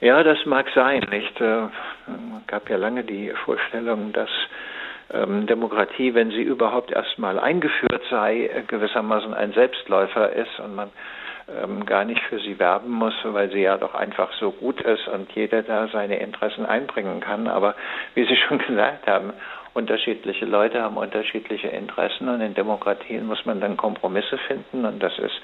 Ja, 0.00 0.22
das 0.22 0.44
mag 0.44 0.66
sein, 0.74 1.06
nicht? 1.10 1.40
Es 1.40 1.40
äh, 1.40 1.68
gab 2.46 2.68
ja 2.68 2.76
lange 2.76 3.02
die 3.02 3.30
Vorstellung, 3.44 4.12
dass 4.12 4.28
ähm, 5.10 5.46
Demokratie, 5.46 6.14
wenn 6.14 6.30
sie 6.30 6.42
überhaupt 6.42 6.90
erstmal 6.90 7.38
eingeführt 7.38 8.02
sei, 8.10 8.46
äh, 8.46 8.62
gewissermaßen 8.66 9.32
ein 9.32 9.52
Selbstläufer 9.52 10.32
ist 10.32 10.60
und 10.60 10.74
man 10.74 10.90
ähm, 11.48 11.86
gar 11.86 12.04
nicht 12.04 12.20
für 12.24 12.38
sie 12.40 12.58
werben 12.58 12.90
muss, 12.90 13.14
weil 13.22 13.50
sie 13.50 13.62
ja 13.62 13.78
doch 13.78 13.94
einfach 13.94 14.32
so 14.34 14.50
gut 14.50 14.80
ist 14.82 15.08
und 15.08 15.30
jeder 15.32 15.62
da 15.62 15.88
seine 15.88 16.18
Interessen 16.18 16.66
einbringen 16.66 17.20
kann. 17.20 17.46
Aber 17.46 17.74
wie 18.14 18.26
Sie 18.26 18.36
schon 18.36 18.58
gesagt 18.66 19.06
haben, 19.06 19.32
unterschiedliche 19.76 20.46
Leute 20.46 20.82
haben 20.82 20.96
unterschiedliche 20.96 21.68
Interessen 21.68 22.28
und 22.28 22.40
in 22.40 22.54
Demokratien 22.54 23.26
muss 23.26 23.44
man 23.44 23.60
dann 23.60 23.76
Kompromisse 23.76 24.38
finden 24.38 24.86
und 24.86 25.02
das 25.02 25.18
ist 25.18 25.40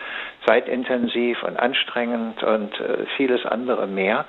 zeitintensiv 0.47 1.43
und 1.43 1.59
anstrengend 1.59 2.43
und 2.43 2.80
äh, 2.80 3.05
vieles 3.16 3.45
andere 3.45 3.87
mehr. 3.87 4.24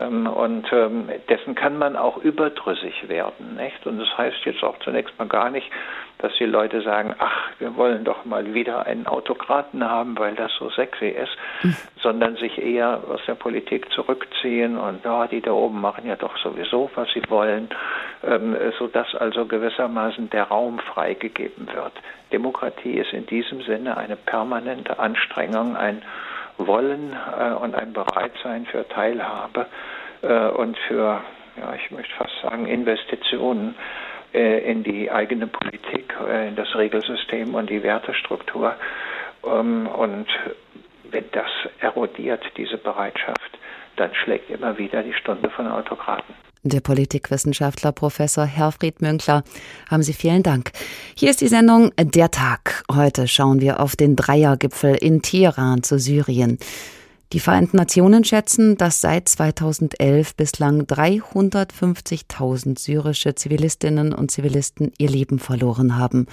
Ähm, 0.00 0.26
und 0.26 0.72
ähm, 0.72 1.08
dessen 1.28 1.54
kann 1.54 1.76
man 1.78 1.96
auch 1.96 2.16
überdrüssig 2.18 3.08
werden. 3.08 3.56
Nicht? 3.56 3.86
Und 3.86 3.98
das 3.98 4.16
heißt 4.16 4.38
jetzt 4.44 4.62
auch 4.62 4.78
zunächst 4.80 5.16
mal 5.18 5.28
gar 5.28 5.50
nicht, 5.50 5.70
dass 6.18 6.32
die 6.34 6.44
Leute 6.44 6.82
sagen, 6.82 7.14
ach, 7.18 7.50
wir 7.58 7.76
wollen 7.76 8.04
doch 8.04 8.24
mal 8.24 8.52
wieder 8.52 8.86
einen 8.86 9.06
Autokraten 9.06 9.88
haben, 9.88 10.18
weil 10.18 10.34
das 10.34 10.52
so 10.58 10.70
sexy 10.70 11.08
ist, 11.08 11.36
mhm. 11.62 11.76
sondern 12.02 12.36
sich 12.36 12.58
eher 12.58 13.02
aus 13.08 13.20
der 13.26 13.34
Politik 13.34 13.90
zurückziehen 13.92 14.76
und 14.76 15.04
ja, 15.04 15.26
die 15.26 15.40
da 15.40 15.52
oben 15.52 15.80
machen 15.80 16.06
ja 16.06 16.16
doch 16.16 16.36
sowieso, 16.38 16.90
was 16.94 17.08
sie 17.12 17.22
wollen, 17.28 17.68
ähm, 18.22 18.56
sodass 18.78 19.14
also 19.14 19.46
gewissermaßen 19.46 20.30
der 20.30 20.44
Raum 20.44 20.78
freigegeben 20.78 21.68
wird. 21.72 21.92
Demokratie 22.32 22.94
ist 22.94 23.12
in 23.12 23.26
diesem 23.26 23.62
Sinne 23.62 23.96
eine 23.96 24.16
permanente 24.16 24.98
Anstrengung, 24.98 25.76
ein 25.76 26.02
Wollen 26.66 27.12
äh, 27.12 27.52
und 27.52 27.74
ein 27.74 27.92
Bereitsein 27.92 28.66
für 28.66 28.88
Teilhabe 28.88 29.66
äh, 30.22 30.48
und 30.48 30.78
für, 30.88 31.20
ja, 31.56 31.74
ich 31.74 31.90
möchte 31.90 32.14
fast 32.14 32.40
sagen, 32.42 32.66
Investitionen 32.66 33.74
äh, 34.32 34.70
in 34.70 34.82
die 34.82 35.10
eigene 35.10 35.46
Politik, 35.46 36.14
äh, 36.28 36.48
in 36.48 36.56
das 36.56 36.74
Regelsystem 36.74 37.54
und 37.54 37.68
die 37.70 37.82
Wertestruktur. 37.82 38.74
Ähm, 39.44 39.86
und 39.86 40.26
wenn 41.10 41.24
das 41.32 41.50
erodiert, 41.80 42.42
diese 42.56 42.78
Bereitschaft, 42.78 43.58
dann 43.96 44.14
schlägt 44.14 44.50
immer 44.50 44.78
wieder 44.78 45.02
die 45.02 45.14
Stunde 45.14 45.50
von 45.50 45.66
Autokraten. 45.66 46.34
Der 46.62 46.80
Politikwissenschaftler 46.80 47.92
Professor 47.92 48.44
Herfried 48.44 49.00
Münkler, 49.00 49.44
haben 49.88 50.02
Sie 50.02 50.12
vielen 50.12 50.42
Dank. 50.42 50.72
Hier 51.14 51.30
ist 51.30 51.40
die 51.40 51.48
Sendung 51.48 51.90
Der 51.98 52.30
Tag. 52.30 52.84
Heute 52.92 53.28
schauen 53.28 53.60
wir 53.62 53.80
auf 53.80 53.96
den 53.96 54.14
Dreiergipfel 54.14 54.94
in 54.94 55.22
Teheran 55.22 55.82
zu 55.82 55.98
Syrien. 55.98 56.58
Die 57.32 57.38
Vereinten 57.38 57.76
Nationen 57.76 58.24
schätzen, 58.24 58.76
dass 58.76 59.00
seit 59.00 59.28
2011 59.28 60.34
bislang 60.34 60.82
350.000 60.82 62.76
syrische 62.76 63.36
Zivilistinnen 63.36 64.12
und 64.12 64.32
Zivilisten 64.32 64.90
ihr 64.98 65.08
Leben 65.10 65.38
verloren 65.38 65.96
haben. 65.96 66.26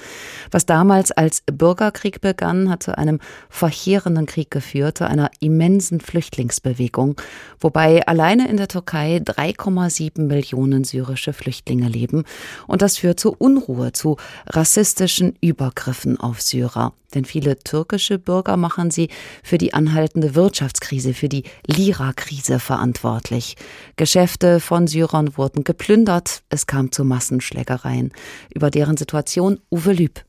Was 0.49 0.65
damals 0.65 1.11
als 1.11 1.43
Bürgerkrieg 1.45 2.19
begann, 2.19 2.71
hat 2.71 2.81
zu 2.81 2.97
einem 2.97 3.19
verheerenden 3.47 4.25
Krieg 4.25 4.49
geführt, 4.49 4.97
zu 4.97 5.07
einer 5.07 5.29
immensen 5.39 5.99
Flüchtlingsbewegung, 5.99 7.21
wobei 7.59 8.07
alleine 8.07 8.49
in 8.49 8.57
der 8.57 8.67
Türkei 8.67 9.17
3,7 9.17 10.23
Millionen 10.23 10.83
syrische 10.83 11.31
Flüchtlinge 11.31 11.89
leben. 11.89 12.23
Und 12.65 12.81
das 12.81 12.97
führt 12.97 13.19
zu 13.19 13.35
Unruhe, 13.37 13.91
zu 13.91 14.17
rassistischen 14.47 15.37
Übergriffen 15.41 16.19
auf 16.19 16.41
Syrer. 16.41 16.93
Denn 17.17 17.25
viele 17.25 17.57
türkische 17.57 18.19
Bürger 18.19 18.57
machen 18.57 18.91
sie 18.91 19.09
für 19.41 19.57
die 19.57 19.73
anhaltende 19.73 20.35
Wirtschaftskrise, 20.35 21.15
für 21.15 21.29
die 21.29 21.45
Lira-Krise 21.65 22.59
verantwortlich. 22.59 23.55
Geschäfte 23.95 24.59
von 24.59 24.85
Syrern 24.85 25.35
wurden 25.35 25.63
geplündert, 25.63 26.43
es 26.49 26.67
kam 26.67 26.91
zu 26.91 27.03
Massenschlägereien. 27.03 28.11
Über 28.53 28.69
deren 28.69 28.97
Situation 28.97 29.59
Uwe 29.71 29.93
Lüb. 29.93 30.23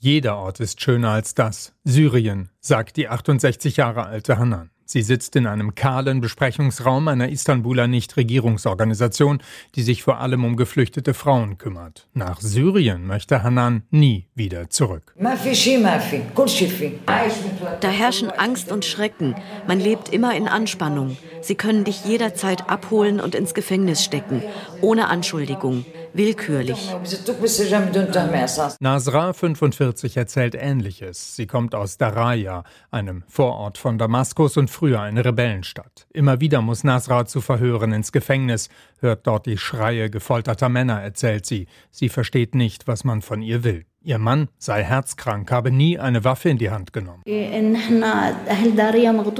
Jeder 0.00 0.38
Ort 0.38 0.58
ist 0.58 0.80
schöner 0.80 1.10
als 1.10 1.34
das. 1.34 1.72
Syrien, 1.84 2.48
sagt 2.60 2.96
die 2.96 3.08
68 3.08 3.76
Jahre 3.76 4.06
alte 4.06 4.38
Hanan. 4.38 4.70
Sie 4.90 5.02
sitzt 5.02 5.36
in 5.36 5.46
einem 5.46 5.74
kahlen 5.74 6.22
Besprechungsraum 6.22 7.08
einer 7.08 7.28
Istanbuler 7.28 7.86
Nichtregierungsorganisation, 7.88 9.42
die 9.74 9.82
sich 9.82 10.02
vor 10.02 10.18
allem 10.18 10.46
um 10.46 10.56
geflüchtete 10.56 11.12
Frauen 11.12 11.58
kümmert. 11.58 12.08
Nach 12.14 12.40
Syrien 12.40 13.06
möchte 13.06 13.42
Hanan 13.42 13.82
nie 13.90 14.28
wieder 14.34 14.70
zurück. 14.70 15.14
Da 17.80 17.88
herrschen 17.90 18.30
Angst 18.30 18.72
und 18.72 18.86
Schrecken. 18.86 19.34
Man 19.66 19.78
lebt 19.78 20.08
immer 20.08 20.34
in 20.34 20.48
Anspannung. 20.48 21.18
Sie 21.42 21.54
können 21.54 21.84
dich 21.84 22.06
jederzeit 22.06 22.70
abholen 22.70 23.20
und 23.20 23.34
ins 23.34 23.52
Gefängnis 23.52 24.02
stecken, 24.02 24.42
ohne 24.80 25.08
Anschuldigung 25.08 25.84
willkürlich. 26.18 26.94
Nasra 28.80 29.32
45 29.32 30.16
erzählt 30.16 30.54
Ähnliches. 30.54 31.36
Sie 31.36 31.46
kommt 31.46 31.74
aus 31.74 31.96
Daraya, 31.96 32.64
einem 32.90 33.22
Vorort 33.28 33.78
von 33.78 33.96
Damaskus 33.96 34.58
und 34.58 34.68
früher 34.68 35.00
eine 35.00 35.24
Rebellenstadt. 35.24 36.06
Immer 36.12 36.40
wieder 36.40 36.60
muss 36.60 36.84
Nasra 36.84 37.24
zu 37.24 37.40
Verhören 37.40 37.92
ins 37.92 38.12
Gefängnis, 38.12 38.68
hört 39.00 39.26
dort 39.26 39.46
die 39.46 39.56
Schreie 39.56 40.10
gefolterter 40.10 40.68
Männer, 40.68 41.00
erzählt 41.00 41.46
sie. 41.46 41.68
Sie 41.90 42.10
versteht 42.10 42.54
nicht, 42.54 42.86
was 42.86 43.04
man 43.04 43.22
von 43.22 43.40
ihr 43.40 43.64
will. 43.64 43.86
Ihr 44.04 44.18
Mann 44.18 44.48
sei 44.58 44.84
herzkrank, 44.84 45.50
habe 45.50 45.72
nie 45.72 45.98
eine 45.98 46.22
Waffe 46.22 46.48
in 46.50 46.58
die 46.58 46.70
Hand 46.70 46.92
genommen. 46.92 47.22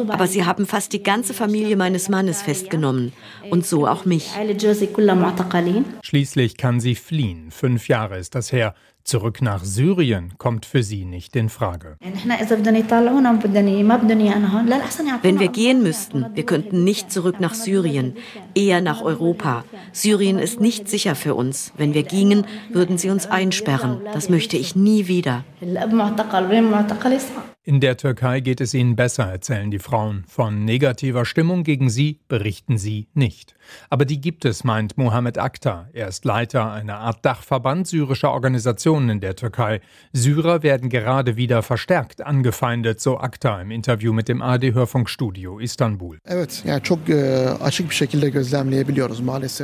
Aber 0.08 0.26
sie 0.26 0.44
haben 0.44 0.66
fast 0.66 0.92
die 0.92 1.02
ganze 1.02 1.32
Familie 1.32 1.76
meines 1.76 2.08
Mannes 2.08 2.42
festgenommen 2.42 3.12
und 3.50 3.64
so 3.64 3.86
auch 3.86 4.04
mich. 4.04 4.30
Schließlich 6.02 6.56
kann 6.56 6.80
sie 6.80 6.94
fliehen. 6.96 7.50
Fünf 7.52 7.88
Jahre 7.88 8.18
ist 8.18 8.34
das 8.34 8.50
her. 8.50 8.74
Zurück 9.08 9.40
nach 9.40 9.64
Syrien 9.64 10.34
kommt 10.36 10.66
für 10.66 10.82
sie 10.82 11.06
nicht 11.06 11.34
in 11.34 11.48
Frage. 11.48 11.96
Wenn 15.22 15.40
wir 15.40 15.48
gehen 15.48 15.82
müssten, 15.82 16.26
wir 16.34 16.44
könnten 16.44 16.84
nicht 16.84 17.10
zurück 17.10 17.40
nach 17.40 17.54
Syrien, 17.54 18.16
eher 18.54 18.82
nach 18.82 19.00
Europa. 19.00 19.64
Syrien 19.92 20.38
ist 20.38 20.60
nicht 20.60 20.90
sicher 20.90 21.14
für 21.14 21.34
uns. 21.34 21.72
Wenn 21.78 21.94
wir 21.94 22.02
gingen, 22.02 22.44
würden 22.68 22.98
sie 22.98 23.08
uns 23.08 23.26
einsperren. 23.26 24.02
Das 24.12 24.28
möchte 24.28 24.58
ich 24.58 24.76
nie 24.76 25.08
wieder. 25.08 25.42
In 27.68 27.80
der 27.80 27.98
Türkei 27.98 28.40
geht 28.40 28.62
es 28.62 28.72
ihnen 28.72 28.96
besser, 28.96 29.24
erzählen 29.24 29.70
die 29.70 29.78
Frauen. 29.78 30.24
Von 30.26 30.64
negativer 30.64 31.26
Stimmung 31.26 31.64
gegen 31.64 31.90
sie 31.90 32.18
berichten 32.26 32.78
sie 32.78 33.08
nicht. 33.12 33.54
Aber 33.90 34.06
die 34.06 34.22
gibt 34.22 34.46
es, 34.46 34.64
meint 34.64 34.96
Mohammed 34.96 35.36
Akhtar. 35.36 35.90
Er 35.92 36.08
ist 36.08 36.24
Leiter 36.24 36.72
einer 36.72 36.96
Art 36.96 37.26
Dachverband 37.26 37.86
syrischer 37.86 38.32
Organisationen 38.32 39.10
in 39.10 39.20
der 39.20 39.36
Türkei. 39.36 39.82
Syrer 40.14 40.62
werden 40.62 40.88
gerade 40.88 41.36
wieder 41.36 41.62
verstärkt 41.62 42.24
angefeindet, 42.24 43.02
so 43.02 43.18
Akhtar 43.18 43.60
im 43.60 43.70
Interview 43.70 44.14
mit 44.14 44.28
dem 44.28 44.40
ARD-Hörfunkstudio 44.40 45.58
Istanbul. 45.58 46.20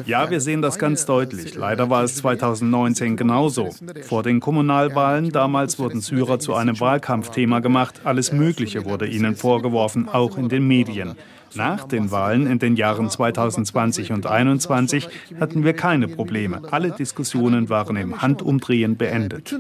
Ja, 0.06 0.28
wir 0.28 0.42
sehen 0.42 0.60
das 0.60 0.78
ganz 0.78 1.06
deutlich. 1.06 1.54
Leider 1.54 1.88
war 1.88 2.04
es 2.04 2.16
2019 2.16 3.16
genauso. 3.16 3.70
Vor 4.02 4.22
den 4.22 4.40
Kommunalwahlen 4.40 5.30
damals 5.30 5.78
wurden 5.78 6.02
Syrer 6.02 6.38
zu 6.38 6.52
einem 6.52 6.78
Wahlkampfthema 6.78 7.60
gemacht 7.60 7.93
gemacht, 7.94 8.06
alles 8.06 8.32
Mögliche 8.32 8.84
wurde 8.84 9.06
ihnen 9.06 9.36
vorgeworfen, 9.36 10.08
auch 10.08 10.36
in 10.36 10.48
den 10.48 10.66
Medien. 10.66 11.16
Nach 11.56 11.86
den 11.86 12.10
Wahlen 12.10 12.48
in 12.48 12.58
den 12.58 12.74
Jahren 12.74 13.08
2020 13.08 14.10
und 14.10 14.22
2021 14.22 15.08
hatten 15.38 15.62
wir 15.62 15.72
keine 15.72 16.08
Probleme. 16.08 16.60
Alle 16.72 16.90
Diskussionen 16.90 17.68
waren 17.68 17.94
im 17.94 18.20
Handumdrehen 18.20 18.96
beendet. 18.96 19.54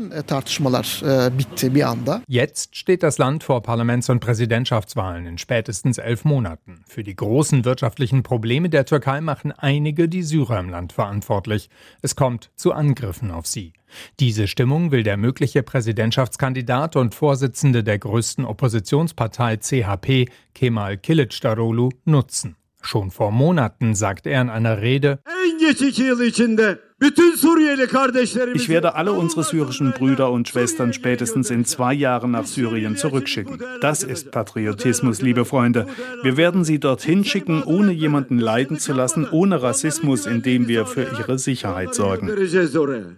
Jetzt 2.26 2.76
steht 2.76 3.02
das 3.04 3.18
Land 3.18 3.44
vor 3.44 3.62
Parlaments- 3.62 4.10
und 4.10 4.18
Präsidentschaftswahlen 4.18 5.26
in 5.26 5.38
spätestens 5.38 5.98
elf 5.98 6.24
Monaten. 6.24 6.82
Für 6.88 7.04
die 7.04 7.14
großen 7.14 7.64
wirtschaftlichen 7.64 8.24
Probleme 8.24 8.68
der 8.68 8.86
Türkei 8.86 9.20
machen 9.20 9.52
einige 9.52 10.08
die 10.08 10.24
Syrer 10.24 10.58
im 10.58 10.70
Land 10.70 10.92
verantwortlich. 10.92 11.70
Es 12.02 12.16
kommt 12.16 12.50
zu 12.56 12.72
Angriffen 12.72 13.30
auf 13.30 13.46
sie. 13.46 13.72
Diese 14.20 14.46
Stimmung 14.46 14.90
will 14.90 15.02
der 15.02 15.16
mögliche 15.16 15.62
Präsidentschaftskandidat 15.62 16.96
und 16.96 17.14
Vorsitzende 17.14 17.84
der 17.84 17.98
größten 17.98 18.44
Oppositionspartei 18.44 19.56
CHP, 19.56 20.26
Kemal 20.54 20.98
Kilicdaroglu, 20.98 21.90
nutzen. 22.04 22.56
Schon 22.80 23.10
vor 23.10 23.30
Monaten 23.30 23.94
sagt 23.94 24.26
er 24.26 24.42
in 24.42 24.50
einer 24.50 24.82
Rede, 24.82 25.20
ich 27.00 28.68
werde 28.68 28.94
alle 28.94 29.12
unsere 29.12 29.42
syrischen 29.42 29.90
Brüder 29.92 30.30
und 30.30 30.48
Schwestern 30.48 30.92
spätestens 30.92 31.50
in 31.50 31.64
zwei 31.64 31.92
Jahren 31.92 32.30
nach 32.30 32.46
Syrien 32.46 32.96
zurückschicken. 32.96 33.60
Das 33.80 34.04
ist 34.04 34.30
Patriotismus, 34.30 35.20
liebe 35.20 35.44
Freunde. 35.44 35.88
Wir 36.22 36.36
werden 36.36 36.64
sie 36.64 36.78
dorthin 36.78 37.24
schicken, 37.24 37.64
ohne 37.64 37.90
jemanden 37.90 38.38
leiden 38.38 38.78
zu 38.78 38.92
lassen, 38.92 39.26
ohne 39.28 39.60
Rassismus, 39.60 40.26
indem 40.26 40.68
wir 40.68 40.86
für 40.86 41.02
ihre 41.02 41.36
Sicherheit 41.38 41.94
sorgen. 41.94 42.30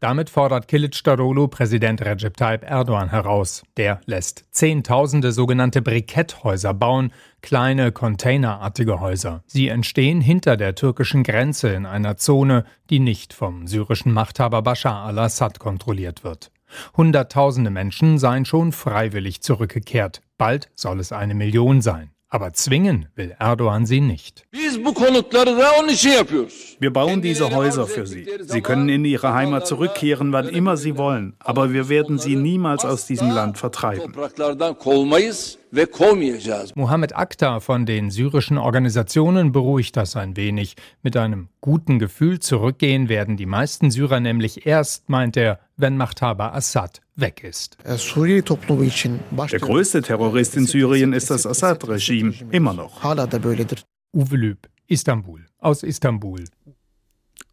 Damit 0.01 0.31
fordert 0.31 0.69
Kilic 0.69 1.05
Darolo 1.05 1.47
Präsident 1.47 2.01
Recep 2.01 2.37
Tayyip 2.37 2.63
Erdogan 2.63 3.11
heraus. 3.11 3.63
Der 3.77 4.01
lässt 4.07 4.45
Zehntausende 4.53 5.33
sogenannte 5.33 5.83
Briketthäuser 5.83 6.73
bauen, 6.73 7.13
kleine 7.47 7.93
containerartige 7.93 8.99
Häuser. 8.99 9.45
Sie 9.47 9.69
entstehen 9.69 10.21
hinter 10.21 10.57
der 10.57 10.75
türkischen 10.75 11.23
Grenze 11.23 11.69
in 11.69 11.87
einer 11.87 12.17
Zone, 12.17 12.65
die 12.91 12.99
nicht 12.99 13.33
vom 13.33 13.69
syrischen 13.69 14.13
Machthaber 14.13 14.63
Bashar 14.63 15.05
al-Assad 15.05 15.61
kontrolliert 15.61 16.25
wird. 16.25 16.51
Hunderttausende 16.97 17.71
Menschen 17.71 18.19
seien 18.19 18.47
schon 18.47 18.73
freiwillig 18.73 19.43
zurückgekehrt. 19.43 20.23
Bald 20.39 20.71
soll 20.75 20.99
es 20.99 21.13
eine 21.13 21.37
Million 21.37 21.83
sein. 21.83 22.11
Aber 22.29 22.53
zwingen 22.53 23.07
will 23.15 23.37
Erdogan 23.39 23.87
sie 23.87 24.01
nicht. 24.01 24.47
Wir 26.81 26.93
bauen 26.93 27.23
diese 27.23 27.55
Häuser 27.55 27.87
für 27.87 28.05
sie. 28.07 28.27
Sie 28.41 28.61
können 28.63 28.89
in 28.89 29.05
ihre 29.05 29.33
Heimat 29.33 29.69
zurückkehren, 29.69 30.33
wann 30.33 30.49
immer 30.49 30.77
sie 30.77 30.99
wollen. 30.99 31.37
Aber 31.39 31.73
wir 31.73 31.89
werden 31.89 32.19
sie 32.19 32.35
niemals 32.35 32.85
aus 32.85 33.07
diesem 33.07 33.31
Land 33.31 33.59
vertreiben. 33.59 34.13
Mohammed 36.75 37.17
Akhtar 37.17 37.61
von 37.61 37.87
den 37.87 38.11
syrischen 38.11 38.59
Organisationen 38.59 39.53
beruhigt 39.53 39.97
das 39.97 40.17
ein 40.17 40.37
wenig. 40.37 40.75
Mit 41.03 41.17
einem 41.17 41.49
guten 41.61 41.99
Gefühl 42.01 42.41
zurückgehen 42.41 43.09
werden 43.09 43.37
die 43.37 43.47
meisten 43.47 43.91
Syrer 43.93 44.19
nämlich 44.19 44.67
erst, 44.67 45.09
meint 45.09 45.37
er, 45.37 45.61
wenn 45.77 45.97
Machthaber 45.97 46.55
Assad 46.55 47.01
weg 47.15 47.43
ist. 47.45 47.77
Der 47.85 47.97
größte 49.61 50.03
Terrorist 50.03 50.57
in 50.57 50.67
Syrien 50.67 51.13
ist 51.13 51.31
das 51.31 51.47
Assad-Regime, 51.47 52.35
immer 52.51 52.73
noch. 52.75 53.03
Uwe 54.13 54.37
Lüb, 54.37 54.69
Istanbul, 54.87 55.45
aus 55.59 55.83
Istanbul. 55.83 56.45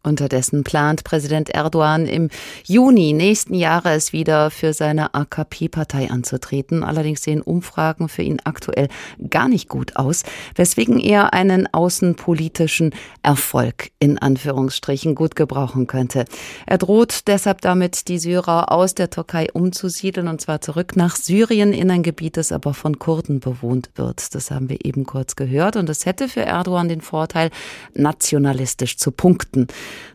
Unterdessen 0.04 0.64
plant 0.64 1.04
Präsident 1.04 1.50
Erdogan 1.50 2.06
im 2.06 2.28
Juni 2.64 3.12
nächsten 3.12 3.54
Jahres 3.54 4.12
wieder 4.12 4.50
für 4.50 4.72
seine 4.72 5.14
AKP-Partei 5.14 6.10
anzutreten. 6.10 6.84
Allerdings 6.84 7.22
sehen 7.22 7.40
Umfragen 7.40 8.08
für 8.08 8.22
ihn 8.22 8.38
aktuell 8.44 8.88
gar 9.30 9.48
nicht 9.48 9.68
gut 9.68 9.96
aus, 9.96 10.22
weswegen 10.54 11.00
er 11.00 11.32
einen 11.32 11.72
außenpolitischen 11.72 12.94
Erfolg 13.22 13.90
in 13.98 14.18
Anführungsstrichen 14.18 15.14
gut 15.14 15.36
gebrauchen 15.36 15.86
könnte. 15.86 16.26
Er 16.66 16.78
droht 16.78 17.26
deshalb 17.26 17.62
damit, 17.62 18.08
die 18.08 18.18
Syrer 18.18 18.70
aus 18.70 18.94
der 18.94 19.10
Türkei 19.10 19.48
umzusiedeln 19.52 20.28
und 20.28 20.40
zwar 20.40 20.60
zurück 20.60 20.96
nach 20.96 21.16
Syrien 21.16 21.72
in 21.72 21.90
ein 21.90 22.02
Gebiet, 22.02 22.36
das 22.36 22.52
aber 22.52 22.74
von 22.74 22.98
Kurden 22.98 23.40
bewohnt 23.40 23.90
wird. 23.94 24.34
Das 24.34 24.50
haben 24.50 24.68
wir 24.68 24.84
eben 24.84 25.04
kurz 25.06 25.36
gehört 25.36 25.76
und 25.76 25.88
es 25.88 26.06
hätte 26.06 26.28
für 26.28 26.42
Erdogan 26.42 26.88
den 26.88 27.00
Vorteil, 27.00 27.50
nationalistisch 27.94 28.98
zu 28.98 29.10
punkten. 29.10 29.68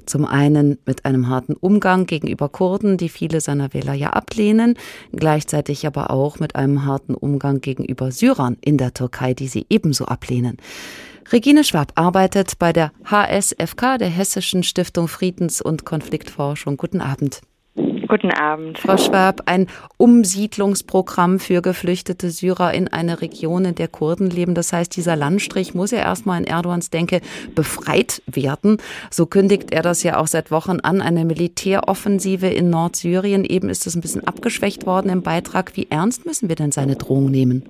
Zum 0.05 0.25
einen 0.25 0.77
mit 0.85 1.05
einem 1.05 1.29
harten 1.29 1.53
Umgang 1.53 2.05
gegenüber 2.05 2.49
Kurden, 2.49 2.97
die 2.97 3.09
viele 3.09 3.41
seiner 3.41 3.73
Wähler 3.73 3.93
ja 3.93 4.11
ablehnen, 4.11 4.75
gleichzeitig 5.13 5.85
aber 5.85 6.11
auch 6.11 6.39
mit 6.39 6.55
einem 6.55 6.85
harten 6.85 7.15
Umgang 7.15 7.61
gegenüber 7.61 8.11
Syrern 8.11 8.57
in 8.61 8.77
der 8.77 8.93
Türkei, 8.93 9.33
die 9.33 9.47
sie 9.47 9.65
ebenso 9.69 10.05
ablehnen. 10.05 10.57
Regine 11.31 11.63
Schwab 11.63 11.91
arbeitet 11.93 12.57
bei 12.57 12.73
der 12.73 12.91
HSFK, 13.05 13.99
der 13.99 14.09
Hessischen 14.09 14.63
Stiftung 14.63 15.07
Friedens- 15.07 15.61
und 15.61 15.85
Konfliktforschung. 15.85 16.75
Guten 16.75 17.01
Abend. 17.01 17.41
Guten 18.09 18.31
Abend. 18.31 18.79
Frau 18.79 18.97
Schwab, 18.97 19.41
ein 19.45 19.67
Umsiedlungsprogramm 19.97 21.37
für 21.37 21.61
geflüchtete 21.61 22.31
Syrer 22.31 22.73
in 22.73 22.87
eine 22.87 23.21
Region, 23.21 23.65
in 23.65 23.75
der 23.75 23.87
Kurden 23.87 24.31
leben. 24.31 24.55
Das 24.55 24.73
heißt, 24.73 24.97
dieser 24.97 25.15
Landstrich 25.15 25.75
muss 25.75 25.91
ja 25.91 25.99
erstmal 25.99 26.39
in 26.39 26.47
Erdogans 26.47 26.89
Denke 26.89 27.21
befreit 27.53 28.23
werden. 28.25 28.77
So 29.11 29.27
kündigt 29.27 29.71
er 29.71 29.83
das 29.83 30.01
ja 30.01 30.19
auch 30.19 30.25
seit 30.25 30.49
Wochen 30.49 30.79
an, 30.81 31.01
eine 31.01 31.23
Militäroffensive 31.23 32.47
in 32.47 32.71
Nordsyrien. 32.71 33.45
Eben 33.45 33.69
ist 33.69 33.85
es 33.85 33.95
ein 33.95 34.01
bisschen 34.01 34.25
abgeschwächt 34.27 34.87
worden 34.87 35.11
im 35.11 35.21
Beitrag. 35.21 35.77
Wie 35.77 35.85
ernst 35.91 36.25
müssen 36.25 36.49
wir 36.49 36.55
denn 36.55 36.71
seine 36.71 36.95
Drohung 36.95 37.29
nehmen? 37.29 37.63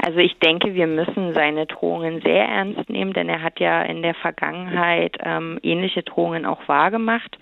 Also 0.00 0.18
ich 0.18 0.36
denke, 0.40 0.74
wir 0.74 0.88
müssen 0.88 1.34
seine 1.34 1.66
Drohungen 1.66 2.20
sehr 2.22 2.46
ernst 2.46 2.90
nehmen, 2.90 3.12
denn 3.12 3.28
er 3.28 3.42
hat 3.42 3.60
ja 3.60 3.82
in 3.82 4.02
der 4.02 4.14
Vergangenheit 4.14 5.16
ähm, 5.22 5.60
ähnliche 5.62 6.02
Drohungen 6.02 6.46
auch 6.46 6.66
wahrgemacht. 6.66 7.38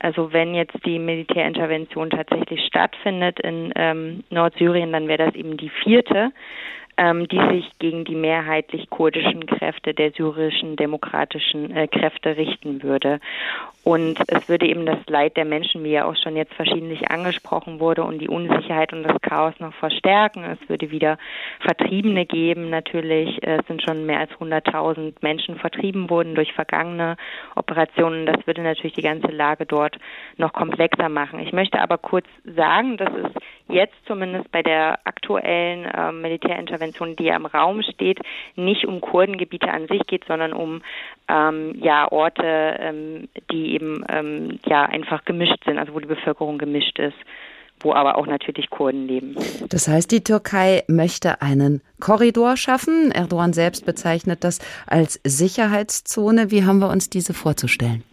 Also 0.00 0.32
wenn 0.32 0.54
jetzt 0.54 0.76
die 0.86 0.98
Militärintervention 0.98 2.08
tatsächlich 2.08 2.64
stattfindet 2.66 3.38
in 3.40 3.70
ähm, 3.76 4.24
Nordsyrien, 4.30 4.92
dann 4.92 5.08
wäre 5.08 5.26
das 5.26 5.34
eben 5.34 5.58
die 5.58 5.68
vierte 5.68 6.32
ähm, 7.00 7.26
die 7.28 7.40
sich 7.50 7.70
gegen 7.78 8.04
die 8.04 8.14
mehrheitlich 8.14 8.90
kurdischen 8.90 9.46
Kräfte 9.46 9.94
der 9.94 10.10
syrischen 10.10 10.76
demokratischen 10.76 11.74
äh, 11.74 11.88
Kräfte 11.88 12.36
richten 12.36 12.82
würde. 12.82 13.20
Und 13.82 14.20
es 14.28 14.50
würde 14.50 14.66
eben 14.66 14.84
das 14.84 14.98
Leid 15.06 15.38
der 15.38 15.46
Menschen, 15.46 15.82
wie 15.82 15.92
ja 15.92 16.04
auch 16.04 16.14
schon 16.16 16.36
jetzt 16.36 16.52
verschiedentlich 16.52 17.10
angesprochen 17.10 17.80
wurde, 17.80 18.04
und 18.04 18.18
die 18.18 18.28
Unsicherheit 18.28 18.92
und 18.92 19.04
das 19.04 19.18
Chaos 19.22 19.54
noch 19.58 19.72
verstärken. 19.72 20.44
Es 20.44 20.68
würde 20.68 20.90
wieder 20.90 21.16
Vertriebene 21.60 22.26
geben. 22.26 22.68
Natürlich 22.68 23.38
es 23.42 23.66
sind 23.66 23.82
schon 23.82 24.04
mehr 24.04 24.20
als 24.20 24.32
100.000 24.32 25.14
Menschen 25.22 25.56
vertrieben 25.56 26.10
worden 26.10 26.34
durch 26.34 26.52
vergangene 26.52 27.16
Operationen. 27.56 28.26
Das 28.26 28.46
würde 28.46 28.60
natürlich 28.60 28.92
die 28.92 29.00
ganze 29.00 29.28
Lage 29.28 29.64
dort 29.64 29.96
noch 30.36 30.52
komplexer 30.52 31.08
machen. 31.08 31.40
Ich 31.40 31.54
möchte 31.54 31.80
aber 31.80 31.96
kurz 31.96 32.26
sagen, 32.44 32.98
dass 32.98 33.12
es 33.14 33.32
jetzt 33.68 33.94
zumindest 34.06 34.50
bei 34.52 34.62
der 34.62 34.98
aktuellen 35.04 35.86
äh, 35.86 36.12
Militärintervention, 36.12 36.89
die 37.16 37.24
ja 37.24 37.36
im 37.36 37.46
Raum 37.46 37.82
steht, 37.82 38.20
nicht 38.56 38.86
um 38.86 39.00
Kurdengebiete 39.00 39.70
an 39.70 39.86
sich 39.88 40.02
geht, 40.06 40.24
sondern 40.26 40.52
um 40.52 40.82
ähm, 41.28 41.74
ja 41.80 42.10
Orte, 42.10 42.42
ähm, 42.44 43.28
die 43.50 43.74
eben 43.74 44.04
ähm, 44.08 44.58
ja 44.66 44.84
einfach 44.84 45.24
gemischt 45.24 45.64
sind, 45.64 45.78
also 45.78 45.94
wo 45.94 46.00
die 46.00 46.06
Bevölkerung 46.06 46.58
gemischt 46.58 46.98
ist 46.98 47.16
wo 47.82 47.94
aber 47.94 48.18
auch 48.18 48.26
natürlich 48.26 48.70
Kurden 48.70 49.06
leben. 49.06 49.36
Das 49.68 49.88
heißt, 49.88 50.10
die 50.10 50.22
Türkei 50.22 50.84
möchte 50.86 51.40
einen 51.42 51.80
Korridor 51.98 52.56
schaffen. 52.56 53.10
Erdogan 53.10 53.52
selbst 53.52 53.86
bezeichnet 53.86 54.44
das 54.44 54.58
als 54.86 55.18
Sicherheitszone. 55.24 56.50
Wie 56.50 56.64
haben 56.64 56.80
wir 56.80 56.90
uns 56.90 57.10
diese 57.10 57.34
vorzustellen? 57.34 58.04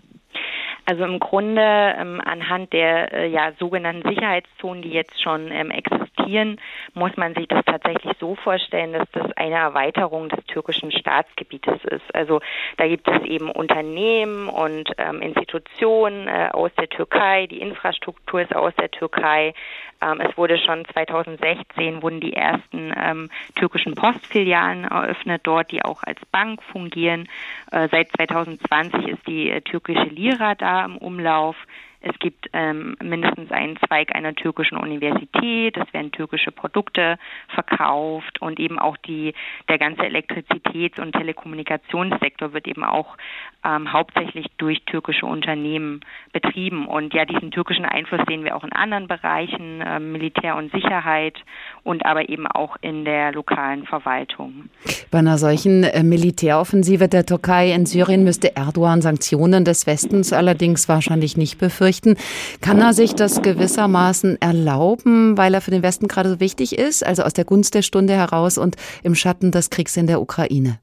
Also 0.89 1.03
im 1.03 1.19
Grunde 1.19 1.61
ähm, 1.61 2.21
anhand 2.23 2.71
der 2.71 3.11
äh, 3.11 3.27
ja, 3.27 3.51
sogenannten 3.59 4.07
Sicherheitszonen, 4.07 4.81
die 4.81 4.91
jetzt 4.91 5.21
schon 5.21 5.51
ähm, 5.51 5.69
existieren, 5.69 6.61
muss 6.93 7.11
man 7.17 7.35
sich 7.35 7.45
das 7.49 7.65
tatsächlich 7.65 8.13
so 8.21 8.35
vorstellen, 8.35 8.93
dass 8.93 9.05
das 9.11 9.29
eine 9.33 9.55
Erweiterung 9.55 10.29
des 10.29 10.45
türkischen 10.45 10.93
Staatsgebietes 10.93 11.83
ist. 11.83 12.15
Also 12.15 12.39
da 12.77 12.87
gibt 12.87 13.05
es 13.09 13.21
eben 13.25 13.51
Unternehmen 13.51 14.47
und 14.47 14.89
ähm, 14.97 15.21
Institutionen 15.21 16.29
äh, 16.29 16.51
aus 16.53 16.71
der 16.79 16.87
Türkei, 16.87 17.47
die 17.47 17.59
Infrastruktur 17.59 18.39
ist 18.39 18.55
aus 18.55 18.73
der 18.75 18.89
Türkei. 18.89 19.53
Ähm, 20.01 20.21
es 20.21 20.37
wurde 20.37 20.57
schon 20.57 20.85
2016 20.85 22.01
wurden 22.01 22.19
die 22.19 22.33
ersten 22.33 22.93
ähm, 22.95 23.29
türkischen 23.55 23.95
Postfilialen 23.95 24.85
eröffnet 24.85 25.41
dort, 25.43 25.71
die 25.71 25.83
auch 25.83 26.03
als 26.03 26.19
Bank 26.31 26.61
fungieren. 26.63 27.27
Äh, 27.71 27.87
seit 27.89 28.11
2020 28.11 29.07
ist 29.07 29.27
die 29.27 29.49
äh, 29.49 29.61
türkische 29.61 30.09
Lira 30.09 30.55
da 30.55 30.85
im 30.85 30.97
Umlauf. 30.97 31.55
Es 31.99 32.17
gibt 32.19 32.47
ähm, 32.53 32.95
mindestens 33.01 33.51
einen 33.51 33.77
Zweig 33.87 34.15
einer 34.15 34.35
türkischen 34.35 34.77
Universität, 34.77 35.75
es 35.77 35.91
werden 35.93 36.11
türkische 36.11 36.51
Produkte 36.51 37.17
verkauft 37.47 38.39
und 38.39 38.59
eben 38.59 38.77
auch 38.77 38.97
die, 38.97 39.33
der 39.67 39.79
ganze 39.79 40.03
Elektrizitäts- 40.03 40.99
und 41.01 41.13
Telekommunikationssektor 41.13 42.53
wird 42.53 42.67
eben 42.67 42.83
auch 42.83 43.17
ähm, 43.65 43.91
hauptsächlich 43.91 44.45
durch 44.57 44.83
türkische 44.85 45.25
Unternehmen 45.25 46.01
betrieben. 46.33 46.87
Und 46.87 47.15
ja, 47.15 47.25
diesen 47.25 47.49
türkischen 47.49 47.85
Einfluss 47.85 48.21
sehen 48.27 48.43
wir 48.43 48.55
auch 48.55 48.63
in 48.63 48.73
anderen 48.73 49.07
Bereichen, 49.07 49.81
äh, 49.81 49.99
Militär 49.99 50.55
und 50.55 50.71
Sicherheit 50.71 51.35
und 51.83 52.05
aber 52.05 52.29
eben 52.29 52.45
auch 52.45 52.77
in 52.81 53.05
der 53.05 53.31
lokalen 53.31 53.85
Verwaltung. 53.85 54.69
Bei 55.09 55.17
einer 55.19 55.39
solchen 55.39 55.83
äh, 55.83 56.03
Militäroffensive 56.03 57.07
der 57.07 57.25
Türkei 57.25 57.71
in 57.71 57.87
Syrien 57.87 58.23
müsste 58.23 58.55
Erdogan 58.55 59.01
Sanktionen 59.01 59.65
des 59.65 59.87
Westens 59.87 60.31
allerdings 60.31 60.87
wahrscheinlich 60.87 61.37
nicht 61.37 61.57
befürchten 61.57 61.86
befürchten. 61.87 62.15
Kann 62.61 62.79
er 62.79 62.93
sich 62.93 63.15
das 63.15 63.41
gewissermaßen 63.41 64.41
erlauben, 64.41 65.37
weil 65.37 65.53
er 65.53 65.61
für 65.61 65.71
den 65.71 65.83
Westen 65.83 66.07
gerade 66.07 66.29
so 66.29 66.39
wichtig 66.39 66.77
ist, 66.77 67.05
also 67.05 67.23
aus 67.23 67.33
der 67.33 67.45
Gunst 67.45 67.75
der 67.75 67.81
Stunde 67.81 68.13
heraus 68.13 68.57
und 68.57 68.75
im 69.03 69.15
Schatten 69.15 69.51
des 69.51 69.69
Kriegs 69.69 69.95
in 69.95 70.07
der 70.07 70.21
Ukraine? 70.21 70.79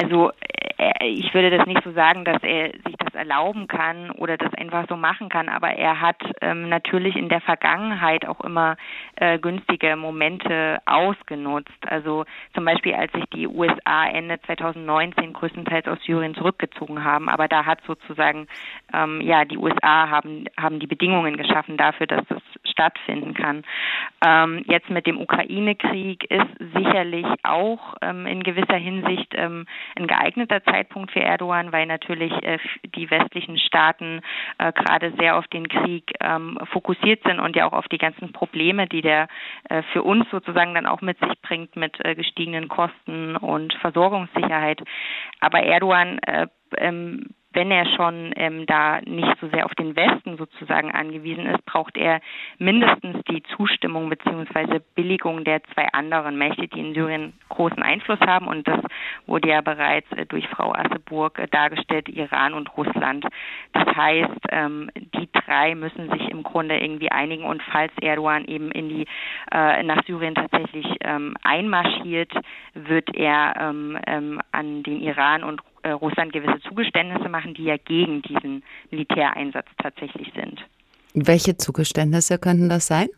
Also 0.00 0.30
äh, 0.78 1.08
ich 1.08 1.34
würde 1.34 1.50
das 1.56 1.66
nicht 1.66 1.82
so 1.82 1.92
sagen, 1.92 2.24
dass 2.24 2.42
er 2.42 2.70
sich 2.86 2.96
das 2.98 3.14
erlauben 3.14 3.66
kann 3.66 4.10
oder 4.12 4.36
das 4.36 4.54
einfach 4.54 4.86
so 4.88 4.96
machen 4.96 5.28
kann, 5.28 5.48
aber 5.48 5.70
er 5.70 6.00
hat 6.00 6.22
ähm, 6.40 6.68
natürlich 6.68 7.16
in 7.16 7.28
der 7.28 7.40
Vergangenheit 7.40 8.26
auch 8.26 8.40
immer 8.40 8.76
äh, 9.16 9.38
günstige 9.38 9.96
Momente 9.96 10.78
ausgenutzt. 10.86 11.78
Also 11.86 12.24
zum 12.54 12.64
Beispiel, 12.64 12.94
als 12.94 13.12
sich 13.12 13.24
die 13.34 13.48
USA 13.48 14.06
Ende 14.06 14.40
2019 14.42 15.32
größtenteils 15.32 15.88
aus 15.88 15.98
Syrien 16.04 16.34
zurückgezogen 16.34 17.02
haben, 17.02 17.28
aber 17.28 17.48
da 17.48 17.66
hat 17.66 17.80
sozusagen 17.86 18.46
ähm, 18.94 19.20
ja 19.20 19.44
die 19.44 19.58
USA 19.58 20.08
haben 20.08 20.44
haben 20.56 20.78
die 20.78 20.86
Bedingungen 20.86 21.36
geschaffen 21.36 21.76
dafür, 21.76 22.06
dass 22.06 22.24
das 22.28 22.42
stattfinden 22.64 23.34
kann. 23.34 23.64
Ähm, 24.24 24.64
jetzt 24.68 24.90
mit 24.90 25.06
dem 25.06 25.20
Ukraine-Krieg 25.20 26.30
ist 26.30 26.74
sicherlich 26.74 27.26
auch 27.42 27.96
ähm, 28.00 28.26
in 28.26 28.42
gewisser 28.44 28.76
Hinsicht 28.76 29.34
ähm, 29.34 29.66
ein 29.96 30.06
geeigneter 30.06 30.62
Zeitpunkt 30.64 31.12
für 31.12 31.20
Erdogan, 31.20 31.72
weil 31.72 31.86
natürlich 31.86 32.32
äh, 32.42 32.58
die 32.96 33.10
westlichen 33.10 33.58
Staaten 33.58 34.20
äh, 34.58 34.72
gerade 34.72 35.12
sehr 35.18 35.36
auf 35.36 35.46
den 35.48 35.68
Krieg 35.68 36.12
ähm, 36.20 36.58
fokussiert 36.72 37.22
sind 37.24 37.40
und 37.40 37.56
ja 37.56 37.66
auch 37.66 37.72
auf 37.72 37.88
die 37.88 37.98
ganzen 37.98 38.32
Probleme, 38.32 38.86
die 38.86 39.02
der 39.02 39.28
äh, 39.68 39.82
für 39.92 40.02
uns 40.02 40.28
sozusagen 40.30 40.74
dann 40.74 40.86
auch 40.86 41.00
mit 41.00 41.18
sich 41.20 41.40
bringt 41.42 41.76
mit 41.76 41.98
gestiegenen 41.98 42.68
Kosten 42.68 43.36
und 43.36 43.74
Versorgungssicherheit. 43.74 44.82
Aber 45.40 45.62
Erdogan 45.62 46.18
äh, 46.20 46.46
ähm, 46.76 47.26
wenn 47.52 47.70
er 47.70 47.86
schon 47.96 48.32
ähm, 48.36 48.66
da 48.66 49.00
nicht 49.00 49.34
so 49.40 49.48
sehr 49.48 49.64
auf 49.64 49.74
den 49.74 49.96
Westen 49.96 50.36
sozusagen 50.36 50.92
angewiesen 50.92 51.46
ist, 51.46 51.64
braucht 51.64 51.96
er 51.96 52.20
mindestens 52.58 53.24
die 53.24 53.42
Zustimmung 53.56 54.10
bzw. 54.10 54.80
Billigung 54.94 55.44
der 55.44 55.62
zwei 55.74 55.86
anderen 55.92 56.36
Mächte, 56.36 56.68
die 56.68 56.80
in 56.80 56.94
Syrien 56.94 57.32
großen 57.48 57.82
Einfluss 57.82 58.20
haben. 58.20 58.46
Und 58.46 58.68
das 58.68 58.80
wurde 59.26 59.48
ja 59.48 59.60
bereits 59.62 60.10
äh, 60.12 60.26
durch 60.26 60.46
Frau 60.48 60.74
Asseburg 60.74 61.38
äh, 61.38 61.48
dargestellt, 61.48 62.08
Iran 62.08 62.52
und 62.52 62.76
Russland. 62.76 63.26
Das 63.72 63.86
heißt, 63.96 64.40
ähm, 64.50 64.90
die 64.94 65.28
drei 65.32 65.74
müssen 65.74 66.10
sich 66.10 66.28
im 66.28 66.42
Grunde 66.42 66.78
irgendwie 66.78 67.10
einigen. 67.10 67.44
Und 67.44 67.62
falls 67.72 67.92
Erdogan 68.00 68.44
eben 68.44 68.70
in 68.72 68.88
die 68.90 69.06
äh, 69.52 69.82
nach 69.82 70.04
Syrien 70.04 70.34
tatsächlich 70.34 70.86
ähm, 71.00 71.34
einmarschiert, 71.42 72.32
wird 72.74 73.14
er 73.16 73.54
ähm, 73.58 73.98
ähm, 74.06 74.40
an 74.52 74.82
den 74.82 75.00
Iran 75.00 75.44
und 75.44 75.62
äh, 75.88 75.92
Russland 75.92 76.32
gewisse 76.32 76.60
Zugeständnisse 76.60 77.28
machen, 77.28 77.54
die 77.54 77.64
ja 77.64 77.76
gegen 77.76 78.20
diesen 78.22 78.62
Militäreinsatz 78.90 79.66
tatsächlich 79.82 80.30
sind. 80.34 80.60
Welche 81.14 81.56
Zugeständnisse 81.56 82.38
könnten 82.38 82.68
das 82.68 82.86
sein? 82.86 83.08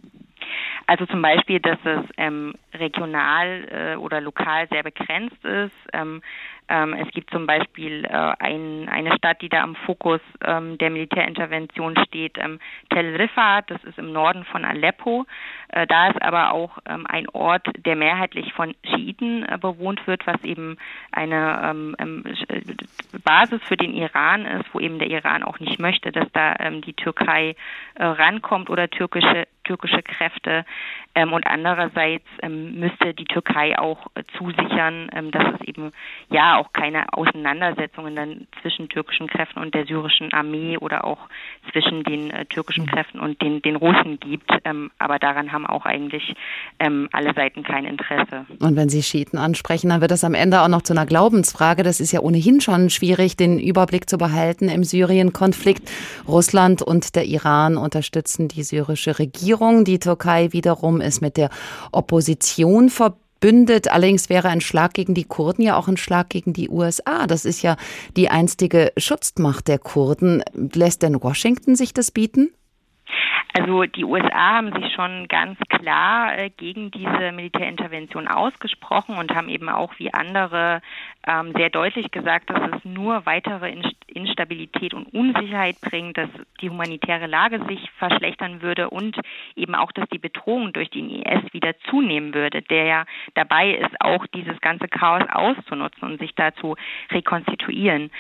Also 0.87 1.07
zum 1.07 1.23
Beispiel, 1.23 1.61
dass 1.61 1.79
es 1.85 2.05
ähm, 2.17 2.55
regional 2.75 3.69
äh, 3.71 3.97
oder 3.97 4.21
lokal 4.21 4.69
sehr 4.69 4.83
begrenzt 4.83 5.45
ist. 5.45 5.75
Ähm, 5.93 6.23
ähm, 6.71 6.95
es 6.95 7.11
gibt 7.13 7.31
zum 7.31 7.47
Beispiel 7.47 8.05
äh, 8.05 8.33
ein, 8.39 8.89
eine 8.89 9.17
Stadt, 9.17 9.43
die 9.43 9.49
da 9.49 9.63
am 9.63 9.75
Fokus 9.75 10.21
ähm, 10.45 10.79
der 10.79 10.91
Militärintervention 10.91 11.97
steht, 12.07 12.39
ähm, 12.39 12.61
Tel 12.91 13.17
Rifat, 13.17 13.69
das 13.71 13.83
ist 13.83 13.99
im 13.99 14.13
Norden 14.13 14.45
von 14.45 14.65
Aleppo. 14.65 15.27
Äh, 15.69 15.89
da 15.89 16.09
ist 16.09 16.23
aber 16.23 16.53
auch 16.53 16.79
ähm, 16.89 17.07
ein 17.09 17.29
Ort, 17.31 17.67
der 17.85 17.97
mehrheitlich 17.97 18.53
von 18.53 18.75
Schiiten 18.85 19.45
äh, 19.45 19.59
bewohnt 19.59 20.07
wird, 20.07 20.25
was 20.29 20.43
eben 20.45 20.79
eine 21.11 21.61
ähm, 21.65 21.97
ähm, 21.99 22.25
äh, 22.49 22.61
Basis 23.25 23.61
für 23.65 23.77
den 23.77 23.93
Iran 23.93 24.47
ist, 24.47 24.73
wo 24.73 24.79
eben 24.79 25.01
der 25.01 25.11
Iran 25.11 25.43
auch 25.43 25.59
nicht 25.59 25.81
möchte, 25.81 26.13
dass 26.13 26.31
da 26.33 26.55
die 26.71 26.95
Türkei 26.95 27.57
äh, 27.95 28.05
rankommt 28.05 28.71
oder 28.71 28.89
türkische 28.89 29.47
türkische 29.71 30.03
Kräfte. 30.03 30.65
Ähm, 31.15 31.33
und 31.33 31.47
andererseits 31.47 32.27
ähm, 32.43 32.79
müsste 32.79 33.15
die 33.15 33.25
Türkei 33.25 33.79
auch 33.79 34.07
äh, 34.15 34.23
zusichern, 34.39 35.11
ähm, 35.13 35.31
dass 35.31 35.55
es 35.55 35.67
eben 35.67 35.93
ja 36.29 36.57
auch 36.61 36.73
keine 36.73 37.13
Auseinandersetzungen 37.13 38.15
dann 38.15 38.47
zwischen 38.61 38.89
türkischen 38.89 39.27
Kräften 39.29 39.61
und 39.61 39.75
der 39.75 39.87
syrischen 39.87 40.33
Armee 40.33 40.77
oder 40.77 41.05
auch 41.05 41.19
zwischen 41.73 42.05
den 42.05 42.31
äh, 42.31 42.45
türkischen 42.45 42.85
mhm. 42.85 42.91
Kräften 42.91 43.19
und 43.19 43.41
den, 43.41 43.63
den 43.63 43.77
Russen 43.77 44.21
gibt. 44.21 44.51
Ähm, 44.65 44.91
aber 44.99 45.19
daran 45.19 45.53
haben 45.53 45.67
auch 45.67 45.87
eigentlich 45.87 46.35
ähm, 46.79 47.09
alle 47.13 47.33
Seiten 47.35 47.63
kein 47.63 47.87
Interesse. 47.87 48.45
Und 48.61 48.77
wenn 48.77 48.91
Sie 48.91 49.03
Schiiten 49.03 49.39
ansprechen, 49.39 49.89
dann 49.89 50.03
wird 50.03 50.11
das 50.11 50.23
am 50.23 50.35
Ende 50.35 50.61
auch 50.61 50.69
noch 50.69 50.83
zu 50.83 50.93
einer 50.93 51.07
Glaubensfrage. 51.07 51.83
Das 51.83 52.01
ist 52.01 52.13
ja 52.13 52.21
ohnehin 52.21 52.61
schon 52.61 52.91
schwierig, 52.91 53.37
den 53.37 53.59
Überblick 53.59 54.11
zu 54.11 54.19
behalten 54.19 54.69
im 54.69 54.85
Syrien-Konflikt. 54.85 55.91
Russland 56.29 56.83
und 56.83 57.17
der 57.17 57.25
Iran 57.25 57.79
unterstützen 57.79 58.49
die 58.49 58.63
syrische 58.63 59.19
Regierung. 59.19 59.85
Die 59.85 59.99
Türkei 59.99 60.53
wiederum 60.53 61.01
ist 61.01 61.23
mit 61.23 61.39
der 61.39 61.49
Opposition 61.93 62.91
verbündet. 63.41 63.91
Allerdings 63.91 64.29
wäre 64.29 64.49
ein 64.49 64.61
Schlag 64.61 64.95
gegen 64.95 65.15
die 65.15 65.25
Kurden 65.25 65.63
ja 65.63 65.77
auch 65.77 65.89
ein 65.89 65.97
Schlag 65.97 66.29
gegen 66.29 66.53
die 66.53 66.69
USA. 66.69 67.27
Das 67.27 67.45
ist 67.45 67.63
ja 67.63 67.77
die 68.17 68.29
einstige 68.29 68.93
Schutzmacht 68.97 69.69
der 69.69 69.79
Kurden. 69.79 70.43
Lässt 70.55 71.03
denn 71.03 71.23
Washington 71.23 71.75
sich 71.77 71.95
das 71.95 72.11
bieten? 72.11 72.51
Also 73.53 73.85
die 73.85 74.05
USA 74.05 74.57
haben 74.57 74.73
sich 74.73 74.93
schon 74.95 75.27
ganz 75.29 75.59
klar 75.69 76.39
äh, 76.39 76.51
gegen 76.51 76.91
diese 76.91 77.33
Militärintervention 77.33 78.29
ausgesprochen 78.29 79.17
und 79.17 79.35
haben 79.35 79.49
eben 79.49 79.69
auch 79.69 79.93
wie 79.99 80.15
andere 80.15 80.83
ähm, 81.27 81.53
sehr 81.57 81.71
deutlich 81.71 82.11
gesagt, 82.11 82.51
dass 82.51 82.61
es 82.73 82.85
nur 82.85 83.27
weitere 83.27 83.75
Instabilität 84.07 84.95
und 84.95 85.13
Unsicherheit 85.13 85.81
bringt, 85.81 86.17
dass 86.17 86.29
die 86.61 86.71
humanitäre 86.71 87.27
Lage 87.27 87.65
sich 87.67 87.91
verschlechtern 87.99 88.63
würde 88.63 88.91
und 88.91 89.17
eben 89.57 89.75
auch, 89.75 89.93
dass 89.93 90.09
die 90.11 90.19
Bedrohung 90.19 90.73
durch 90.73 90.91
den 90.91 91.11
IS 91.11 91.53
wieder 91.53 91.75
zunehmen 91.91 92.35
würde, 92.35 92.63
der 92.63 92.85
ja 92.85 93.05
dabei 93.35 93.73
ist, 93.73 94.01
auch 94.01 94.27
dieses 94.29 94.61
ganze 94.61 94.89
Chaos 94.89 95.23
auszunutzen 95.31 96.09
und 96.09 96.21
sich 96.21 96.35
dazu 96.35 96.77
rekonstituieren. 97.11 98.11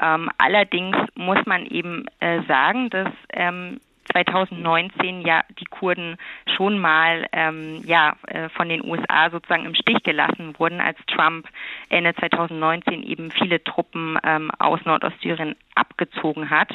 Ähm, 0.00 0.30
allerdings 0.38 0.96
muss 1.14 1.44
man 1.46 1.66
eben 1.66 2.06
äh, 2.18 2.42
sagen, 2.46 2.90
dass 2.90 3.08
ähm, 3.32 3.80
2019 4.12 5.22
ja 5.22 5.42
die 5.58 5.64
Kurden 5.64 6.16
schon 6.56 6.78
mal 6.78 7.26
ähm, 7.32 7.82
ja 7.84 8.14
äh, 8.26 8.48
von 8.50 8.68
den 8.68 8.84
USA 8.84 9.30
sozusagen 9.30 9.66
im 9.66 9.74
Stich 9.74 10.02
gelassen 10.02 10.54
wurden, 10.58 10.80
als 10.80 10.98
Trump 11.06 11.48
Ende 11.88 12.14
2019 12.14 13.02
eben 13.02 13.30
viele 13.30 13.62
Truppen 13.62 14.18
ähm, 14.22 14.50
aus 14.58 14.80
Nordostsyrien 14.84 15.56
abgezogen 15.74 16.50
hat. 16.50 16.70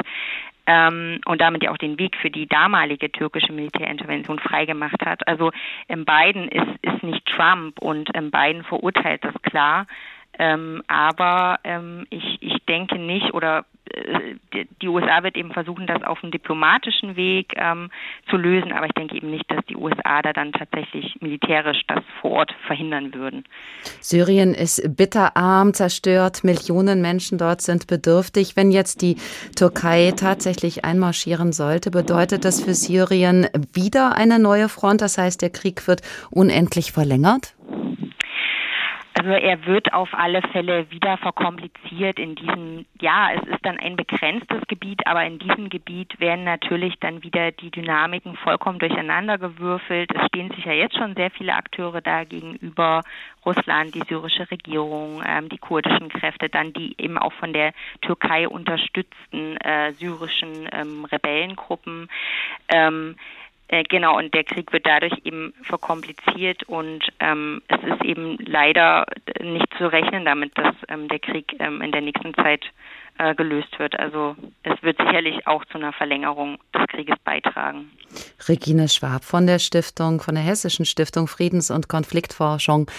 Ähm, 0.67 1.21
und 1.25 1.41
damit 1.41 1.63
ja 1.63 1.71
auch 1.71 1.77
den 1.77 1.99
Weg 1.99 2.15
für 2.17 2.31
die 2.31 2.47
damalige 2.47 3.11
türkische 3.11 3.53
Militärintervention 3.53 4.39
freigemacht 4.39 5.05
hat. 5.05 5.27
Also 5.27 5.51
in 5.87 6.05
Biden 6.05 6.47
ist, 6.47 6.79
ist 6.81 7.03
nicht 7.03 7.23
Trump 7.27 7.79
und 7.79 8.09
in 8.15 8.31
Biden 8.31 8.63
verurteilt 8.63 9.23
das 9.23 9.39
klar. 9.43 9.85
Ähm, 10.37 10.81
aber 10.87 11.59
ähm, 11.63 12.07
ich, 12.09 12.37
ich 12.41 12.65
denke 12.65 12.97
nicht 12.97 13.33
oder 13.33 13.65
die 14.81 14.87
USA 14.87 15.23
wird 15.23 15.37
eben 15.37 15.51
versuchen, 15.51 15.87
das 15.87 16.03
auf 16.03 16.23
einem 16.23 16.31
diplomatischen 16.31 17.15
Weg 17.15 17.53
ähm, 17.55 17.89
zu 18.29 18.37
lösen, 18.37 18.71
aber 18.71 18.87
ich 18.87 18.93
denke 18.93 19.15
eben 19.15 19.31
nicht, 19.31 19.49
dass 19.49 19.65
die 19.65 19.75
USA 19.75 20.21
da 20.21 20.33
dann 20.33 20.51
tatsächlich 20.51 21.15
militärisch 21.21 21.81
das 21.87 22.03
vor 22.21 22.31
Ort 22.31 22.55
verhindern 22.67 23.13
würden. 23.13 23.45
Syrien 24.01 24.53
ist 24.53 24.95
bitterarm, 24.95 25.73
zerstört, 25.73 26.43
Millionen 26.43 27.01
Menschen 27.01 27.37
dort 27.37 27.61
sind 27.61 27.87
bedürftig. 27.87 28.55
Wenn 28.55 28.71
jetzt 28.71 29.01
die 29.01 29.15
Türkei 29.55 30.13
tatsächlich 30.15 30.85
einmarschieren 30.85 31.51
sollte, 31.51 31.91
bedeutet 31.91 32.45
das 32.45 32.63
für 32.63 32.73
Syrien 32.73 33.47
wieder 33.73 34.15
eine 34.15 34.39
neue 34.39 34.69
Front? 34.69 35.01
Das 35.01 35.17
heißt, 35.17 35.41
der 35.41 35.49
Krieg 35.49 35.87
wird 35.87 36.01
unendlich 36.31 36.91
verlängert? 36.91 37.55
Also 39.17 39.29
er 39.29 39.65
wird 39.65 39.93
auf 39.93 40.09
alle 40.13 40.41
Fälle 40.41 40.91
wieder 40.91 41.15
verkompliziert 41.17 42.19
in 42.19 42.35
diesem, 42.35 42.85
ja, 42.99 43.31
es 43.33 43.47
ist 43.47 43.65
dann 43.65 43.79
ein 43.79 43.95
begrenztes 43.95 44.67
Gebiet, 44.67 45.07
aber 45.07 45.23
in 45.23 45.39
diesem 45.39 45.69
Gebiet 45.69 46.19
werden 46.19 46.43
natürlich 46.43 46.99
dann 46.99 47.23
wieder 47.23 47.51
die 47.53 47.71
Dynamiken 47.71 48.35
vollkommen 48.35 48.77
durcheinandergewürfelt. 48.79 50.11
Es 50.13 50.27
stehen 50.27 50.51
sich 50.51 50.65
ja 50.65 50.73
jetzt 50.73 50.97
schon 50.97 51.15
sehr 51.15 51.31
viele 51.31 51.55
Akteure 51.55 52.01
da 52.01 52.25
gegenüber 52.25 53.03
Russland, 53.45 53.95
die 53.95 54.03
syrische 54.09 54.51
Regierung, 54.51 55.23
ähm, 55.25 55.47
die 55.47 55.59
kurdischen 55.59 56.09
Kräfte, 56.09 56.49
dann 56.49 56.73
die 56.73 56.95
eben 56.97 57.17
auch 57.17 57.33
von 57.33 57.53
der 57.53 57.71
Türkei 58.01 58.49
unterstützten 58.49 59.55
äh, 59.57 59.93
syrischen 59.93 60.67
ähm, 60.73 61.05
Rebellengruppen. 61.05 62.09
Ähm, 62.67 63.15
äh, 63.67 63.83
genau, 63.83 64.17
und 64.17 64.33
der 64.33 64.43
Krieg 64.43 64.71
wird 64.71 64.85
dadurch 64.85 65.13
eben 65.23 65.53
verkompliziert 65.63 66.63
und 66.63 67.03
ähm, 67.19 67.61
es 67.67 67.81
ist 67.83 68.03
eben 68.03 68.37
leider 68.39 69.05
nicht 69.41 69.67
zu 69.77 69.87
rechnen 69.87 70.25
damit, 70.25 70.55
dass 70.57 70.75
ähm, 70.87 71.07
der 71.07 71.19
Krieg 71.19 71.55
ähm, 71.59 71.81
in 71.81 71.91
der 71.91 72.01
nächsten 72.01 72.33
Zeit 72.35 72.63
äh, 73.17 73.33
gelöst 73.33 73.79
wird. 73.79 73.97
Also 73.97 74.35
es 74.63 74.81
wird 74.83 74.97
sicherlich 74.97 75.47
auch 75.47 75.65
zu 75.65 75.77
einer 75.77 75.93
Verlängerung 75.93 76.59
des 76.73 76.85
Krieges 76.87 77.17
beitragen. 77.23 77.89
Regine 78.47 78.87
Schwab 78.87 79.23
von 79.23 79.47
der 79.47 79.59
Stiftung, 79.59 80.21
von 80.21 80.35
der 80.35 80.43
Hessischen 80.43 80.85
Stiftung 80.85 81.27
Friedens- 81.27 81.71
und 81.71 81.89
Konfliktforschung, 81.89 82.89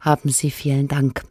haben 0.00 0.28
Sie 0.28 0.50
vielen 0.50 0.88
Dank. 0.88 1.22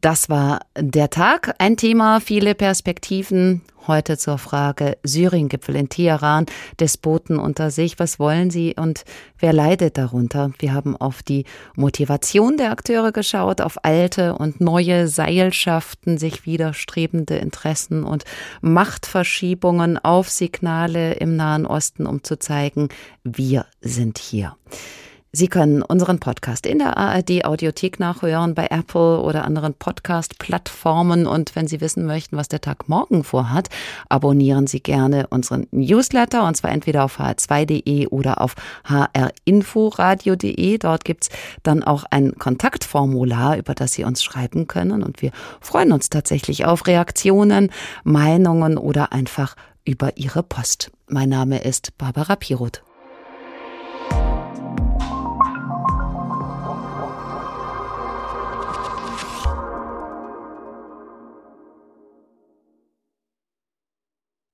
Das 0.00 0.28
war 0.28 0.60
der 0.76 1.10
Tag. 1.10 1.54
Ein 1.58 1.76
Thema, 1.76 2.20
viele 2.20 2.54
Perspektiven. 2.54 3.62
Heute 3.86 4.16
zur 4.16 4.38
Frage 4.38 4.96
Syrien-Gipfel 5.02 5.76
in 5.76 5.90
Teheran, 5.90 6.46
Despoten 6.80 7.38
unter 7.38 7.70
sich. 7.70 7.98
Was 7.98 8.18
wollen 8.18 8.50
sie 8.50 8.74
und 8.78 9.04
wer 9.38 9.52
leidet 9.52 9.98
darunter? 9.98 10.52
Wir 10.58 10.72
haben 10.72 10.96
auf 10.96 11.22
die 11.22 11.44
Motivation 11.76 12.56
der 12.56 12.70
Akteure 12.70 13.12
geschaut, 13.12 13.60
auf 13.60 13.84
alte 13.84 14.36
und 14.36 14.60
neue 14.60 15.06
Seilschaften, 15.06 16.16
sich 16.16 16.46
widerstrebende 16.46 17.36
Interessen 17.36 18.04
und 18.04 18.24
Machtverschiebungen, 18.62 19.98
auf 19.98 20.30
Signale 20.30 21.12
im 21.14 21.36
Nahen 21.36 21.66
Osten, 21.66 22.06
um 22.06 22.24
zu 22.24 22.38
zeigen, 22.38 22.88
wir 23.22 23.66
sind 23.82 24.18
hier. 24.18 24.56
Sie 25.36 25.48
können 25.48 25.82
unseren 25.82 26.20
Podcast 26.20 26.64
in 26.64 26.78
der 26.78 26.96
ARD 26.96 27.44
Audiothek 27.44 27.98
nachhören, 27.98 28.54
bei 28.54 28.68
Apple 28.70 29.18
oder 29.18 29.44
anderen 29.44 29.74
Podcast-Plattformen. 29.74 31.26
Und 31.26 31.56
wenn 31.56 31.66
Sie 31.66 31.80
wissen 31.80 32.06
möchten, 32.06 32.36
was 32.36 32.46
der 32.46 32.60
Tag 32.60 32.88
morgen 32.88 33.24
vorhat, 33.24 33.68
abonnieren 34.08 34.68
Sie 34.68 34.78
gerne 34.78 35.26
unseren 35.30 35.66
Newsletter 35.72 36.46
und 36.46 36.56
zwar 36.56 36.70
entweder 36.70 37.02
auf 37.02 37.18
hr2.de 37.18 38.06
oder 38.06 38.40
auf 38.40 38.54
hrinforadio.de. 38.86 40.78
Dort 40.78 41.04
gibt's 41.04 41.30
dann 41.64 41.82
auch 41.82 42.04
ein 42.10 42.36
Kontaktformular, 42.38 43.58
über 43.58 43.74
das 43.74 43.94
Sie 43.94 44.04
uns 44.04 44.22
schreiben 44.22 44.68
können. 44.68 45.02
Und 45.02 45.20
wir 45.20 45.32
freuen 45.60 45.90
uns 45.90 46.10
tatsächlich 46.10 46.64
auf 46.64 46.86
Reaktionen, 46.86 47.72
Meinungen 48.04 48.78
oder 48.78 49.12
einfach 49.12 49.56
über 49.84 50.16
Ihre 50.16 50.44
Post. 50.44 50.92
Mein 51.08 51.30
Name 51.30 51.60
ist 51.60 51.98
Barbara 51.98 52.36
Piroth. 52.36 52.84